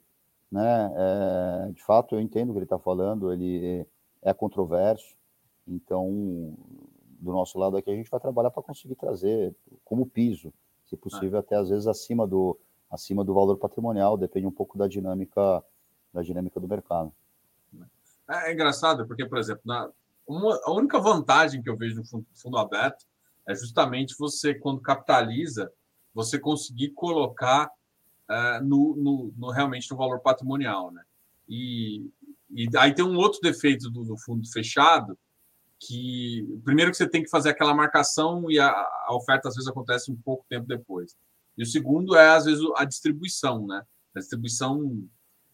né? 0.52 0.92
É, 0.96 1.72
de 1.72 1.82
fato, 1.84 2.16
eu 2.16 2.20
entendo 2.20 2.50
o 2.50 2.52
que 2.54 2.60
ele 2.60 2.66
está 2.66 2.78
falando, 2.78 3.32
ele 3.32 3.86
é 4.22 4.34
controverso, 4.34 5.16
então, 5.68 6.54
do 7.20 7.32
nosso 7.32 7.58
lado 7.58 7.78
aqui, 7.78 7.90
a 7.90 7.96
gente 7.96 8.10
vai 8.10 8.20
trabalhar 8.20 8.52
para 8.52 8.64
conseguir 8.64 8.96
trazer 8.96 9.56
como 9.86 10.06
piso, 10.06 10.52
se 10.86 10.98
possível, 10.98 11.38
ah. 11.38 11.42
até 11.42 11.56
às 11.56 11.70
vezes 11.70 11.88
acima 11.88 12.28
do, 12.28 12.58
acima 12.90 13.24
do 13.24 13.34
valor 13.34 13.58
patrimonial, 13.58 14.18
depende 14.18 14.48
um 14.48 14.52
pouco 14.52 14.78
da 14.78 14.88
dinâmica, 14.88 15.64
da 16.14 16.22
dinâmica 16.22 16.60
do 16.60 16.68
mercado. 16.68 17.14
É, 18.30 18.50
é 18.50 18.54
engraçado, 18.54 19.08
porque, 19.08 19.26
por 19.26 19.38
exemplo, 19.38 19.62
na, 19.66 19.90
uma, 20.28 20.60
a 20.64 20.72
única 20.72 21.00
vantagem 21.00 21.62
que 21.62 21.70
eu 21.70 21.76
vejo 21.76 21.96
no 21.96 22.06
fundo, 22.06 22.26
fundo 22.36 22.58
aberto 22.58 23.06
é 23.48 23.56
justamente 23.56 24.16
você, 24.18 24.54
quando 24.54 24.80
capitaliza, 24.80 25.72
você 26.14 26.38
conseguir 26.38 26.90
colocar 26.90 27.68
uh, 28.30 28.64
no, 28.64 28.96
no, 28.96 29.34
no, 29.36 29.50
realmente 29.50 29.90
no 29.90 29.98
valor 29.98 30.20
patrimonial, 30.20 30.92
né? 30.92 31.04
E, 31.48 32.08
e 32.52 32.70
aí 32.78 32.94
tem 32.94 33.04
um 33.04 33.18
outro 33.18 33.40
defeito 33.42 33.90
do, 33.90 34.04
do, 34.04 34.18
fundo 34.18 34.48
fechado, 34.52 35.18
que 35.80 36.46
primeiro 36.64 36.92
que 36.92 36.98
você 36.98 37.10
tem 37.10 37.24
que 37.24 37.30
fazer 37.30 37.50
aquela 37.50 37.74
marcação 37.74 38.52
e 38.52 38.60
a, 38.60 38.70
a, 38.70 39.16
oferta 39.16 39.50
às 39.50 39.56
vezes 39.56 39.70
acontece 39.70 40.12
um 40.12 40.16
pouco 40.16 40.46
tempo 40.48 40.68
depois. 40.68 41.16
E 41.60 41.64
o 41.64 41.66
segundo 41.66 42.16
é 42.16 42.30
às 42.30 42.46
vezes 42.46 42.64
a 42.78 42.86
distribuição, 42.86 43.68
né? 43.68 43.84
A 44.16 44.20
distribuição, 44.20 45.06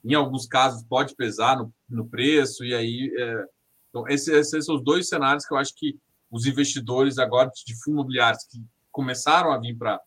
em 0.03 0.13
alguns 0.13 0.45
casos, 0.45 0.83
pode 0.83 1.15
pesar 1.15 1.57
no, 1.57 1.73
no 1.89 2.07
preço 2.07 2.63
e 2.63 2.75
aí 2.75 3.11
é... 3.17 3.45
então 3.89 4.07
esses, 4.07 4.27
esses 4.27 4.65
são 4.65 4.75
os 4.75 4.83
dois 4.83 5.09
cenários 5.09 5.47
que 5.47 5.51
eu 5.51 5.57
acho 5.57 5.73
que 5.75 5.97
os 6.29 6.45
investidores 6.45 7.17
agora 7.17 7.49
de 7.49 7.73
fundos 7.77 7.87
imobiliários 7.87 8.43
que 8.43 8.63
começaram 8.91 9.51
a 9.51 9.57
vir 9.57 9.75
para 9.75 9.99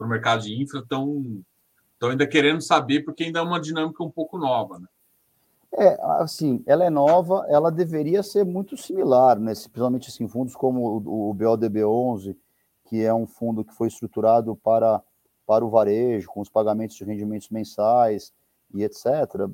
o 0.00 0.06
mercado 0.06 0.42
de 0.42 0.58
infra 0.58 0.80
estão 0.80 1.22
ainda 2.00 2.26
querendo 2.26 2.62
saber, 2.62 3.04
porque 3.04 3.24
ainda 3.24 3.40
é 3.40 3.42
uma 3.42 3.60
dinâmica 3.60 4.02
um 4.02 4.10
pouco 4.10 4.38
nova. 4.38 4.78
Né? 4.78 4.86
É, 5.74 5.98
assim, 6.22 6.62
ela 6.66 6.82
é 6.82 6.90
nova, 6.90 7.44
ela 7.46 7.70
deveria 7.70 8.22
ser 8.22 8.44
muito 8.44 8.74
similar, 8.74 9.38
né? 9.38 9.52
principalmente 9.52 10.08
assim, 10.08 10.26
fundos 10.26 10.56
como 10.56 10.80
o, 10.80 11.30
o 11.30 11.34
BODB11, 11.34 12.34
que 12.86 13.02
é 13.02 13.12
um 13.12 13.26
fundo 13.26 13.62
que 13.62 13.74
foi 13.74 13.88
estruturado 13.88 14.56
para 14.56 15.02
para 15.46 15.64
o 15.64 15.70
varejo, 15.70 16.28
com 16.28 16.40
os 16.40 16.48
pagamentos 16.48 16.96
de 16.96 17.04
rendimentos 17.04 17.48
mensais 17.50 18.32
e 18.74 18.82
etc. 18.82 19.48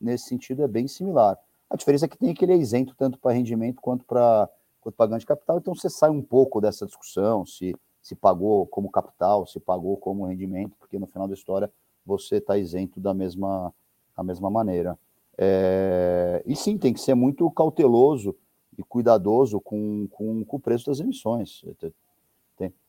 Nesse 0.00 0.28
sentido, 0.28 0.62
é 0.62 0.68
bem 0.68 0.86
similar. 0.86 1.38
A 1.68 1.76
diferença 1.76 2.04
é 2.04 2.08
que 2.08 2.18
tem 2.18 2.30
aquele 2.30 2.54
isento 2.54 2.94
tanto 2.96 3.18
para 3.18 3.32
rendimento 3.32 3.80
quanto 3.80 4.04
para 4.04 4.48
quanto 4.80 4.94
pagante 4.94 5.20
de 5.20 5.26
capital, 5.26 5.58
então 5.58 5.74
você 5.74 5.90
sai 5.90 6.10
um 6.10 6.22
pouco 6.22 6.60
dessa 6.60 6.86
discussão 6.86 7.44
se 7.44 7.74
se 8.06 8.14
pagou 8.14 8.68
como 8.68 8.88
capital, 8.88 9.48
se 9.48 9.58
pagou 9.58 9.96
como 9.96 10.26
rendimento, 10.26 10.76
porque 10.78 10.96
no 10.96 11.08
final 11.08 11.26
da 11.26 11.34
história 11.34 11.68
você 12.04 12.36
está 12.36 12.56
isento 12.56 13.00
da 13.00 13.12
mesma, 13.12 13.74
da 14.16 14.22
mesma 14.22 14.48
maneira. 14.48 14.96
É, 15.36 16.40
e 16.46 16.54
sim, 16.54 16.78
tem 16.78 16.92
que 16.92 17.00
ser 17.00 17.16
muito 17.16 17.50
cauteloso 17.50 18.36
e 18.78 18.82
cuidadoso 18.84 19.60
com, 19.60 20.06
com, 20.08 20.44
com 20.44 20.56
o 20.56 20.60
preço 20.60 20.86
das 20.86 21.00
emissões. 21.00 21.64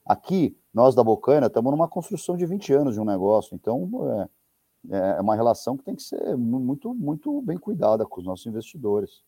Aqui, 0.08 0.58
nós 0.74 0.96
da 0.96 1.04
Bocana 1.04 1.48
estamos 1.48 1.72
numa 1.72 1.88
construção 1.88 2.38
de 2.38 2.46
20 2.46 2.74
anos 2.74 2.94
de 2.94 3.00
um 3.02 3.06
negócio, 3.06 3.56
então 3.56 3.90
é, 4.90 4.98
é 5.18 5.22
uma 5.22 5.36
relação 5.36 5.76
que 5.76 5.84
tem 5.84 5.96
que 5.96 6.04
ser 6.04 6.38
muito, 6.38 6.94
muito 6.94 7.42
bem 7.42 7.58
cuidada 7.58 8.06
com 8.06 8.20
os 8.20 8.26
nossos 8.26 8.46
investidores. 8.46 9.24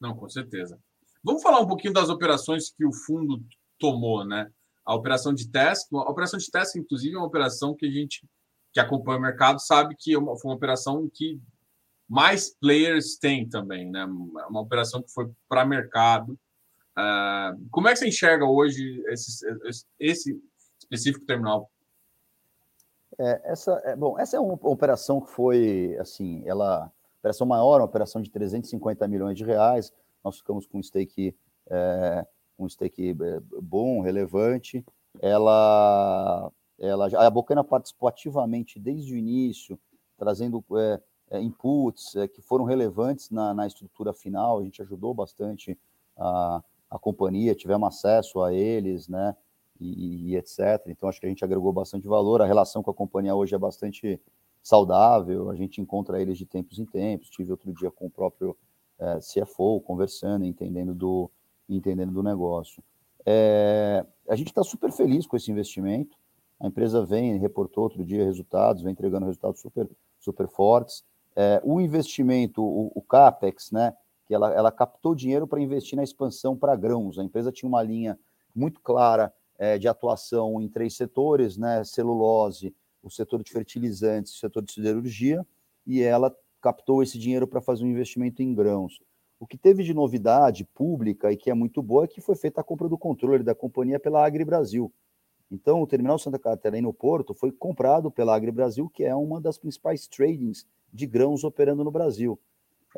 Não, 0.00 0.16
com 0.16 0.28
certeza. 0.28 0.78
Vamos 1.22 1.42
falar 1.42 1.60
um 1.60 1.66
pouquinho 1.66 1.92
das 1.92 2.08
operações 2.08 2.70
que 2.70 2.86
o 2.86 2.92
fundo 2.92 3.44
tomou, 3.78 4.24
né? 4.24 4.50
A 4.84 4.94
operação 4.94 5.34
de 5.34 5.48
teste, 5.48 5.94
a 5.94 6.10
operação 6.10 6.38
de 6.38 6.50
teste, 6.50 6.78
inclusive, 6.78 7.14
é 7.14 7.18
uma 7.18 7.26
operação 7.26 7.74
que 7.74 7.86
a 7.86 7.90
gente 7.90 8.26
que 8.72 8.80
acompanha 8.80 9.18
o 9.18 9.22
mercado 9.22 9.60
sabe 9.60 9.96
que 9.98 10.14
é 10.14 10.18
foi 10.18 10.50
uma 10.50 10.54
operação 10.54 11.10
que 11.12 11.40
mais 12.08 12.50
players 12.58 13.16
tem 13.16 13.48
também, 13.48 13.90
né? 13.90 14.04
Uma 14.04 14.60
operação 14.60 15.02
que 15.02 15.12
foi 15.12 15.30
para 15.48 15.64
mercado. 15.64 16.38
Uh, 17.00 17.68
como 17.70 17.88
é 17.88 17.92
que 17.92 17.98
você 17.98 18.08
enxerga 18.08 18.44
hoje 18.44 19.02
esse, 19.08 19.46
esse 19.98 20.42
específico 20.78 21.24
terminal? 21.24 21.70
É, 23.18 23.52
essa, 23.52 23.72
é, 23.84 23.96
bom, 23.96 24.18
essa 24.18 24.36
é 24.36 24.40
uma 24.40 24.54
operação 24.62 25.20
que 25.20 25.30
foi, 25.30 25.96
assim, 26.00 26.42
ela, 26.46 26.90
operação 27.18 27.46
maior, 27.46 27.80
uma 27.80 27.84
operação 27.84 28.20
de 28.20 28.30
350 28.30 29.06
milhões 29.08 29.36
de 29.36 29.44
reais. 29.44 29.92
Nós 30.24 30.38
ficamos 30.38 30.66
com 30.66 30.78
um 30.78 30.82
stake, 30.82 31.36
é, 31.68 32.26
um 32.58 32.68
stake 32.68 33.10
é, 33.10 33.40
bom, 33.60 34.00
relevante. 34.00 34.84
Ela, 35.20 36.50
ela, 36.78 37.26
a 37.26 37.30
Bocana 37.30 37.62
participou 37.62 38.08
ativamente 38.08 38.78
desde 38.78 39.14
o 39.14 39.16
início, 39.16 39.78
trazendo 40.16 40.64
é, 40.76 41.00
é, 41.30 41.40
inputs 41.40 42.14
que 42.34 42.40
foram 42.40 42.64
relevantes 42.64 43.30
na, 43.30 43.52
na, 43.52 43.66
estrutura 43.66 44.12
final, 44.12 44.60
a 44.60 44.64
gente 44.64 44.80
ajudou 44.80 45.12
bastante 45.12 45.78
a, 46.16 46.62
a 46.90 46.98
companhia, 46.98 47.54
tivemos 47.54 47.88
acesso 47.88 48.42
a 48.42 48.52
eles, 48.52 49.08
né, 49.08 49.36
e, 49.80 50.32
e, 50.32 50.36
etc. 50.36 50.58
Então, 50.88 51.08
acho 51.08 51.20
que 51.20 51.26
a 51.26 51.28
gente 51.28 51.44
agregou 51.44 51.72
bastante 51.72 52.06
valor, 52.06 52.42
a 52.42 52.46
relação 52.46 52.82
com 52.82 52.90
a 52.90 52.94
companhia 52.94 53.34
hoje 53.34 53.54
é 53.54 53.58
bastante 53.58 54.20
saudável, 54.62 55.50
a 55.50 55.56
gente 55.56 55.80
encontra 55.80 56.20
eles 56.20 56.36
de 56.36 56.44
tempos 56.44 56.78
em 56.78 56.84
tempos, 56.84 57.30
tive 57.30 57.50
outro 57.50 57.72
dia 57.72 57.90
com 57.90 58.06
o 58.06 58.10
próprio 58.10 58.56
é, 58.98 59.18
CFO, 59.18 59.80
conversando, 59.80 60.44
entendendo 60.44 60.94
do, 60.94 61.30
entendendo 61.68 62.12
do 62.12 62.22
negócio. 62.22 62.82
É, 63.24 64.04
a 64.28 64.36
gente 64.36 64.48
está 64.48 64.62
super 64.62 64.92
feliz 64.92 65.26
com 65.26 65.36
esse 65.36 65.50
investimento, 65.50 66.16
a 66.58 66.66
empresa 66.66 67.04
vem, 67.04 67.38
reportou 67.38 67.84
outro 67.84 68.04
dia 68.04 68.24
resultados, 68.24 68.82
vem 68.82 68.92
entregando 68.92 69.24
resultados 69.24 69.60
super, 69.60 69.88
super 70.18 70.46
fortes, 70.46 71.02
é, 71.34 71.60
o 71.64 71.80
investimento, 71.80 72.62
o, 72.62 72.92
o, 72.94 73.00
CAPEX, 73.00 73.70
né, 73.70 73.94
que 74.30 74.34
ela, 74.36 74.54
ela 74.54 74.70
captou 74.70 75.12
dinheiro 75.12 75.44
para 75.44 75.60
investir 75.60 75.96
na 75.96 76.04
expansão 76.04 76.56
para 76.56 76.76
grãos. 76.76 77.18
A 77.18 77.24
empresa 77.24 77.50
tinha 77.50 77.68
uma 77.68 77.82
linha 77.82 78.16
muito 78.54 78.80
clara 78.80 79.34
é, 79.58 79.76
de 79.76 79.88
atuação 79.88 80.62
em 80.62 80.68
três 80.68 80.94
setores, 80.94 81.56
né, 81.56 81.82
celulose, 81.82 82.72
o 83.02 83.10
setor 83.10 83.42
de 83.42 83.50
fertilizantes, 83.50 84.32
o 84.32 84.38
setor 84.38 84.62
de 84.62 84.72
siderurgia, 84.72 85.44
e 85.84 86.00
ela 86.00 86.32
captou 86.62 87.02
esse 87.02 87.18
dinheiro 87.18 87.44
para 87.44 87.60
fazer 87.60 87.82
um 87.82 87.88
investimento 87.88 88.40
em 88.40 88.54
grãos. 88.54 89.00
O 89.40 89.48
que 89.48 89.58
teve 89.58 89.82
de 89.82 89.92
novidade 89.92 90.64
pública 90.64 91.32
e 91.32 91.36
que 91.36 91.50
é 91.50 91.54
muito 91.54 91.82
boa 91.82 92.04
é 92.04 92.06
que 92.06 92.20
foi 92.20 92.36
feita 92.36 92.60
a 92.60 92.64
compra 92.64 92.88
do 92.88 92.96
controle 92.96 93.42
da 93.42 93.52
companhia 93.52 93.98
pela 93.98 94.24
Agri 94.24 94.44
Brasil. 94.44 94.92
Então, 95.50 95.82
o 95.82 95.88
terminal 95.88 96.20
Santa 96.20 96.38
Catarina 96.38 96.86
no 96.86 96.94
Porto 96.94 97.34
foi 97.34 97.50
comprado 97.50 98.12
pela 98.12 98.36
Agri 98.36 98.52
Brasil, 98.52 98.88
que 98.88 99.02
é 99.02 99.12
uma 99.12 99.40
das 99.40 99.58
principais 99.58 100.06
tradings 100.06 100.64
de 100.92 101.04
grãos 101.04 101.42
operando 101.42 101.82
no 101.82 101.90
Brasil. 101.90 102.38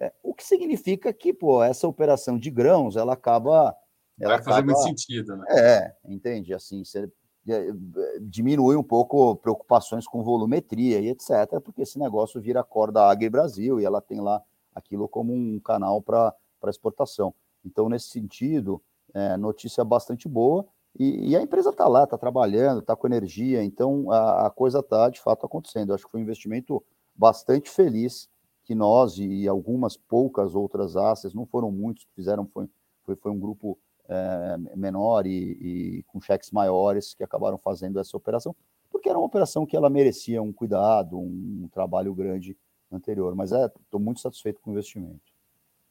É, 0.00 0.12
o 0.22 0.34
que 0.34 0.44
significa 0.44 1.12
que, 1.12 1.32
pô, 1.32 1.62
essa 1.62 1.86
operação 1.86 2.38
de 2.38 2.50
grãos, 2.50 2.96
ela 2.96 3.12
acaba... 3.12 3.76
Ela 4.20 4.34
Vai 4.34 4.44
fazer 4.44 4.60
acaba, 4.60 4.72
muito 4.72 4.82
sentido, 4.82 5.36
né? 5.36 5.46
É, 5.50 5.94
entende? 6.04 6.54
Assim, 6.54 6.84
você 6.84 7.10
é, 7.48 7.72
diminui 8.20 8.76
um 8.76 8.82
pouco 8.82 9.34
preocupações 9.36 10.06
com 10.06 10.22
volumetria 10.22 11.00
e 11.00 11.08
etc., 11.08 11.60
porque 11.62 11.82
esse 11.82 11.98
negócio 11.98 12.40
vira 12.40 12.62
corda 12.62 13.02
Agri 13.02 13.28
Brasil 13.28 13.80
e 13.80 13.84
ela 13.84 14.00
tem 14.00 14.20
lá 14.20 14.40
aquilo 14.74 15.08
como 15.08 15.32
um 15.32 15.58
canal 15.58 16.00
para 16.00 16.34
exportação. 16.68 17.34
Então, 17.64 17.88
nesse 17.88 18.08
sentido, 18.08 18.80
é, 19.12 19.36
notícia 19.36 19.84
bastante 19.84 20.28
boa, 20.28 20.66
e, 20.98 21.30
e 21.30 21.36
a 21.36 21.42
empresa 21.42 21.70
está 21.70 21.88
lá, 21.88 22.04
está 22.04 22.18
trabalhando, 22.18 22.80
está 22.80 22.94
com 22.94 23.06
energia, 23.06 23.64
então 23.64 24.10
a, 24.10 24.46
a 24.46 24.50
coisa 24.50 24.80
está 24.80 25.08
de 25.08 25.20
fato 25.20 25.46
acontecendo. 25.46 25.90
Eu 25.90 25.94
acho 25.94 26.04
que 26.04 26.10
foi 26.10 26.20
um 26.20 26.24
investimento 26.24 26.82
bastante 27.14 27.70
feliz 27.70 28.28
que 28.72 28.74
nós 28.74 29.18
e 29.18 29.46
algumas 29.46 29.98
poucas 29.98 30.54
outras 30.54 30.96
assets, 30.96 31.34
não 31.34 31.44
foram 31.44 31.70
muitos 31.70 32.04
que 32.04 32.14
fizeram, 32.14 32.46
foi, 32.46 32.66
foi, 33.04 33.14
foi 33.16 33.30
um 33.30 33.38
grupo 33.38 33.78
é, 34.08 34.56
menor 34.74 35.26
e, 35.26 35.58
e, 35.60 36.02
com 36.04 36.22
cheques 36.22 36.50
maiores 36.50 37.12
que 37.12 37.22
acabaram 37.22 37.58
fazendo 37.58 38.00
essa 38.00 38.16
operação, 38.16 38.56
porque 38.90 39.10
era 39.10 39.18
uma 39.18 39.26
operação 39.26 39.66
que 39.66 39.76
ela 39.76 39.90
merecia 39.90 40.40
um 40.40 40.52
cuidado, 40.52 41.18
um, 41.18 41.64
um 41.64 41.68
trabalho 41.68 42.14
grande 42.14 42.56
anterior. 42.90 43.34
Mas 43.34 43.52
é, 43.52 43.66
estou 43.66 44.00
muito 44.00 44.20
satisfeito 44.20 44.58
com 44.62 44.70
o 44.70 44.72
investimento. 44.72 45.20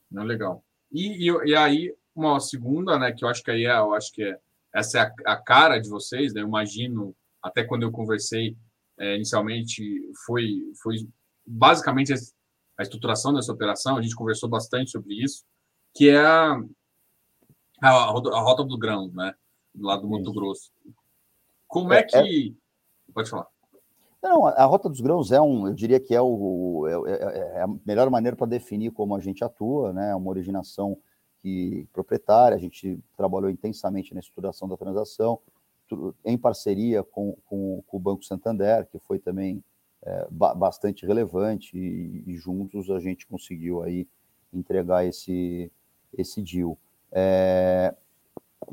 Não, 0.10 0.24
legal. 0.24 0.64
E, 0.92 1.30
e, 1.30 1.50
e, 1.50 1.56
aí, 1.56 1.96
uma 2.16 2.40
segunda, 2.40 2.98
né, 2.98 3.12
que 3.12 3.24
eu 3.24 3.30
acho 3.30 3.44
que 3.44 3.52
aí 3.52 3.66
é, 3.66 3.78
eu 3.78 3.94
acho 3.94 4.12
que 4.12 4.24
é, 4.24 4.40
essa 4.74 4.98
é 4.98 5.02
a, 5.02 5.34
a 5.34 5.38
cara 5.38 5.78
de 5.78 5.88
vocês, 5.88 6.34
né? 6.34 6.42
Eu 6.42 6.48
imagino, 6.48 7.16
até 7.44 7.64
quando 7.64 7.84
eu 7.84 7.92
conversei 7.92 8.58
é, 8.98 9.16
inicialmente 9.16 9.84
foi, 10.26 10.64
foi 10.82 11.08
basicamente 11.46 12.14
a 12.82 12.84
estruturação 12.84 13.34
dessa 13.34 13.52
operação, 13.52 13.98
a 13.98 14.02
gente 14.02 14.16
conversou 14.16 14.50
bastante 14.50 14.92
sobre 14.92 15.14
isso, 15.24 15.44
que 15.96 16.10
é 16.10 16.18
a, 16.18 16.60
a, 17.82 17.90
a 17.90 18.42
rota 18.42 18.64
do 18.64 18.78
grão, 18.78 19.10
né? 19.14 19.34
Do 19.74 19.86
lado 19.86 20.02
do 20.02 20.10
Mato 20.10 20.34
Grosso. 20.34 20.72
Como 21.68 21.94
é, 21.94 22.00
é 22.00 22.04
que. 22.04 22.58
É... 23.08 23.14
Pode 23.14 23.30
falar. 23.30 23.48
Não, 24.22 24.46
a 24.46 24.66
Rota 24.66 24.88
dos 24.88 25.02
Grãos 25.02 25.32
é 25.32 25.42
um, 25.42 25.68
eu 25.68 25.74
diria 25.74 26.00
que 26.00 26.14
é, 26.14 26.22
o, 26.22 26.86
é, 26.88 27.12
é, 27.12 27.58
é 27.58 27.62
a 27.64 27.68
melhor 27.84 28.08
maneira 28.12 28.38
para 28.38 28.46
definir 28.46 28.92
como 28.92 29.16
a 29.16 29.20
gente 29.20 29.44
atua, 29.44 29.92
né? 29.92 30.12
É 30.12 30.16
uma 30.16 30.30
originação 30.30 30.96
que, 31.40 31.88
proprietária, 31.92 32.56
a 32.56 32.60
gente 32.60 33.00
trabalhou 33.18 33.50
intensamente 33.50 34.14
na 34.14 34.20
estruturação 34.20 34.68
da 34.68 34.78
transação, 34.78 35.40
em 36.24 36.38
parceria 36.38 37.04
com, 37.04 37.36
com, 37.46 37.84
com, 37.88 37.98
o 37.98 38.00
Banco 38.00 38.24
Santander, 38.24 38.88
que 38.92 39.00
foi 39.00 39.18
também 39.18 39.64
é, 40.04 40.28
ba 40.30 40.54
bastante 40.54 41.06
relevante, 41.06 41.78
e, 41.78 42.24
e, 42.28 42.38
juntos 42.38 42.90
a 42.90 43.00
gente 43.00 43.28
conseguiu 43.28 43.84
aí 43.84 44.08
entregar 44.54 45.06
esse, 45.06 45.72
esse 46.18 46.42
deal. 46.42 46.78
É, 47.12 47.94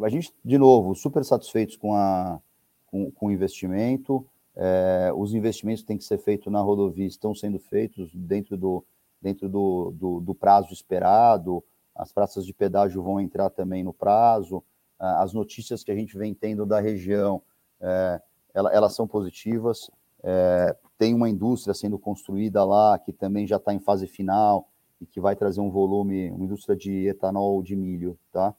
a 0.03 0.09
gente, 0.09 0.33
de 0.45 0.59
novo, 0.59 0.95
super 0.95 1.25
satisfeitos 1.25 1.77
com, 1.77 1.95
a, 1.95 2.41
com, 2.87 3.11
com 3.11 3.27
o 3.27 3.31
investimento, 3.31 4.27
é, 4.57 5.13
os 5.15 5.35
investimentos 5.35 5.83
têm 5.83 5.99
que 5.99 6.05
ser 6.05 6.19
feitos 6.19 6.53
na 6.53 6.61
rodovia, 6.61 7.07
estão 7.07 7.35
sendo 7.35 7.59
feitos 7.59 8.11
dentro 8.15 8.57
do, 8.57 8.85
dentro 9.21 9.49
do, 9.49 9.93
do, 9.95 10.21
do 10.21 10.35
prazo 10.35 10.73
esperado, 10.73 11.63
as 11.95 12.13
praças 12.13 12.47
de 12.47 12.55
pedágio 12.55 13.03
vão 13.03 13.21
entrar 13.21 13.51
também 13.51 13.83
no 13.83 13.93
prazo, 13.93 14.63
as 14.99 15.33
notícias 15.33 15.85
que 15.85 15.93
a 15.93 15.95
gente 15.95 16.17
vem 16.19 16.35
tendo 16.35 16.67
da 16.67 16.81
região, 16.81 17.41
é, 17.81 18.21
elas 18.55 18.95
são 18.95 19.07
positivas. 19.07 19.91
É, 20.23 20.77
tem 20.97 21.15
uma 21.15 21.29
indústria 21.29 21.75
sendo 21.75 21.99
construída 21.99 22.65
lá 22.65 22.99
que 22.99 23.13
também 23.13 23.47
já 23.47 23.57
está 23.57 23.73
em 23.73 23.79
fase 23.79 24.07
final 24.07 24.69
e 25.01 25.07
que 25.07 25.21
vai 25.21 25.37
trazer 25.37 25.61
um 25.61 25.71
volume, 25.71 26.31
uma 26.31 26.45
indústria 26.45 26.77
de 26.77 27.07
etanol 27.07 27.63
de 27.63 27.77
milho, 27.77 28.19
tá? 28.33 28.55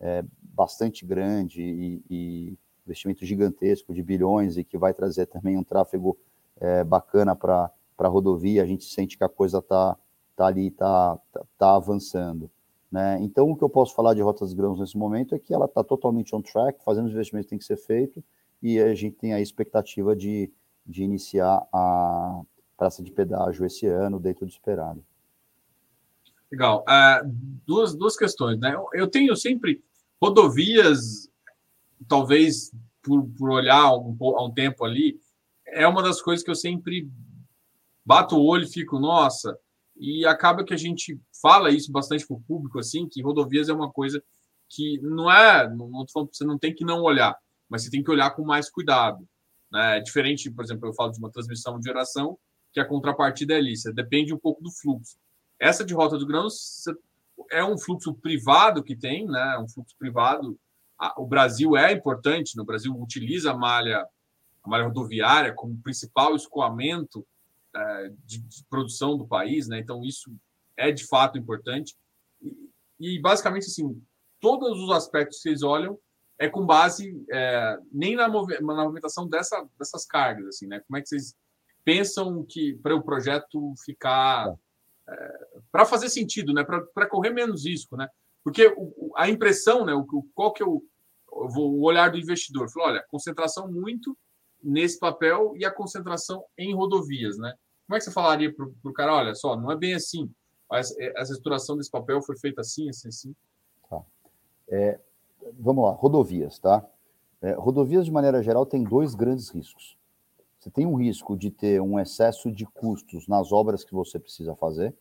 É, 0.00 0.24
bastante 0.40 1.04
grande 1.04 1.62
e, 1.62 2.02
e, 2.10 2.58
investimento 2.84 3.24
gigantesco 3.24 3.94
de 3.94 4.02
bilhões 4.02 4.56
e 4.56 4.64
que 4.64 4.76
vai 4.76 4.92
trazer 4.92 5.26
também 5.26 5.56
um 5.56 5.62
tráfego 5.62 6.18
é, 6.60 6.82
bacana 6.82 7.36
para 7.36 7.70
a 7.98 8.08
rodovia. 8.08 8.62
A 8.62 8.66
gente 8.66 8.84
sente 8.84 9.16
que 9.16 9.22
a 9.22 9.28
coisa 9.28 9.58
está 9.58 9.96
tá 10.34 10.46
ali, 10.46 10.68
está 10.68 11.18
tá, 11.32 11.42
tá 11.56 11.76
avançando. 11.76 12.50
Né? 12.90 13.18
Então, 13.22 13.50
o 13.50 13.56
que 13.56 13.62
eu 13.62 13.70
posso 13.70 13.94
falar 13.94 14.14
de 14.14 14.20
Rotas 14.20 14.52
Grãos 14.52 14.80
nesse 14.80 14.98
momento 14.98 15.34
é 15.34 15.38
que 15.38 15.54
ela 15.54 15.66
está 15.66 15.84
totalmente 15.84 16.34
on 16.34 16.42
track, 16.42 16.82
fazendo 16.84 17.06
os 17.06 17.12
investimentos 17.12 17.46
que 17.46 17.50
tem 17.50 17.58
que 17.58 17.64
ser 17.64 17.78
feito, 17.78 18.22
e 18.62 18.78
a 18.78 18.94
gente 18.94 19.16
tem 19.16 19.32
a 19.32 19.40
expectativa 19.40 20.14
de, 20.14 20.52
de 20.86 21.02
iniciar 21.02 21.66
a 21.72 22.42
praça 22.76 23.02
de 23.02 23.12
pedágio 23.12 23.64
esse 23.64 23.86
ano, 23.86 24.18
dentro 24.18 24.44
do 24.44 24.50
esperado. 24.50 25.04
Legal. 26.50 26.84
Uh, 26.88 27.30
duas, 27.66 27.94
duas 27.94 28.16
questões. 28.16 28.58
Né? 28.58 28.74
Eu 28.92 29.08
tenho 29.08 29.34
sempre 29.36 29.82
rodovias, 30.20 31.30
talvez 32.06 32.72
por, 33.02 33.26
por 33.38 33.50
olhar 33.50 33.92
um, 33.94 34.16
há 34.20 34.44
um 34.44 34.52
tempo 34.52 34.84
ali, 34.84 35.18
é 35.66 35.86
uma 35.86 36.02
das 36.02 36.20
coisas 36.20 36.44
que 36.44 36.50
eu 36.50 36.54
sempre 36.54 37.10
bato 38.04 38.36
o 38.36 38.44
olho 38.44 38.64
e 38.64 38.72
fico, 38.72 38.98
nossa, 38.98 39.58
e 39.96 40.26
acaba 40.26 40.64
que 40.64 40.74
a 40.74 40.76
gente 40.76 41.18
fala 41.40 41.70
isso 41.70 41.90
bastante 41.90 42.26
para 42.26 42.36
o 42.36 42.40
público, 42.40 42.78
assim, 42.78 43.08
que 43.08 43.22
rodovias 43.22 43.68
é 43.68 43.72
uma 43.72 43.90
coisa 43.90 44.22
que 44.68 44.98
não 45.02 45.30
é, 45.30 45.68
não, 45.68 45.88
não 45.88 46.04
você 46.06 46.44
não 46.44 46.58
tem 46.58 46.74
que 46.74 46.84
não 46.84 47.02
olhar, 47.02 47.36
mas 47.68 47.82
você 47.82 47.90
tem 47.90 48.02
que 48.02 48.10
olhar 48.10 48.30
com 48.30 48.44
mais 48.44 48.70
cuidado. 48.70 49.26
Né? 49.72 49.98
É 49.98 50.00
diferente, 50.00 50.50
por 50.50 50.64
exemplo, 50.64 50.88
eu 50.88 50.94
falo 50.94 51.10
de 51.10 51.18
uma 51.18 51.30
transmissão 51.30 51.78
de 51.78 51.86
geração, 51.86 52.38
que 52.72 52.80
a 52.80 52.84
contrapartida 52.84 53.58
é 53.58 53.62
você 53.62 53.92
depende 53.92 54.32
um 54.32 54.38
pouco 54.38 54.62
do 54.62 54.70
fluxo. 54.70 55.16
Essa 55.58 55.84
de 55.84 55.94
rota 55.94 56.18
do 56.18 56.26
grãos 56.26 56.84
é 57.50 57.64
um 57.64 57.78
fluxo 57.78 58.14
privado 58.14 58.82
que 58.82 58.96
tem, 58.96 59.26
né? 59.26 59.58
um 59.58 59.68
fluxo 59.68 59.94
privado. 59.98 60.58
O 61.16 61.26
Brasil 61.26 61.76
é 61.76 61.92
importante, 61.92 62.56
no 62.56 62.64
Brasil 62.64 62.94
utiliza 62.96 63.50
a 63.50 63.56
malha, 63.56 64.06
a 64.62 64.68
malha 64.68 64.84
rodoviária 64.84 65.52
como 65.52 65.80
principal 65.82 66.36
escoamento 66.36 67.26
é, 67.74 68.12
de, 68.24 68.38
de, 68.38 68.64
produção 68.68 69.16
do 69.16 69.26
país, 69.26 69.66
né? 69.66 69.80
Então 69.80 70.04
isso 70.04 70.30
é 70.76 70.92
de 70.92 71.06
fato 71.06 71.38
importante. 71.38 71.96
E, 72.40 73.16
e, 73.16 73.20
basicamente 73.20 73.66
assim, 73.66 74.00
todos 74.40 74.78
os 74.78 74.90
aspectos 74.90 75.38
que 75.38 75.42
vocês 75.42 75.62
olham 75.62 75.98
é 76.42 76.48
com 76.48 76.66
base 76.66 77.24
é, 77.30 77.78
nem 77.92 78.16
na, 78.16 78.28
mov 78.28 78.50
na 78.60 78.82
movimentação 78.82 79.28
dessa, 79.28 79.64
dessas 79.78 80.04
cargas, 80.04 80.46
assim, 80.48 80.66
né? 80.66 80.80
Como 80.80 80.96
é 80.96 81.00
que 81.00 81.08
vocês 81.08 81.36
pensam 81.84 82.44
que 82.44 82.74
para 82.82 82.96
o 82.96 83.02
projeto 83.02 83.72
ficar 83.84 84.52
é, 85.08 85.46
para 85.70 85.86
fazer 85.86 86.08
sentido, 86.08 86.52
né? 86.52 86.64
Para 86.64 87.06
correr 87.06 87.30
menos 87.30 87.64
risco, 87.64 87.96
né? 87.96 88.08
Porque 88.42 88.66
o, 88.76 89.12
a 89.16 89.30
impressão, 89.30 89.84
né? 89.84 89.94
O, 89.94 90.04
qual 90.34 90.52
que 90.52 90.64
é 90.64 90.66
o, 90.66 90.82
o 91.30 91.84
olhar 91.84 92.10
do 92.10 92.18
investidor? 92.18 92.68
Falou, 92.70 92.88
olha, 92.88 93.04
concentração 93.08 93.70
muito 93.70 94.18
nesse 94.60 94.98
papel 94.98 95.54
e 95.56 95.64
a 95.64 95.70
concentração 95.70 96.44
em 96.58 96.74
rodovias, 96.74 97.38
né? 97.38 97.54
Como 97.86 97.96
é 97.96 97.98
que 97.98 98.04
você 98.04 98.10
falaria 98.10 98.52
para 98.52 98.66
o 98.66 98.92
cara, 98.92 99.14
olha 99.14 99.34
só, 99.36 99.56
não 99.56 99.70
é 99.70 99.76
bem 99.76 99.94
assim, 99.94 100.28
essa, 100.72 100.94
essa 100.98 101.32
estruturação 101.32 101.76
desse 101.76 101.90
papel 101.90 102.20
foi 102.20 102.36
feita 102.36 102.62
assim, 102.62 102.88
assim, 102.88 103.08
assim? 103.08 103.36
Tá. 103.88 104.02
É, 104.68 104.98
vamos 105.58 105.84
lá, 105.84 105.92
rodovias, 105.92 106.58
tá? 106.58 106.84
É, 107.40 107.52
rodovias, 107.52 108.04
de 108.04 108.12
maneira 108.12 108.42
geral, 108.42 108.64
tem 108.64 108.84
dois 108.84 109.14
grandes 109.14 109.48
riscos. 109.50 109.96
Você 110.58 110.70
tem 110.70 110.86
um 110.86 110.94
risco 110.94 111.36
de 111.36 111.50
ter 111.50 111.80
um 111.80 111.98
excesso 111.98 112.50
de 112.52 112.64
custos 112.64 113.26
nas 113.26 113.50
obras 113.50 113.84
que 113.84 113.94
você 113.94 114.18
precisa 114.18 114.54
fazer, 114.54 114.94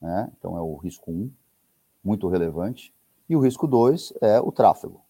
né? 0.00 0.32
Então 0.38 0.56
é 0.56 0.60
o 0.60 0.76
risco 0.76 1.10
um, 1.10 1.30
muito 2.02 2.26
relevante. 2.28 2.92
E 3.28 3.36
o 3.36 3.40
risco 3.40 3.66
dois 3.66 4.12
é 4.20 4.40
o 4.40 4.50
tráfego, 4.50 5.02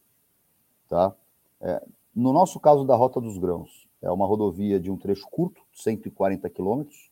tá? 0.88 1.14
É, 1.60 1.86
no 2.14 2.32
nosso 2.32 2.58
caso 2.58 2.84
da 2.84 2.96
Rota 2.96 3.20
dos 3.20 3.38
Grãos, 3.38 3.86
é 4.02 4.10
uma 4.10 4.26
rodovia 4.26 4.80
de 4.80 4.90
um 4.90 4.96
trecho 4.96 5.28
curto, 5.30 5.62
140 5.74 6.48
quilômetros, 6.50 7.10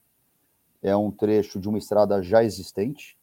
é 0.82 0.96
um 0.96 1.10
trecho 1.10 1.60
de 1.60 1.68
uma 1.68 1.78
estrada 1.78 2.22
já 2.22 2.42
existente, 2.42 3.16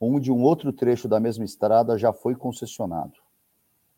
onde 0.00 0.30
um 0.30 0.42
outro 0.42 0.72
trecho 0.72 1.08
da 1.08 1.20
mesma 1.20 1.44
estrada 1.44 1.98
já 1.98 2.12
foi 2.12 2.34
concessionado. 2.34 3.14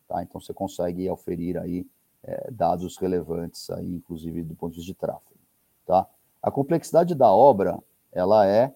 Tá? 0.07 0.23
Então 0.23 0.39
você 0.39 0.53
consegue 0.53 1.09
oferir 1.09 1.57
aí 1.57 1.85
é, 2.23 2.51
dados 2.51 2.97
relevantes 2.97 3.69
aí, 3.69 3.95
inclusive 3.95 4.43
do 4.43 4.55
ponto 4.55 4.71
de 4.71 4.77
vista 4.77 4.93
de 4.93 4.97
tráfego. 4.97 5.39
Tá? 5.85 6.07
A 6.41 6.51
complexidade 6.51 7.13
da 7.15 7.31
obra, 7.31 7.81
ela 8.11 8.47
é, 8.47 8.73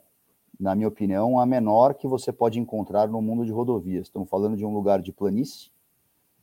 na 0.59 0.75
minha 0.75 0.87
opinião, 0.87 1.39
a 1.39 1.45
menor 1.45 1.93
que 1.93 2.07
você 2.07 2.31
pode 2.31 2.59
encontrar 2.59 3.07
no 3.07 3.21
mundo 3.21 3.45
de 3.45 3.51
rodovias. 3.51 4.07
Estamos 4.07 4.29
falando 4.29 4.57
de 4.57 4.65
um 4.65 4.73
lugar 4.73 5.01
de 5.01 5.11
planície, 5.11 5.71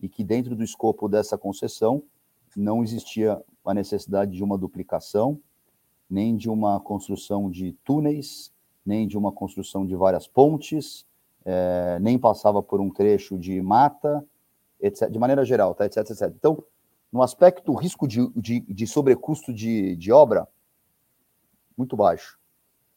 e 0.01 0.09
que 0.09 0.22
dentro 0.22 0.55
do 0.55 0.62
escopo 0.62 1.09
dessa 1.09 1.37
concessão 1.37 2.03
não 2.57 2.83
existia 2.83 3.43
a 3.64 3.74
necessidade 3.74 4.33
de 4.33 4.43
uma 4.43 4.57
duplicação, 4.57 5.41
nem 6.09 6.37
de 6.37 6.49
uma 6.49 6.81
construção 6.81 7.51
de 7.51 7.72
túneis, 7.85 8.53
nem 8.89 9.07
de 9.07 9.18
uma 9.18 9.30
construção 9.30 9.86
de 9.86 9.95
várias 9.95 10.26
pontes, 10.26 11.07
é, 11.45 11.99
nem 12.01 12.18
passava 12.18 12.62
por 12.62 12.80
um 12.80 12.91
trecho 12.91 13.39
de 13.39 13.61
mata, 13.61 14.24
etc., 14.80 15.11
de 15.11 15.18
maneira 15.18 15.45
geral, 15.45 15.74
tá, 15.74 15.84
etc, 15.84 15.99
etc. 15.99 16.32
Então, 16.34 16.64
no 17.12 17.22
aspecto 17.22 17.72
risco 17.74 18.09
de, 18.09 18.26
de, 18.34 18.61
de 18.61 18.86
sobrecusto 18.86 19.53
de, 19.53 19.95
de 19.95 20.11
obra, 20.11 20.49
muito 21.76 21.97
baixo. 21.97 22.39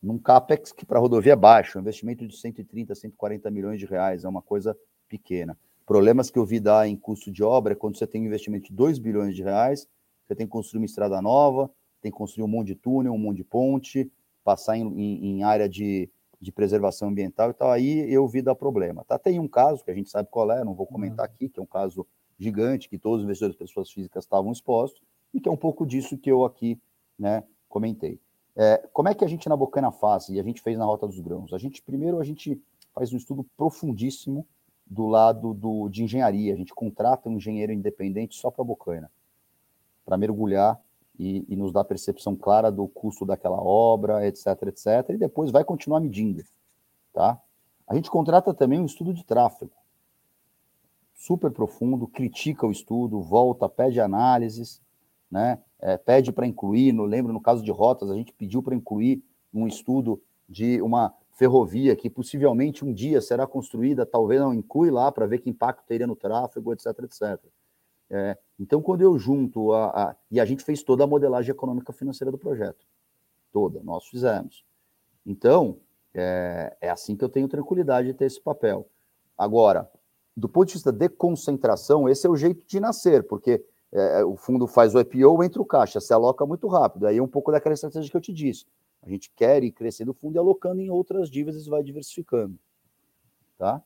Num 0.01 0.17
CAPEX 0.17 0.71
que 0.71 0.85
para 0.85 0.97
rodovia 0.97 1.33
é 1.33 1.35
baixo, 1.35 1.77
um 1.77 1.81
investimento 1.81 2.25
de 2.25 2.35
130, 2.35 2.95
140 2.95 3.51
milhões 3.51 3.77
de 3.77 3.85
reais, 3.85 4.23
é 4.23 4.29
uma 4.29 4.41
coisa 4.41 4.75
pequena. 5.07 5.57
Problemas 5.85 6.29
que 6.29 6.39
eu 6.39 6.45
vi 6.45 6.59
dar 6.59 6.87
em 6.87 6.95
custo 6.95 7.29
de 7.29 7.43
obra 7.43 7.73
é 7.73 7.75
quando 7.75 7.97
você 7.97 8.07
tem 8.07 8.21
um 8.21 8.25
investimento 8.25 8.69
de 8.69 8.73
2 8.73 8.97
bilhões 8.97 9.35
de 9.35 9.43
reais, 9.43 9.87
você 10.25 10.35
tem 10.35 10.47
que 10.47 10.51
construir 10.51 10.79
uma 10.79 10.85
estrada 10.85 11.21
nova, 11.21 11.69
tem 12.01 12.11
que 12.11 12.17
construir 12.17 12.45
um 12.45 12.47
monte 12.47 12.67
de 12.67 12.75
túnel, 12.75 13.13
um 13.13 13.17
monte 13.17 13.37
de 13.37 13.43
ponte, 13.43 14.09
passar 14.43 14.77
em, 14.77 14.87
em, 14.87 15.25
em 15.25 15.43
área 15.43 15.67
de, 15.67 16.09
de 16.39 16.51
preservação 16.51 17.09
ambiental 17.09 17.51
e 17.51 17.53
tal, 17.53 17.71
aí 17.71 18.11
eu 18.11 18.27
vi 18.27 18.41
dar 18.41 18.55
problema. 18.55 19.03
Tá? 19.05 19.17
Tem 19.19 19.39
um 19.39 19.47
caso 19.47 19.83
que 19.83 19.91
a 19.91 19.93
gente 19.93 20.09
sabe 20.09 20.27
qual 20.31 20.51
é, 20.51 20.63
não 20.63 20.73
vou 20.73 20.87
comentar 20.87 21.27
uhum. 21.27 21.33
aqui, 21.33 21.49
que 21.49 21.59
é 21.59 21.63
um 21.63 21.67
caso 21.67 22.05
gigante, 22.37 22.89
que 22.89 22.97
todos 22.97 23.19
os 23.19 23.23
investidores 23.25 23.55
pessoas 23.55 23.91
físicas 23.91 24.23
estavam 24.23 24.51
expostos, 24.51 25.01
e 25.33 25.39
que 25.39 25.47
é 25.47 25.51
um 25.51 25.57
pouco 25.57 25.85
disso 25.85 26.17
que 26.17 26.31
eu 26.31 26.43
aqui 26.43 26.79
né, 27.17 27.43
comentei. 27.69 28.19
É, 28.55 28.77
como 28.91 29.07
é 29.07 29.13
que 29.13 29.23
a 29.23 29.27
gente 29.27 29.47
na 29.47 29.55
Bocana 29.55 29.91
faz, 29.91 30.29
e 30.29 30.39
a 30.39 30.43
gente 30.43 30.61
fez 30.61 30.77
na 30.77 30.85
Rota 30.85 31.07
dos 31.07 31.19
Grãos? 31.19 31.53
A 31.53 31.57
gente, 31.57 31.81
primeiro, 31.81 32.19
a 32.19 32.23
gente 32.23 32.61
faz 32.93 33.13
um 33.13 33.17
estudo 33.17 33.45
profundíssimo 33.55 34.45
do 34.85 35.07
lado 35.07 35.53
do, 35.53 35.87
de 35.87 36.03
engenharia. 36.03 36.53
A 36.53 36.57
gente 36.57 36.73
contrata 36.73 37.29
um 37.29 37.37
engenheiro 37.37 37.71
independente 37.71 38.35
só 38.35 38.51
para 38.51 38.61
a 38.61 38.65
Bocaina, 38.65 39.09
para 40.03 40.17
mergulhar 40.17 40.79
e, 41.22 41.45
e, 41.47 41.55
nos 41.55 41.72
dar 41.72 41.84
percepção 41.84 42.36
clara 42.36 42.72
do 42.72 42.88
custo 42.88 43.28
daquela 43.28 43.61
obra, 43.61 44.28
etc, 44.28 44.47
etc. 44.63 45.09
E 45.09 45.17
depois 45.17 45.51
vai 45.51 45.63
continuar 45.63 45.99
medindo, 45.99 46.43
tá? 47.13 47.39
A 47.88 47.93
gente 47.93 48.09
contrata 48.09 48.55
também 48.55 48.80
um 48.80 48.86
estudo 48.86 49.13
de 49.13 49.24
tráfego, 49.24 49.72
super 51.13 51.51
profundo, 51.51 52.07
critica 52.07 52.65
o 52.65 52.72
estudo, 52.72 53.22
volta, 53.22 53.69
pede 53.69 54.01
análises, 54.01 54.82
né? 55.30 55.59
É, 55.80 55.95
pede 55.95 56.32
para 56.32 56.47
incluir, 56.47 56.91
no, 56.91 57.05
lembro 57.05 57.32
no 57.32 57.39
caso 57.39 57.63
de 57.63 57.69
rotas, 57.69 58.09
a 58.09 58.15
gente 58.15 58.34
pediu 58.34 58.63
para 58.63 58.74
incluir 58.74 59.24
um 59.53 59.67
estudo 59.67 60.19
de 60.49 60.82
uma 60.82 61.13
ferrovia 61.34 61.95
que 61.95 62.09
possivelmente 62.09 62.84
um 62.84 62.91
dia 62.91 63.22
será 63.22 63.45
construída, 63.45 64.07
talvez 64.07 64.41
não 64.41 64.55
inclui 64.55 64.89
lá 64.89 65.11
para 65.11 65.28
ver 65.28 65.38
que 65.38 65.51
impacto 65.51 65.86
teria 65.86 66.07
no 66.07 66.15
tráfego, 66.15 66.74
etc, 66.74 66.88
etc. 67.03 67.39
É, 68.14 68.38
então, 68.59 68.82
quando 68.82 69.01
eu 69.01 69.18
junto 69.18 69.72
a, 69.72 69.86
a, 69.88 70.16
E 70.30 70.39
a 70.39 70.45
gente 70.45 70.64
fez 70.64 70.84
toda 70.84 71.05
a 71.05 71.07
modelagem 71.07 71.51
econômica 71.51 71.93
financeira 71.93 72.30
do 72.30 72.38
projeto. 72.38 72.86
Toda, 73.53 73.82
nós 73.82 74.05
fizemos. 74.05 74.66
Então, 75.26 75.80
é, 76.14 76.76
é 76.82 76.89
assim 76.89 77.16
que 77.16 77.24
eu 77.24 77.30
tenho 77.30 77.47
tranquilidade 77.47 78.07
de 78.09 78.14
ter 78.14 78.26
esse 78.26 78.41
papel. 78.41 78.86
Agora, 79.38 79.89
do 80.36 80.49
ponto 80.49 80.68
de 80.68 80.74
vista 80.74 80.91
de 80.91 81.07
concentração, 81.07 82.09
esse 82.09 82.28
é 82.28 82.30
o 82.30 82.36
jeito 82.36 82.66
de 82.68 82.80
nascer, 82.82 83.24
porque 83.24 83.64
é, 83.93 84.24
o 84.26 84.36
fundo 84.36 84.68
faz 84.68 84.93
o 84.93 84.99
IPO, 84.99 85.43
entra 85.43 85.62
o 85.62 85.66
caixa, 85.66 86.01
se 86.01 86.14
aloca 86.14 86.45
muito 86.45 86.68
rápido. 86.68 87.07
Aí 87.07 87.18
é 87.18 87.24
um 87.24 87.28
pouco 87.28 87.51
daquela 87.51 87.74
estratégia 87.74 88.12
que 88.12 88.18
eu 88.18 88.22
te 88.22 88.34
disse. 88.34 88.66
A 89.01 89.09
gente 89.09 89.32
quer 89.36 89.64
ir 89.64 89.72
crescendo 89.72 90.12
o 90.12 90.14
fundo 90.14 90.36
e 90.36 90.39
alocando 90.39 90.82
em 90.82 90.89
outras 90.89 91.30
dívidas 91.30 91.66
e 91.66 91.70
vai 91.70 91.82
diversificando. 91.82 92.59
Tá? 93.57 93.82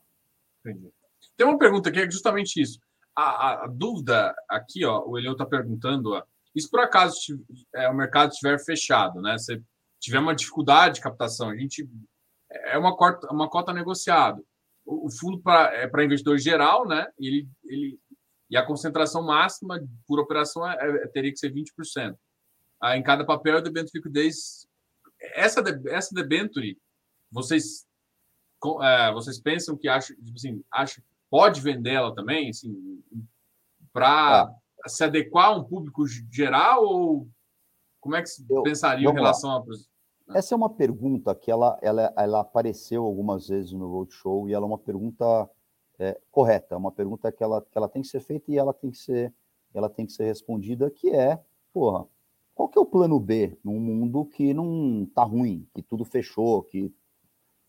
Entendi. 0.59 0.91
Tem 1.37 1.45
uma 1.45 1.57
pergunta 1.57 1.89
aqui, 1.89 1.99
é 1.99 2.09
justamente 2.09 2.61
isso. 2.61 2.79
A, 3.15 3.63
a, 3.63 3.67
dúvida 3.67 4.35
aqui, 4.49 4.83
ó, 4.83 5.03
o 5.05 5.17
Eliel 5.17 5.33
está 5.33 5.45
perguntando, 5.45 6.13
ó, 6.13 6.23
se 6.57 6.69
por 6.69 6.79
acaso 6.79 7.15
é, 7.73 7.89
o 7.89 7.95
mercado 7.95 8.31
estiver 8.31 8.59
fechado, 8.59 9.21
né? 9.21 9.37
Se 9.37 9.61
tiver 9.99 10.19
uma 10.19 10.35
dificuldade 10.35 10.95
de 10.95 11.01
captação, 11.01 11.49
a 11.49 11.55
gente 11.55 11.89
é 12.49 12.77
uma 12.77 12.95
cota, 12.95 13.27
uma 13.31 13.49
cota 13.49 13.73
negociada. 13.73 14.41
O, 14.85 15.09
fundo 15.09 15.41
para 15.41 15.73
é 15.75 16.03
investidor 16.03 16.37
geral, 16.37 16.87
né? 16.87 17.07
Ele, 17.17 17.47
ele, 17.63 17.99
e 18.49 18.55
a 18.55 18.65
concentração 18.65 19.23
máxima 19.23 19.81
por 20.07 20.19
operação 20.19 20.69
é, 20.69 20.75
é, 20.75 21.07
teria 21.07 21.31
que 21.31 21.39
ser 21.39 21.51
20%. 21.51 22.15
Ah, 22.81 22.95
em 22.95 23.03
cada 23.03 23.25
papel, 23.25 23.57
o 23.57 23.61
debênture 23.61 23.91
de 23.91 23.97
liquidez 23.97 24.67
essa, 25.33 25.63
essa 25.87 26.13
debenture, 26.13 26.77
vocês, 27.31 27.85
é, 28.81 29.11
vocês 29.11 29.39
pensam 29.39 29.77
que 29.77 29.87
acha, 29.87 30.13
tipo 30.15 30.35
assim, 30.35 30.63
acha, 30.71 31.01
pode 31.35 31.59
vendê-la 31.59 32.15
também, 32.15 32.49
assim, 32.49 33.03
para 33.91 34.49
é. 34.85 34.89
se 34.89 35.03
adequar 35.03 35.47
a 35.47 35.57
um 35.57 35.65
público 35.65 36.07
geral 36.31 36.85
ou 36.85 37.27
como 37.99 38.15
é 38.15 38.21
que 38.21 38.29
se 38.29 38.45
eu, 38.49 38.63
pensaria 38.63 39.09
em 39.09 39.13
relação 39.13 39.49
lá. 39.49 39.57
a 39.57 39.59
né? 39.59 40.37
essa 40.37 40.55
é 40.55 40.55
uma 40.55 40.69
pergunta 40.69 41.35
que 41.35 41.51
ela, 41.51 41.77
ela, 41.81 42.13
ela 42.15 42.39
apareceu 42.39 43.03
algumas 43.03 43.49
vezes 43.49 43.73
no 43.73 43.85
Roadshow 43.85 44.47
e 44.47 44.53
ela 44.53 44.65
é 44.65 44.67
uma 44.67 44.77
pergunta 44.77 45.49
é, 45.99 46.17
correta, 46.31 46.77
uma 46.77 46.91
pergunta 46.91 47.29
que 47.33 47.43
ela, 47.43 47.61
que 47.61 47.77
ela 47.77 47.89
tem 47.89 48.01
que 48.01 48.07
ser 48.07 48.21
feita 48.21 48.49
e 48.49 48.57
ela 48.57 48.73
tem 48.73 48.89
que 48.89 48.97
ser, 48.97 49.33
ela 49.73 49.89
tem 49.89 50.05
que 50.05 50.13
ser 50.13 50.23
respondida, 50.23 50.89
que 50.89 51.09
é, 51.09 51.43
porra, 51.73 52.07
qual 52.53 52.69
que 52.69 52.79
é 52.79 52.81
o 52.81 52.85
plano 52.85 53.19
B 53.19 53.57
num 53.61 53.77
mundo 53.77 54.23
que 54.23 54.53
não 54.53 55.03
está 55.03 55.23
ruim, 55.23 55.67
que 55.75 55.81
tudo 55.81 56.05
fechou, 56.05 56.63
que, 56.63 56.95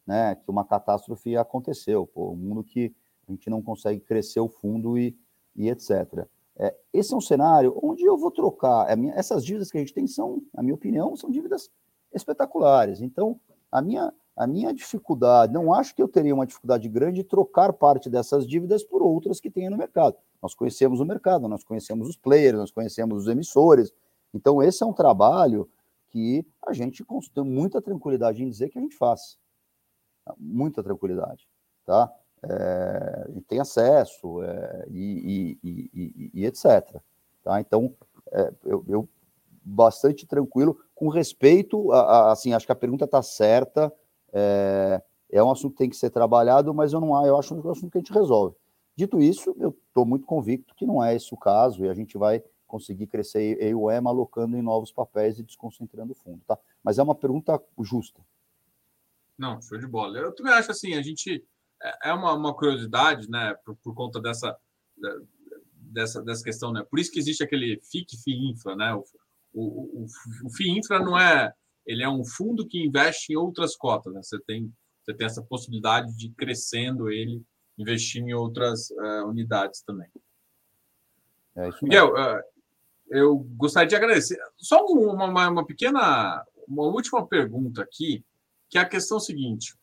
né, 0.06 0.36
que 0.36 0.48
uma 0.48 0.64
catástrofe 0.64 1.36
aconteceu, 1.36 2.06
pô, 2.06 2.30
um 2.30 2.36
mundo 2.36 2.62
que 2.62 2.94
a 3.28 3.32
gente 3.32 3.50
não 3.50 3.60
consegue 3.60 4.00
crescer 4.00 4.40
o 4.40 4.48
fundo 4.48 4.98
e, 4.98 5.16
e 5.54 5.68
etc. 5.68 6.26
É, 6.58 6.74
esse 6.92 7.12
é 7.12 7.16
um 7.16 7.20
cenário 7.20 7.78
onde 7.82 8.04
eu 8.04 8.16
vou 8.16 8.30
trocar. 8.30 8.94
Minha, 8.96 9.14
essas 9.14 9.44
dívidas 9.44 9.70
que 9.70 9.76
a 9.76 9.80
gente 9.80 9.92
tem 9.92 10.06
são, 10.06 10.42
na 10.54 10.62
minha 10.62 10.74
opinião, 10.74 11.14
são 11.16 11.30
dívidas 11.30 11.70
espetaculares. 12.12 13.00
Então, 13.02 13.38
a 13.70 13.82
minha, 13.82 14.12
a 14.34 14.46
minha 14.46 14.72
dificuldade, 14.72 15.52
não 15.52 15.74
acho 15.74 15.94
que 15.94 16.02
eu 16.02 16.08
teria 16.08 16.34
uma 16.34 16.46
dificuldade 16.46 16.88
grande 16.88 17.22
de 17.22 17.24
trocar 17.24 17.72
parte 17.72 18.08
dessas 18.08 18.46
dívidas 18.46 18.82
por 18.82 19.02
outras 19.02 19.38
que 19.38 19.50
tenha 19.50 19.68
no 19.68 19.76
mercado. 19.76 20.16
Nós 20.40 20.54
conhecemos 20.54 21.00
o 21.00 21.04
mercado, 21.04 21.48
nós 21.48 21.64
conhecemos 21.64 22.08
os 22.08 22.16
players, 22.16 22.56
nós 22.58 22.70
conhecemos 22.70 23.22
os 23.22 23.28
emissores. 23.28 23.92
Então, 24.32 24.62
esse 24.62 24.82
é 24.82 24.86
um 24.86 24.92
trabalho 24.92 25.68
que 26.08 26.46
a 26.66 26.72
gente 26.72 27.04
tem 27.34 27.44
muita 27.44 27.82
tranquilidade 27.82 28.42
em 28.42 28.48
dizer 28.48 28.70
que 28.70 28.78
a 28.78 28.82
gente 28.82 28.96
faz. 28.96 29.38
Muita 30.38 30.82
tranquilidade, 30.82 31.46
tá? 31.84 32.10
É, 32.42 33.26
gente 33.28 33.46
tem 33.46 33.60
acesso 33.60 34.42
é, 34.42 34.86
e, 34.90 35.58
e, 35.62 35.90
e, 35.94 36.30
e, 36.34 36.46
etc. 36.46 37.00
Tá? 37.42 37.60
Então, 37.60 37.94
é, 38.32 38.52
eu, 38.64 38.84
eu, 38.88 39.08
bastante 39.64 40.26
tranquilo, 40.26 40.78
com 40.94 41.08
respeito, 41.08 41.92
a, 41.92 42.00
a, 42.00 42.32
assim, 42.32 42.52
acho 42.52 42.66
que 42.66 42.72
a 42.72 42.76
pergunta 42.76 43.04
está 43.04 43.22
certa, 43.22 43.92
é, 44.32 45.02
é, 45.30 45.42
um 45.42 45.50
assunto 45.50 45.72
que 45.72 45.78
tem 45.78 45.90
que 45.90 45.96
ser 45.96 46.10
trabalhado, 46.10 46.72
mas 46.72 46.92
eu 46.92 47.00
não 47.00 47.26
eu 47.26 47.36
acho 47.38 47.54
um 47.54 47.70
assunto 47.70 47.90
que 47.90 47.98
a 47.98 48.00
gente 48.00 48.12
resolve. 48.12 48.54
Dito 48.94 49.20
isso, 49.20 49.54
eu 49.58 49.76
estou 49.88 50.06
muito 50.06 50.26
convicto 50.26 50.74
que 50.74 50.86
não 50.86 51.02
é 51.02 51.14
esse 51.14 51.32
o 51.34 51.36
caso 51.36 51.84
e 51.84 51.88
a 51.88 51.94
gente 51.94 52.16
vai 52.16 52.42
conseguir 52.66 53.06
crescer 53.06 53.60
EUM 53.62 54.08
alocando 54.08 54.56
em 54.56 54.62
novos 54.62 54.90
papéis 54.90 55.38
e 55.38 55.42
desconcentrando 55.42 56.12
o 56.12 56.14
fundo, 56.14 56.40
tá? 56.46 56.58
Mas 56.82 56.98
é 56.98 57.02
uma 57.02 57.14
pergunta 57.14 57.60
justa. 57.80 58.20
Não, 59.38 59.60
show 59.60 59.78
de 59.78 59.86
bola. 59.86 60.18
Eu 60.18 60.34
também 60.34 60.52
acho 60.52 60.70
assim, 60.70 60.94
a 60.94 61.02
gente 61.02 61.44
é, 61.86 62.10
é 62.10 62.12
uma, 62.12 62.34
uma 62.34 62.54
curiosidade, 62.54 63.30
né, 63.30 63.54
por, 63.64 63.76
por, 63.76 63.94
conta 63.94 64.20
dessa, 64.20 64.56
dessa, 65.96 66.22
dessa 66.22 66.42
questão, 66.42 66.72
né? 66.72 66.84
Por 66.88 66.98
isso 66.98 67.10
que 67.10 67.18
existe 67.18 67.42
aquele 67.42 67.80
FIC 67.90 68.16
FIINFRA, 68.22 68.76
né? 68.76 68.94
O, 68.94 69.04
o, 69.54 70.02
o, 70.02 70.06
o 70.44 70.50
FIINFRA 70.50 70.98
não 70.98 71.18
é, 71.18 71.52
ele 71.86 72.02
é 72.02 72.08
um 72.08 72.24
fundo 72.24 72.66
que 72.66 72.84
investe 72.84 73.32
em 73.32 73.36
outras 73.36 73.76
cotas, 73.76 74.12
né? 74.12 74.20
Você 74.22 74.38
tem, 74.40 74.72
você 75.02 75.14
tem 75.14 75.26
essa 75.26 75.42
possibilidade 75.42 76.14
de 76.16 76.26
ir 76.26 76.32
crescendo 76.32 77.10
ele, 77.10 77.42
investindo 77.78 78.28
em 78.28 78.34
outras 78.34 78.90
uh, 78.90 79.26
unidades 79.26 79.82
também. 79.82 80.08
É 81.56 81.70
Miguel, 81.82 82.12
uh, 82.12 82.42
eu 83.08 83.38
gostaria 83.56 83.88
de 83.88 83.96
agradecer. 83.96 84.38
Só 84.58 84.84
uma, 84.84 85.24
uma, 85.24 85.48
uma 85.48 85.66
pequena, 85.66 86.44
uma 86.68 86.84
última 86.84 87.26
pergunta 87.26 87.82
aqui, 87.82 88.24
que 88.68 88.78
é 88.78 88.80
a 88.80 88.88
questão 88.88 89.20
seguinte. 89.20 89.74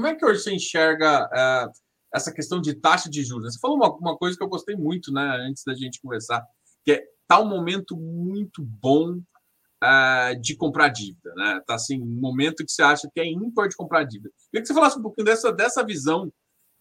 Como 0.00 0.08
é 0.08 0.16
que 0.16 0.24
hoje 0.24 0.40
você 0.40 0.54
enxerga 0.54 1.26
uh, 1.26 1.70
essa 2.14 2.32
questão 2.32 2.58
de 2.58 2.72
taxa 2.72 3.10
de 3.10 3.22
juros? 3.22 3.52
Você 3.52 3.60
falou 3.60 3.76
uma, 3.76 3.94
uma, 3.96 4.16
coisa 4.16 4.34
que 4.34 4.42
eu 4.42 4.48
gostei 4.48 4.74
muito, 4.74 5.12
né, 5.12 5.36
antes 5.46 5.62
da 5.62 5.74
gente 5.74 6.00
conversar, 6.00 6.42
que 6.82 6.92
é 6.92 7.04
tá 7.28 7.38
um 7.38 7.46
momento 7.46 7.94
muito 7.98 8.62
bom 8.62 9.18
uh, 9.18 10.40
de 10.40 10.56
comprar 10.56 10.88
dívida, 10.88 11.34
né? 11.36 11.60
Tá 11.66 11.74
assim, 11.74 12.00
um 12.00 12.18
momento 12.18 12.64
que 12.64 12.72
você 12.72 12.82
acha 12.82 13.10
que 13.12 13.20
é 13.20 13.26
ímpar 13.26 13.68
de 13.68 13.76
comprar 13.76 14.04
dívida. 14.04 14.30
Queria 14.50 14.62
que 14.62 14.68
você 14.68 14.72
falasse 14.72 14.98
um 14.98 15.02
pouquinho 15.02 15.26
dessa, 15.26 15.52
dessa 15.52 15.84
visão 15.84 16.32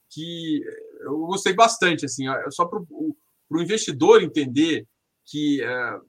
que 0.09 0.61
eu 1.01 1.17
gostei 1.25 1.51
bastante, 1.51 2.05
assim, 2.05 2.23
só 2.51 2.65
para 2.67 2.79
o 2.79 3.61
investidor 3.61 4.23
entender 4.23 4.87
que, 5.25 5.61
uh, 5.61 6.01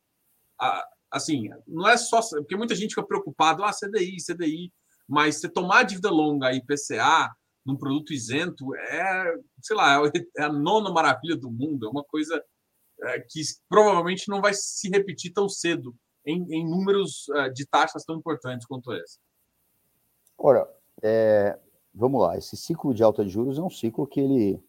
assim, 1.11 1.48
não 1.66 1.88
é 1.88 1.96
só 1.96 2.20
porque 2.38 2.54
muita 2.54 2.76
gente 2.76 2.90
fica 2.94 3.04
preocupado, 3.04 3.64
ah, 3.64 3.72
CDI, 3.72 4.16
CDI, 4.24 4.72
mas 5.11 5.40
você 5.40 5.48
tomar 5.48 5.82
dívida 5.82 6.08
longa 6.08 6.52
IPCA 6.52 7.34
num 7.66 7.76
produto 7.76 8.12
isento 8.12 8.74
é, 8.76 9.34
sei 9.61 9.76
lá, 9.76 10.00
é 10.36 10.42
a 10.44 10.52
nona 10.52 10.90
maravilha 10.92 11.36
do 11.36 11.50
mundo, 11.50 11.84
é 11.84 11.90
uma 11.90 12.04
coisa 12.04 12.40
é, 13.02 13.18
que 13.28 13.40
provavelmente 13.68 14.28
não 14.28 14.40
vai 14.40 14.52
se 14.54 14.88
repetir 14.88 15.32
tão 15.32 15.48
cedo 15.48 15.92
em, 16.24 16.46
em 16.54 16.64
números 16.64 17.28
é, 17.34 17.48
de 17.50 17.66
taxas 17.66 18.04
tão 18.04 18.16
importantes 18.16 18.64
quanto 18.66 18.92
essa. 18.92 19.18
Ora, 20.38 20.70
é, 21.02 21.58
vamos 21.92 22.22
lá, 22.22 22.38
esse 22.38 22.56
ciclo 22.56 22.94
de 22.94 23.02
alta 23.02 23.24
de 23.24 23.30
juros 23.30 23.58
é 23.58 23.62
um 23.62 23.68
ciclo 23.68 24.06
que 24.06 24.20
ele, 24.20 24.62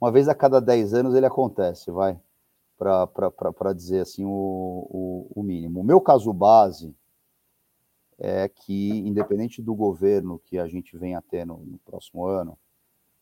uma 0.00 0.12
vez 0.12 0.28
a 0.28 0.36
cada 0.36 0.60
10 0.60 0.94
anos 0.94 1.14
ele 1.16 1.26
acontece, 1.26 1.90
vai, 1.90 2.18
para 2.78 3.72
dizer 3.74 4.02
assim 4.02 4.24
o, 4.24 4.30
o, 4.30 5.40
o 5.40 5.42
mínimo. 5.42 5.80
O 5.80 5.84
meu 5.84 6.00
caso 6.00 6.32
base, 6.32 6.94
é 8.18 8.48
que, 8.48 8.90
independente 8.90 9.60
do 9.62 9.74
governo 9.74 10.38
que 10.38 10.58
a 10.58 10.66
gente 10.66 10.96
venha 10.96 11.20
ter 11.22 11.44
no, 11.46 11.58
no 11.58 11.78
próximo 11.78 12.26
ano, 12.26 12.58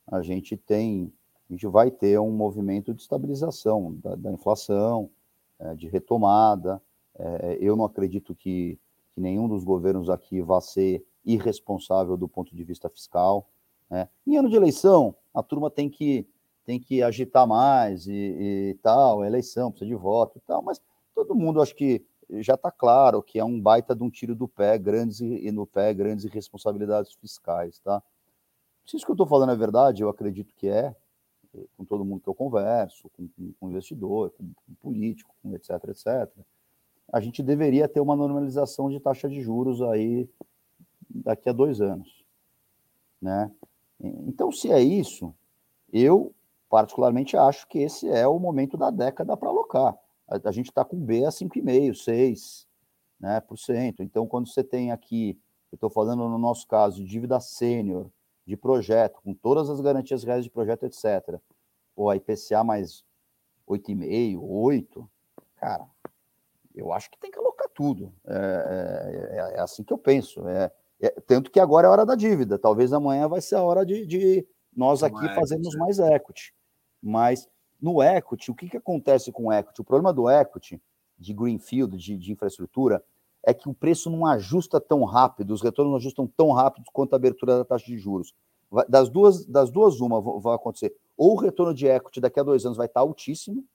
a 0.07 0.23
gente 0.23 0.57
tem, 0.57 1.13
a 1.49 1.53
gente 1.53 1.67
vai 1.67 1.91
ter 1.91 2.19
um 2.19 2.31
movimento 2.31 2.93
de 2.93 3.03
estabilização 3.03 3.95
da, 4.03 4.15
da 4.15 4.31
inflação, 4.31 5.11
é, 5.59 5.75
de 5.75 5.89
retomada. 5.89 6.83
É, 7.19 7.59
eu 7.61 7.77
não 7.77 7.85
acredito 7.85 8.35
que, 8.35 8.79
que, 9.13 9.21
nenhum 9.21 9.49
dos 9.49 9.65
governos 9.65 10.11
aqui 10.11 10.41
vá 10.41 10.61
ser 10.61 11.05
irresponsável 11.25 12.17
do 12.17 12.29
ponto 12.29 12.55
de 12.55 12.65
vista 12.65 12.89
fiscal. 12.89 13.49
Né? 13.89 14.09
Em 14.27 14.37
ano 14.37 14.49
de 14.49 14.57
eleição, 14.57 15.15
a 15.33 15.43
turma 15.43 15.71
tem 15.71 15.89
que 15.89 16.27
tem 16.65 16.79
que 16.79 17.03
agitar 17.03 17.45
mais 17.45 18.07
e, 18.07 18.13
e 18.13 18.79
tal, 18.81 19.25
eleição, 19.25 19.73
precisa 19.73 19.89
de 19.89 19.97
voto 19.97 20.39
e 20.39 20.41
tal, 20.43 20.63
mas 20.63 20.81
todo 21.13 21.35
mundo 21.35 21.61
acho 21.61 21.75
que 21.75 22.05
já 22.41 22.55
está 22.55 22.71
claro 22.71 23.23
que 23.23 23.39
é 23.39 23.45
um 23.45 23.61
baita 23.61 23.95
de 23.95 24.03
um 24.03 24.11
tiro 24.11 24.35
do 24.35 24.49
pé, 24.49 24.79
grandes 24.79 25.21
e 25.21 25.51
no 25.51 25.67
pé, 25.67 25.93
grandes 25.93 26.25
responsabilidades 26.25 27.13
fiscais, 27.15 27.79
tá? 27.81 28.03
Se 28.87 28.97
isso 28.97 29.05
que 29.05 29.11
eu 29.11 29.15
estou 29.15 29.27
falando 29.27 29.53
é 29.53 29.57
verdade, 29.57 30.03
eu 30.03 30.09
acredito 30.09 30.55
que 30.55 30.69
é, 30.69 30.95
com 31.77 31.85
todo 31.85 32.05
mundo 32.05 32.23
que 32.23 32.29
eu 32.29 32.35
converso, 32.35 33.11
com, 33.11 33.29
com, 33.29 33.53
com 33.59 33.71
investidor, 33.71 34.31
com, 34.31 34.45
com, 34.45 34.75
político, 34.81 35.35
com 35.43 35.55
etc, 35.55 35.71
etc, 35.89 36.31
a 37.13 37.21
gente 37.21 37.43
deveria 37.43 37.89
ter 37.89 38.01
uma 38.01 38.17
normalização 38.17 38.89
de 38.89 38.99
taxa 38.99 39.29
de 39.29 39.41
juros 39.41 39.83
aí 39.83 40.29
daqui 41.09 41.49
a 41.49 41.53
dois 41.53 41.81
anos, 41.81 42.25
né? 43.21 43.51
Então, 44.01 44.51
se 44.51 44.73
é 44.73 44.81
isso, 44.81 45.35
eu 45.93 46.35
particularmente 46.69 47.37
acho 47.37 47.69
que 47.69 47.79
esse 47.79 48.09
é 48.09 48.27
o 48.27 48.39
momento 48.39 48.77
da 48.77 48.91
década 48.91 49.37
para 49.37 49.51
alocar 49.51 49.97
a, 50.33 50.49
a 50.49 50.53
gente 50.53 50.71
está 50.71 50.85
com 50.85 50.97
B 50.97 51.25
a 51.25 51.29
5,5%, 51.29 51.93
6%. 51.93 52.67
Né, 53.21 53.41
por 53.41 53.57
cento. 53.57 54.03
Então, 54.03 54.27
quando 54.27 54.49
você 54.49 54.65
tem 54.65 54.91
aqui, 54.91 55.39
eu 55.71 55.77
estou 55.77 55.89
falando 55.89 56.29
no 56.29 56.39
nosso 56.39 56.67
caso, 56.67 57.05
dívida 57.05 57.39
sênior, 57.39 58.11
de 58.45 58.57
projeto, 58.57 59.21
com 59.23 59.33
todas 59.33 59.71
as 59.71 59.81
garantias 59.81 60.25
reais 60.25 60.43
de 60.43 60.51
projeto, 60.51 60.85
etc. 60.85 61.39
Ou 61.95 62.11
a 62.11 62.17
IPCA 62.17 62.65
mais 62.65 63.05
8,5%, 63.69 64.41
8%, 64.41 65.09
cara, 65.55 65.87
eu 66.75 66.93
acho 66.93 67.11
que 67.11 67.19
tem 67.19 67.31
que 67.31 67.39
alocar 67.39 67.69
tudo. 67.73 68.13
É, 68.27 68.35
é, 68.35 69.37
é, 69.37 69.59
é 69.59 69.61
assim 69.61 69.85
que 69.85 69.93
eu 69.93 69.99
penso. 69.99 70.47
É, 70.49 70.73
é, 71.01 71.11
tanto 71.27 71.51
que 71.51 71.61
agora 71.61 71.87
é 71.87 71.89
a 71.89 71.93
hora 71.93 72.07
da 72.07 72.15
dívida. 72.15 72.59
Talvez 72.59 72.93
amanhã 72.93 73.29
vai 73.29 73.41
ser 73.41 73.57
a 73.57 73.63
hora 73.63 73.85
de, 73.85 74.07
de 74.07 74.47
nós 74.75 75.03
aqui 75.03 75.29
fazermos 75.35 75.75
mais 75.77 75.99
equity. 75.99 76.53
Mas 77.01 77.49
no 77.83 78.01
equity, 78.01 78.51
o 78.51 78.55
que, 78.55 78.69
que 78.69 78.77
acontece 78.77 79.33
com 79.33 79.47
o 79.47 79.53
equity? 79.53 79.81
O 79.81 79.85
problema 79.85 80.13
do 80.13 80.31
equity, 80.31 80.81
de 81.19 81.35
greenfield, 81.35 81.97
de, 81.97 82.17
de 82.17 82.33
infraestrutura, 82.33 83.05
é 83.45 83.53
que 83.53 83.69
o 83.69 83.75
preço 83.75 84.09
não 84.09 84.25
ajusta 84.25 84.81
tão 84.81 85.03
rápido, 85.03 85.53
os 85.53 85.61
retornos 85.61 85.91
não 85.91 85.99
ajustam 85.99 86.29
tão 86.29 86.53
rápido 86.53 86.85
quanto 86.93 87.13
a 87.13 87.17
abertura 87.17 87.59
da 87.59 87.65
taxa 87.65 87.87
de 87.87 87.99
juros. 87.99 88.33
Das 88.89 89.11
duas, 89.11 89.45
das 89.45 89.71
duas 89.71 90.01
uma 90.01 90.21
vai 90.41 90.55
acontecer. 90.55 90.95
Ou 91.17 91.33
o 91.33 91.37
retorno 91.37 91.75
de 91.75 91.87
equity 91.87 92.21
daqui 92.21 92.39
a 92.39 92.45
dois 92.45 92.65
anos 92.65 92.79
vai 92.79 92.87
estar 92.87 93.01
altíssimo, 93.01 93.67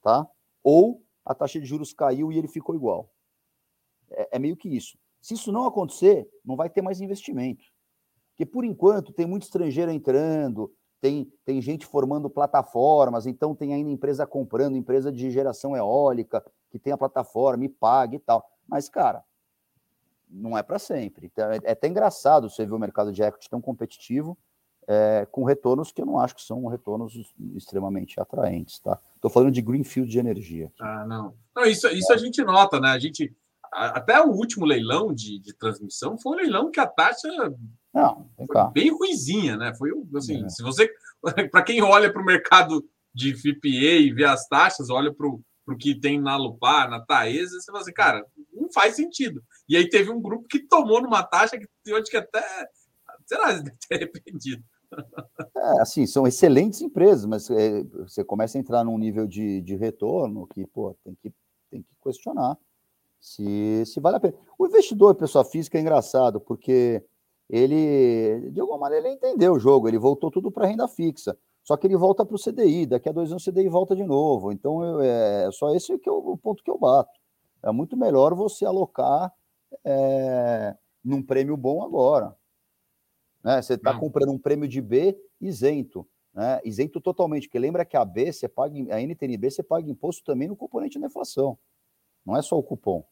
tá? 0.00 0.26
Ou 0.62 1.02
a 1.24 1.34
taxa 1.34 1.58
de 1.58 1.66
juros 1.66 1.92
caiu 1.92 2.30
e 2.30 2.38
ele 2.38 2.48
ficou 2.48 2.74
igual. 2.74 3.10
É, 4.10 4.36
é 4.36 4.38
meio 4.38 4.56
que 4.56 4.68
isso. 4.68 4.96
Se 5.20 5.34
isso 5.34 5.50
não 5.50 5.66
acontecer, 5.66 6.28
não 6.44 6.54
vai 6.54 6.70
ter 6.70 6.82
mais 6.82 7.00
investimento. 7.00 7.64
Porque, 8.30 8.46
por 8.46 8.64
enquanto, 8.64 9.12
tem 9.12 9.26
muito 9.26 9.42
estrangeiro 9.42 9.90
entrando, 9.90 10.72
tem, 11.04 11.30
tem 11.44 11.60
gente 11.60 11.84
formando 11.84 12.30
plataformas, 12.30 13.26
então 13.26 13.54
tem 13.54 13.74
ainda 13.74 13.90
empresa 13.90 14.26
comprando, 14.26 14.74
empresa 14.74 15.12
de 15.12 15.30
geração 15.30 15.76
eólica, 15.76 16.42
que 16.70 16.78
tem 16.78 16.94
a 16.94 16.96
plataforma 16.96 17.62
e 17.66 17.68
paga 17.68 18.16
e 18.16 18.18
tal. 18.18 18.50
Mas, 18.66 18.88
cara, 18.88 19.22
não 20.30 20.56
é 20.56 20.62
para 20.62 20.78
sempre. 20.78 21.26
Então, 21.26 21.50
é, 21.52 21.58
é 21.62 21.72
até 21.72 21.88
engraçado 21.88 22.48
você 22.48 22.64
ver 22.64 22.72
o 22.72 22.78
mercado 22.78 23.12
de 23.12 23.22
equity 23.22 23.50
tão 23.50 23.60
competitivo, 23.60 24.34
é, 24.88 25.28
com 25.30 25.44
retornos 25.44 25.92
que 25.92 26.00
eu 26.00 26.06
não 26.06 26.18
acho 26.18 26.36
que 26.36 26.42
são 26.42 26.66
retornos 26.68 27.34
extremamente 27.54 28.18
atraentes, 28.18 28.78
tá? 28.78 28.98
Estou 29.14 29.30
falando 29.30 29.52
de 29.52 29.60
greenfield 29.60 30.10
de 30.10 30.18
energia. 30.18 30.72
Ah, 30.80 31.04
não. 31.06 31.34
não 31.54 31.66
isso, 31.66 31.86
isso 31.88 32.14
a 32.14 32.16
gente 32.16 32.42
nota, 32.42 32.80
né? 32.80 32.88
A 32.88 32.98
gente 32.98 33.36
até 33.70 34.18
o 34.22 34.30
último 34.30 34.64
leilão 34.64 35.12
de, 35.12 35.38
de 35.38 35.52
transmissão 35.52 36.16
foi 36.16 36.32
um 36.32 36.36
leilão 36.36 36.70
que 36.70 36.80
a 36.80 36.86
taxa 36.86 37.28
não, 37.94 38.28
foi 38.36 38.72
bem 38.72 38.90
ruizinha, 38.90 39.56
né? 39.56 39.72
Foi 39.76 39.90
assim, 40.16 40.44
é. 40.44 40.48
se 40.48 40.62
você, 40.62 40.90
para 41.52 41.62
quem 41.62 41.80
olha 41.80 42.12
para 42.12 42.20
o 42.20 42.24
mercado 42.24 42.84
de 43.14 43.34
FIPA 43.34 43.68
e 43.68 44.12
vê 44.12 44.24
as 44.24 44.48
taxas, 44.48 44.90
olha 44.90 45.14
para 45.14 45.28
o 45.28 45.76
que 45.78 45.98
tem 45.98 46.20
na 46.20 46.36
Lupar, 46.36 46.90
na 46.90 47.00
Taesa, 47.00 47.60
você 47.60 47.70
fala 47.70 47.82
assim, 47.82 47.92
cara, 47.92 48.26
não 48.52 48.70
faz 48.72 48.96
sentido. 48.96 49.40
E 49.68 49.76
aí 49.76 49.88
teve 49.88 50.10
um 50.10 50.20
grupo 50.20 50.48
que 50.48 50.58
tomou 50.58 51.00
numa 51.00 51.22
taxa 51.22 51.56
que 51.56 51.68
eu 51.86 51.96
acho 51.96 52.10
que 52.10 52.16
até, 52.16 52.42
sei 53.24 53.38
lá, 53.38 53.52
deve 53.62 53.76
ter 53.88 53.94
arrependido. 53.94 54.64
É, 55.56 55.80
assim, 55.80 56.04
são 56.06 56.26
excelentes 56.26 56.80
empresas, 56.80 57.24
mas 57.26 57.48
é, 57.50 57.82
você 57.84 58.24
começa 58.24 58.58
a 58.58 58.60
entrar 58.60 58.84
num 58.84 58.98
nível 58.98 59.26
de, 59.26 59.60
de 59.60 59.76
retorno 59.76 60.46
que, 60.48 60.66
pô, 60.66 60.96
tem 61.04 61.14
que, 61.14 61.32
tem 61.70 61.82
que 61.82 61.88
questionar 62.02 62.56
se, 63.20 63.84
se 63.86 64.00
vale 64.00 64.16
a 64.16 64.20
pena. 64.20 64.34
O 64.58 64.66
investidor, 64.66 65.14
pessoa 65.14 65.44
física, 65.44 65.78
é 65.78 65.80
engraçado, 65.80 66.40
porque 66.40 67.02
ele, 67.48 68.50
de 68.50 68.60
alguma 68.60 68.78
maneira, 68.78 69.06
ele 69.06 69.16
entendeu 69.16 69.54
o 69.54 69.58
jogo, 69.58 69.88
ele 69.88 69.98
voltou 69.98 70.30
tudo 70.30 70.50
para 70.50 70.66
renda 70.66 70.88
fixa. 70.88 71.36
Só 71.62 71.76
que 71.76 71.86
ele 71.86 71.96
volta 71.96 72.24
para 72.24 72.36
o 72.36 72.38
CDI, 72.38 72.86
daqui 72.86 73.08
a 73.08 73.12
dois 73.12 73.30
anos 73.30 73.46
o 73.46 73.50
CDI 73.50 73.68
volta 73.68 73.96
de 73.96 74.04
novo. 74.04 74.52
Então, 74.52 74.84
eu, 74.84 75.00
é 75.00 75.50
só 75.50 75.74
esse 75.74 75.98
que 75.98 76.08
eu, 76.08 76.16
o 76.16 76.36
ponto 76.36 76.62
que 76.62 76.70
eu 76.70 76.78
bato. 76.78 77.18
É 77.62 77.72
muito 77.72 77.96
melhor 77.96 78.34
você 78.34 78.66
alocar 78.66 79.32
é, 79.82 80.76
num 81.02 81.22
prêmio 81.22 81.56
bom 81.56 81.82
agora. 81.82 82.36
Né? 83.42 83.60
Você 83.62 83.74
está 83.74 83.98
comprando 83.98 84.30
um 84.30 84.38
prêmio 84.38 84.68
de 84.68 84.80
B 84.80 85.18
isento, 85.40 86.06
né? 86.34 86.60
isento 86.64 87.00
totalmente, 87.00 87.48
porque 87.48 87.58
lembra 87.58 87.84
que 87.84 87.96
a 87.96 88.04
B, 88.04 88.30
você 88.30 88.46
paga, 88.46 88.74
a 88.94 89.00
NTNB, 89.00 89.50
você 89.50 89.62
paga 89.62 89.90
imposto 89.90 90.22
também 90.22 90.48
no 90.48 90.56
componente 90.56 90.98
da 90.98 91.06
inflação. 91.06 91.58
Não 92.24 92.36
é 92.36 92.42
só 92.42 92.58
o 92.58 92.62
cupom. 92.62 93.04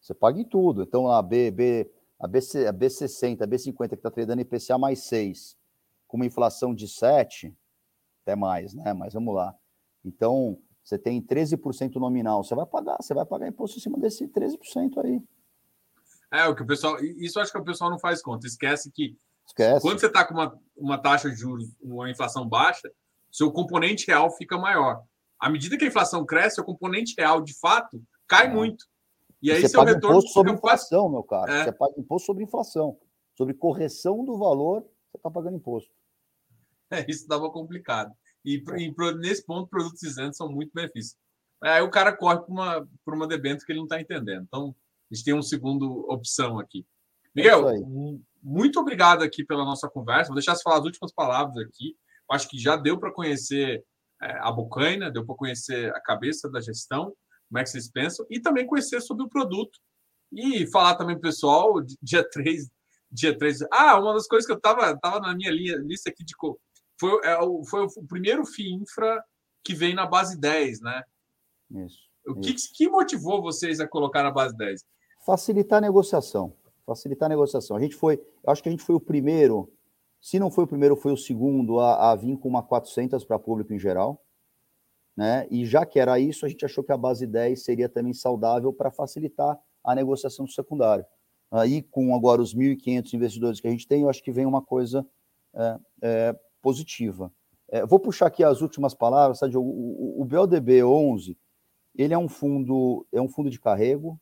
Você 0.00 0.14
paga 0.14 0.40
em 0.40 0.44
tudo. 0.44 0.82
Então, 0.82 1.08
a 1.08 1.20
B, 1.22 1.50
B, 1.50 1.90
a, 2.22 2.28
BC, 2.28 2.68
a 2.68 2.72
B60, 2.72 3.42
a 3.42 3.46
B50, 3.46 3.88
que 3.88 3.94
está 3.96 4.10
tradando 4.10 4.40
IPCA 4.42 4.78
mais 4.78 5.00
6, 5.00 5.58
com 6.06 6.16
uma 6.16 6.24
inflação 6.24 6.72
de 6.72 6.86
7, 6.86 7.52
até 8.22 8.36
mais, 8.36 8.72
né? 8.72 8.92
Mas 8.92 9.12
vamos 9.12 9.34
lá. 9.34 9.52
Então, 10.04 10.56
você 10.84 10.96
tem 10.96 11.20
13% 11.20 11.96
nominal, 11.96 12.44
você 12.44 12.54
vai 12.54 12.64
pagar, 12.64 12.96
você 13.00 13.12
vai 13.12 13.26
pagar 13.26 13.48
imposto 13.48 13.78
em 13.78 13.80
cima 13.80 13.98
desse 13.98 14.28
13% 14.28 15.04
aí. 15.04 15.20
É, 16.30 16.46
o 16.46 16.54
que 16.54 16.62
o 16.62 16.66
pessoal. 16.66 16.98
Isso 17.00 17.40
acho 17.40 17.50
que 17.50 17.58
o 17.58 17.64
pessoal 17.64 17.90
não 17.90 17.98
faz 17.98 18.22
conta. 18.22 18.46
Esquece 18.46 18.90
que 18.90 19.16
Esquece. 19.44 19.82
quando 19.82 19.98
você 19.98 20.06
está 20.06 20.24
com 20.24 20.32
uma, 20.32 20.58
uma 20.76 20.98
taxa 20.98 21.28
de 21.28 21.36
juros, 21.36 21.68
uma 21.82 22.08
inflação 22.08 22.48
baixa, 22.48 22.90
seu 23.30 23.50
componente 23.50 24.06
real 24.06 24.30
fica 24.30 24.56
maior. 24.56 25.02
À 25.38 25.50
medida 25.50 25.76
que 25.76 25.84
a 25.84 25.88
inflação 25.88 26.24
cresce, 26.24 26.60
o 26.60 26.64
componente 26.64 27.14
real, 27.18 27.42
de 27.42 27.52
fato, 27.58 28.00
cai 28.28 28.46
é. 28.46 28.48
muito. 28.48 28.86
E 29.42 29.50
aí 29.50 29.60
você 29.60 29.68
seu 29.68 29.80
paga 29.80 29.94
retorno 29.94 30.18
imposto 30.18 30.30
sobre 30.32 30.52
inflação, 30.52 31.08
meu 31.10 31.22
caro. 31.22 31.50
É. 31.50 31.64
Você 31.64 31.72
paga 31.72 31.94
imposto 31.98 32.26
sobre 32.26 32.44
inflação. 32.44 32.98
Sobre 33.36 33.54
correção 33.54 34.24
do 34.24 34.38
valor, 34.38 34.82
você 34.82 35.16
está 35.16 35.30
pagando 35.30 35.56
imposto. 35.56 35.90
É, 36.90 37.04
isso 37.08 37.26
dava 37.26 37.50
complicado. 37.50 38.12
E, 38.44 38.62
e 38.76 39.14
nesse 39.18 39.44
ponto, 39.46 39.68
produtos 39.68 40.02
isentos 40.02 40.36
são 40.36 40.48
muito 40.50 40.70
benefícios. 40.74 41.16
Aí 41.62 41.80
o 41.80 41.90
cara 41.90 42.16
corre 42.16 42.40
para 42.40 42.50
uma, 42.50 42.88
uma 43.06 43.26
debênture 43.26 43.64
que 43.64 43.72
ele 43.72 43.78
não 43.78 43.86
está 43.86 44.00
entendendo. 44.00 44.42
Então, 44.42 44.74
a 45.10 45.14
gente 45.14 45.24
tem 45.24 45.32
uma 45.32 45.42
segunda 45.42 45.86
opção 45.86 46.58
aqui. 46.58 46.86
Miguel, 47.34 47.68
é 47.70 47.80
muito 48.42 48.78
obrigado 48.80 49.22
aqui 49.22 49.44
pela 49.44 49.64
nossa 49.64 49.88
conversa. 49.88 50.28
Vou 50.28 50.34
deixar 50.34 50.54
você 50.54 50.62
falar 50.62 50.78
as 50.78 50.84
últimas 50.84 51.12
palavras 51.12 51.56
aqui. 51.56 51.96
Acho 52.30 52.48
que 52.48 52.58
já 52.58 52.76
deu 52.76 52.98
para 52.98 53.12
conhecer 53.12 53.84
é, 54.20 54.38
a 54.40 54.50
Bocaina, 54.50 55.10
deu 55.10 55.24
para 55.24 55.36
conhecer 55.36 55.94
a 55.94 56.00
cabeça 56.00 56.50
da 56.50 56.60
gestão, 56.60 57.14
como 57.52 57.58
é 57.58 57.64
que 57.64 57.68
vocês 57.68 57.90
pensam, 57.90 58.24
e 58.30 58.40
também 58.40 58.66
conhecer 58.66 59.02
sobre 59.02 59.26
o 59.26 59.28
produto. 59.28 59.78
E 60.32 60.66
falar 60.68 60.94
também 60.94 61.20
pessoal, 61.20 61.82
dia 62.00 62.24
3, 62.32 62.70
dia 63.10 63.36
3. 63.36 63.64
Ah, 63.70 64.00
uma 64.00 64.14
das 64.14 64.26
coisas 64.26 64.46
que 64.46 64.52
eu 64.52 64.56
estava 64.56 64.98
tava 64.98 65.20
na 65.20 65.34
minha 65.34 65.50
linha, 65.50 65.76
lista 65.76 66.08
aqui 66.08 66.24
de 66.24 66.34
foi, 66.98 67.20
é, 67.24 67.36
foi 67.68 67.84
o 67.84 68.06
primeiro 68.08 68.46
FII 68.46 68.72
Infra 68.72 69.22
que 69.62 69.74
vem 69.74 69.94
na 69.94 70.06
base 70.06 70.40
10, 70.40 70.80
né? 70.80 71.02
Isso. 71.84 71.98
O 72.26 72.36
que, 72.36 72.52
isso. 72.52 72.72
que 72.74 72.88
motivou 72.88 73.42
vocês 73.42 73.80
a 73.80 73.86
colocar 73.86 74.22
na 74.22 74.30
base 74.30 74.56
10? 74.56 74.82
Facilitar 75.26 75.76
a 75.76 75.82
negociação. 75.82 76.56
Facilitar 76.86 77.26
a 77.26 77.28
negociação. 77.28 77.76
A 77.76 77.80
gente 77.80 77.94
foi, 77.94 78.18
acho 78.46 78.62
que 78.62 78.68
a 78.70 78.72
gente 78.72 78.82
foi 78.82 78.96
o 78.96 79.00
primeiro, 79.00 79.70
se 80.22 80.38
não 80.38 80.50
foi 80.50 80.64
o 80.64 80.66
primeiro, 80.66 80.96
foi 80.96 81.12
o 81.12 81.16
segundo 81.18 81.80
a, 81.80 82.12
a 82.12 82.16
vir 82.16 82.38
com 82.38 82.48
uma 82.48 82.62
400 82.62 83.22
para 83.26 83.38
público 83.38 83.74
em 83.74 83.78
geral. 83.78 84.24
Né? 85.16 85.46
E 85.50 85.66
já 85.66 85.84
que 85.84 85.98
era 85.98 86.18
isso, 86.18 86.46
a 86.46 86.48
gente 86.48 86.64
achou 86.64 86.82
que 86.82 86.92
a 86.92 86.96
base 86.96 87.26
10 87.26 87.62
seria 87.62 87.88
também 87.88 88.14
saudável 88.14 88.72
para 88.72 88.90
facilitar 88.90 89.58
a 89.84 89.94
negociação 89.94 90.44
do 90.44 90.50
secundário. 90.50 91.04
Aí, 91.50 91.82
com 91.82 92.14
agora 92.14 92.40
os 92.40 92.54
1.500 92.54 93.12
investidores 93.12 93.60
que 93.60 93.68
a 93.68 93.70
gente 93.70 93.86
tem, 93.86 94.02
eu 94.02 94.08
acho 94.08 94.22
que 94.22 94.32
vem 94.32 94.46
uma 94.46 94.62
coisa 94.62 95.06
é, 95.54 95.78
é, 96.00 96.40
positiva. 96.62 97.30
É, 97.68 97.84
vou 97.84 98.00
puxar 98.00 98.26
aqui 98.26 98.42
as 98.42 98.62
últimas 98.62 98.94
palavras, 98.94 99.38
sabe, 99.38 99.56
o, 99.56 99.62
o, 99.62 100.22
o 100.22 100.24
BLDB 100.24 100.82
11, 100.82 101.36
ele 101.94 102.14
é 102.14 102.18
um 102.18 102.28
fundo, 102.28 103.06
é 103.12 103.20
um 103.20 103.28
fundo 103.28 103.50
de 103.50 103.60
carrego, 103.60 104.18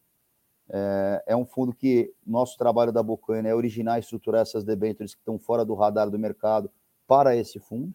é, 0.69 1.25
é 1.29 1.37
um 1.37 1.45
fundo 1.45 1.73
que 1.73 2.13
nosso 2.27 2.57
trabalho 2.57 2.93
da 2.93 3.03
Bocaina 3.03 3.49
é 3.49 3.55
originar 3.55 3.99
e 3.99 4.01
estruturar 4.01 4.43
essas 4.43 4.65
debêntures 4.65 5.15
que 5.15 5.21
estão 5.21 5.39
fora 5.39 5.65
do 5.65 5.75
radar 5.75 6.11
do 6.11 6.19
mercado 6.19 6.71
para 7.07 7.37
esse 7.37 7.59
fundo. 7.59 7.93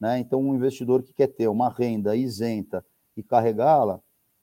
Né? 0.00 0.18
Então, 0.20 0.40
um 0.40 0.54
investidor 0.54 1.02
que 1.02 1.12
quer 1.12 1.28
ter 1.28 1.48
uma 1.48 1.68
renda 1.68 2.14
isenta 2.14 2.84
e 3.16 3.22
carregá-la, 3.22 4.00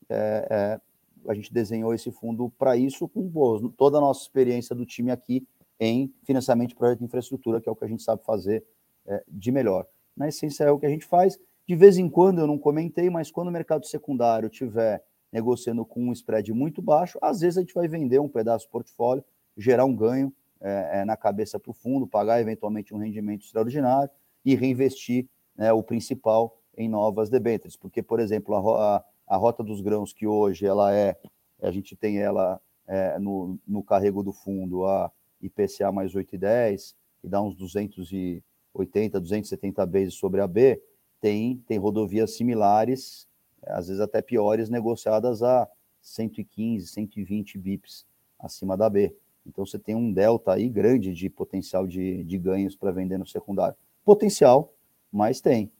é, 0.10 0.48
é, 0.50 0.82
a 1.30 1.34
gente 1.34 1.54
desenhou 1.54 1.94
esse 1.94 2.12
fundo 2.12 2.52
para 2.58 2.76
isso, 2.76 3.08
com 3.08 3.30
toda 3.78 3.98
a 3.98 4.02
nossa 4.02 4.22
experiência 4.22 4.76
do 4.76 4.86
time 4.86 5.12
aqui 5.12 5.48
em 5.80 6.14
financiamento 6.24 6.70
de 6.70 6.76
projeto 6.76 7.00
de 7.00 7.06
infraestrutura, 7.06 7.60
que 7.60 7.68
é 7.68 7.72
o 7.72 7.76
que 7.76 7.86
a 7.86 7.88
gente 7.88 8.04
sabe 8.04 8.24
fazer 8.24 8.64
é, 9.06 9.24
de 9.28 9.52
melhor. 9.52 9.86
Na 10.16 10.28
essência, 10.28 10.64
é 10.64 10.72
o 10.72 10.80
que 10.80 10.86
a 10.86 10.90
gente 10.90 11.06
faz. 11.06 11.38
De 11.68 11.76
vez 11.76 11.98
em 11.98 12.10
quando, 12.10 12.40
eu 12.40 12.48
não 12.48 12.58
comentei, 12.58 13.10
mas 13.10 13.32
quando 13.32 13.48
o 13.48 13.52
mercado 13.52 13.86
secundário 13.86 14.50
tiver 14.50 15.04
negociando 15.32 15.86
com 15.86 16.02
um 16.02 16.14
spread 16.14 16.54
muito 16.54 16.82
baixo, 16.82 17.18
às 17.22 17.42
vezes 17.42 17.58
a 17.58 17.62
gente 17.62 17.74
vai 17.74 17.88
vender 17.88 18.20
um 18.20 18.30
pedaço 18.30 18.68
do 18.68 18.72
portfólio, 18.72 19.24
gerar 19.58 19.84
um 19.84 19.96
ganho 19.96 20.32
é, 20.62 21.02
é, 21.02 21.06
na 21.06 21.18
cabeça 21.18 21.60
para 21.60 21.72
o 21.72 21.74
fundo, 21.74 22.08
pagar 22.08 22.40
eventualmente 22.40 22.94
um 22.94 22.98
rendimento 22.98 23.44
extraordinário 23.44 24.10
e 24.46 24.56
reinvestir 24.56 25.28
né, 25.58 25.72
o 25.72 25.84
principal 25.84 26.58
em 26.78 26.90
novas 26.90 27.30
debêntures. 27.30 27.76
Porque, 27.76 28.02
por 28.02 28.20
exemplo, 28.20 28.56
a, 28.56 28.98
a, 28.98 29.04
a, 29.28 29.38
rota 29.38 29.64
dos 29.64 29.82
grãos, 29.82 30.14
que 30.14 30.28
hoje 30.28 30.66
ela 30.66 30.94
é, 30.94 31.18
a 31.62 31.72
gente 31.72 31.96
tem 31.96 32.20
ela 32.20 32.60
é, 32.88 33.18
no, 33.20 33.58
no 33.68 33.84
carrego 33.84 34.22
do 34.22 34.34
fundo, 34.34 34.86
a 34.86 35.12
IPCA 35.42 35.92
mais 35.92 36.14
8,10, 36.14 36.94
que 37.22 37.28
dá 37.28 37.42
uns 37.42 37.56
200 37.56 38.12
e 38.12 38.44
80, 38.74 39.20
270 39.20 39.86
vezes 39.86 40.14
sobre 40.16 40.42
a 40.42 40.48
B, 40.48 40.82
tem, 41.22 41.58
tem 41.68 41.78
rodovias 41.78 42.36
similares, 42.36 43.28
às 43.64 43.88
vezes 43.88 44.02
até 44.02 44.22
piores, 44.22 44.70
negociadas 44.70 45.42
a 45.42 45.68
115, 46.02 46.88
120 46.88 47.58
bips 47.58 48.06
acima 48.38 48.78
da 48.78 48.90
B. 48.90 49.16
Então 49.46 49.66
você 49.66 49.80
tem 49.80 49.96
um 49.96 50.12
delta 50.12 50.54
aí 50.54 50.68
grande 50.70 51.14
de 51.14 51.30
potencial 51.30 51.88
de, 51.88 52.24
de 52.24 52.38
ganhos 52.38 52.76
para 52.76 52.92
vender 52.92 53.18
no 53.18 53.28
secundário. 53.28 53.76
Potencial, 54.04 54.74
mas 55.12 55.42
tem. 55.42 55.72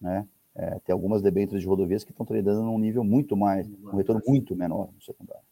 Né? 0.00 0.26
É, 0.54 0.78
tem 0.80 0.92
algumas 0.92 1.22
debêntures 1.22 1.62
de 1.62 1.68
rodovias 1.68 2.02
que 2.02 2.10
estão 2.10 2.24
tradando 2.24 2.62
num 2.62 2.78
nível 2.78 3.04
muito 3.04 3.36
mais, 3.36 3.68
um 3.68 3.96
retorno 3.96 4.22
muito 4.26 4.56
menor 4.56 4.88
no 4.92 5.02
secundário. 5.02 5.44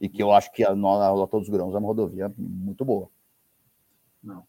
E 0.00 0.08
que 0.08 0.22
eu 0.22 0.32
acho 0.32 0.52
que 0.52 0.64
a, 0.64 0.70
a, 0.70 1.22
a 1.22 1.26
Todos 1.26 1.48
os 1.48 1.52
Grãos 1.52 1.74
é 1.74 1.78
uma 1.78 1.88
rodovia 1.88 2.32
muito 2.36 2.84
boa. 2.84 3.08
Não. 4.22 4.44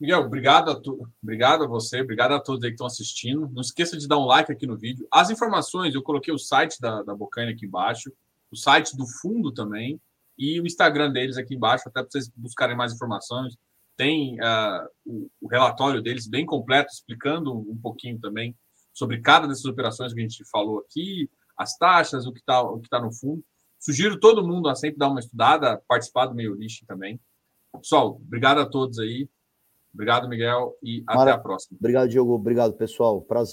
Miguel, 0.00 0.20
obrigado 0.20 0.70
a, 0.70 0.80
tu, 0.80 1.08
obrigado 1.22 1.64
a 1.64 1.66
você, 1.66 2.00
obrigado 2.00 2.32
a 2.32 2.40
todos 2.40 2.62
aí 2.62 2.70
que 2.70 2.74
estão 2.74 2.86
assistindo. 2.86 3.48
Não 3.52 3.60
esqueça 3.60 3.96
de 3.96 4.08
dar 4.08 4.18
um 4.18 4.24
like 4.24 4.50
aqui 4.50 4.66
no 4.66 4.76
vídeo. 4.76 5.06
As 5.10 5.30
informações, 5.30 5.94
eu 5.94 6.02
coloquei 6.02 6.34
o 6.34 6.38
site 6.38 6.80
da, 6.80 7.02
da 7.02 7.14
Bocaina 7.14 7.52
aqui 7.52 7.64
embaixo, 7.66 8.12
o 8.50 8.56
site 8.56 8.96
do 8.96 9.06
fundo 9.06 9.52
também, 9.52 10.00
e 10.36 10.60
o 10.60 10.66
Instagram 10.66 11.12
deles 11.12 11.36
aqui 11.36 11.54
embaixo, 11.54 11.88
até 11.88 12.02
para 12.02 12.10
vocês 12.10 12.28
buscarem 12.36 12.76
mais 12.76 12.92
informações. 12.92 13.56
Tem 13.96 14.34
uh, 14.40 14.88
o, 15.04 15.30
o, 15.40 15.48
relatório 15.48 16.02
deles 16.02 16.28
bem 16.28 16.44
completo, 16.44 16.90
explicando 16.92 17.52
um 17.52 17.78
pouquinho 17.80 18.18
também 18.18 18.56
sobre 18.92 19.20
cada 19.20 19.46
dessas 19.46 19.64
operações 19.64 20.12
que 20.12 20.20
a 20.20 20.22
gente 20.22 20.44
falou 20.50 20.80
aqui, 20.80 21.30
as 21.56 21.76
taxas, 21.76 22.26
o 22.26 22.32
que 22.32 22.40
está 22.40 22.62
tá 22.90 23.00
no 23.00 23.12
fundo. 23.12 23.42
Sugiro 23.78 24.18
todo 24.18 24.46
mundo 24.46 24.68
a 24.68 24.74
sempre 24.74 24.98
dar 24.98 25.08
uma 25.08 25.20
estudada, 25.20 25.80
participar 25.86 26.26
do 26.26 26.34
meio 26.34 26.54
lixo 26.54 26.84
também. 26.86 27.20
Pessoal, 27.80 28.20
obrigado 28.24 28.58
a 28.58 28.66
todos 28.66 28.98
aí. 28.98 29.28
Obrigado, 29.92 30.28
Miguel, 30.28 30.76
e 30.82 31.02
Mara... 31.02 31.22
até 31.22 31.30
a 31.32 31.38
próxima. 31.38 31.76
Obrigado, 31.78 32.08
Diogo. 32.08 32.34
Obrigado, 32.34 32.74
pessoal. 32.74 33.22
Prazer. 33.22 33.52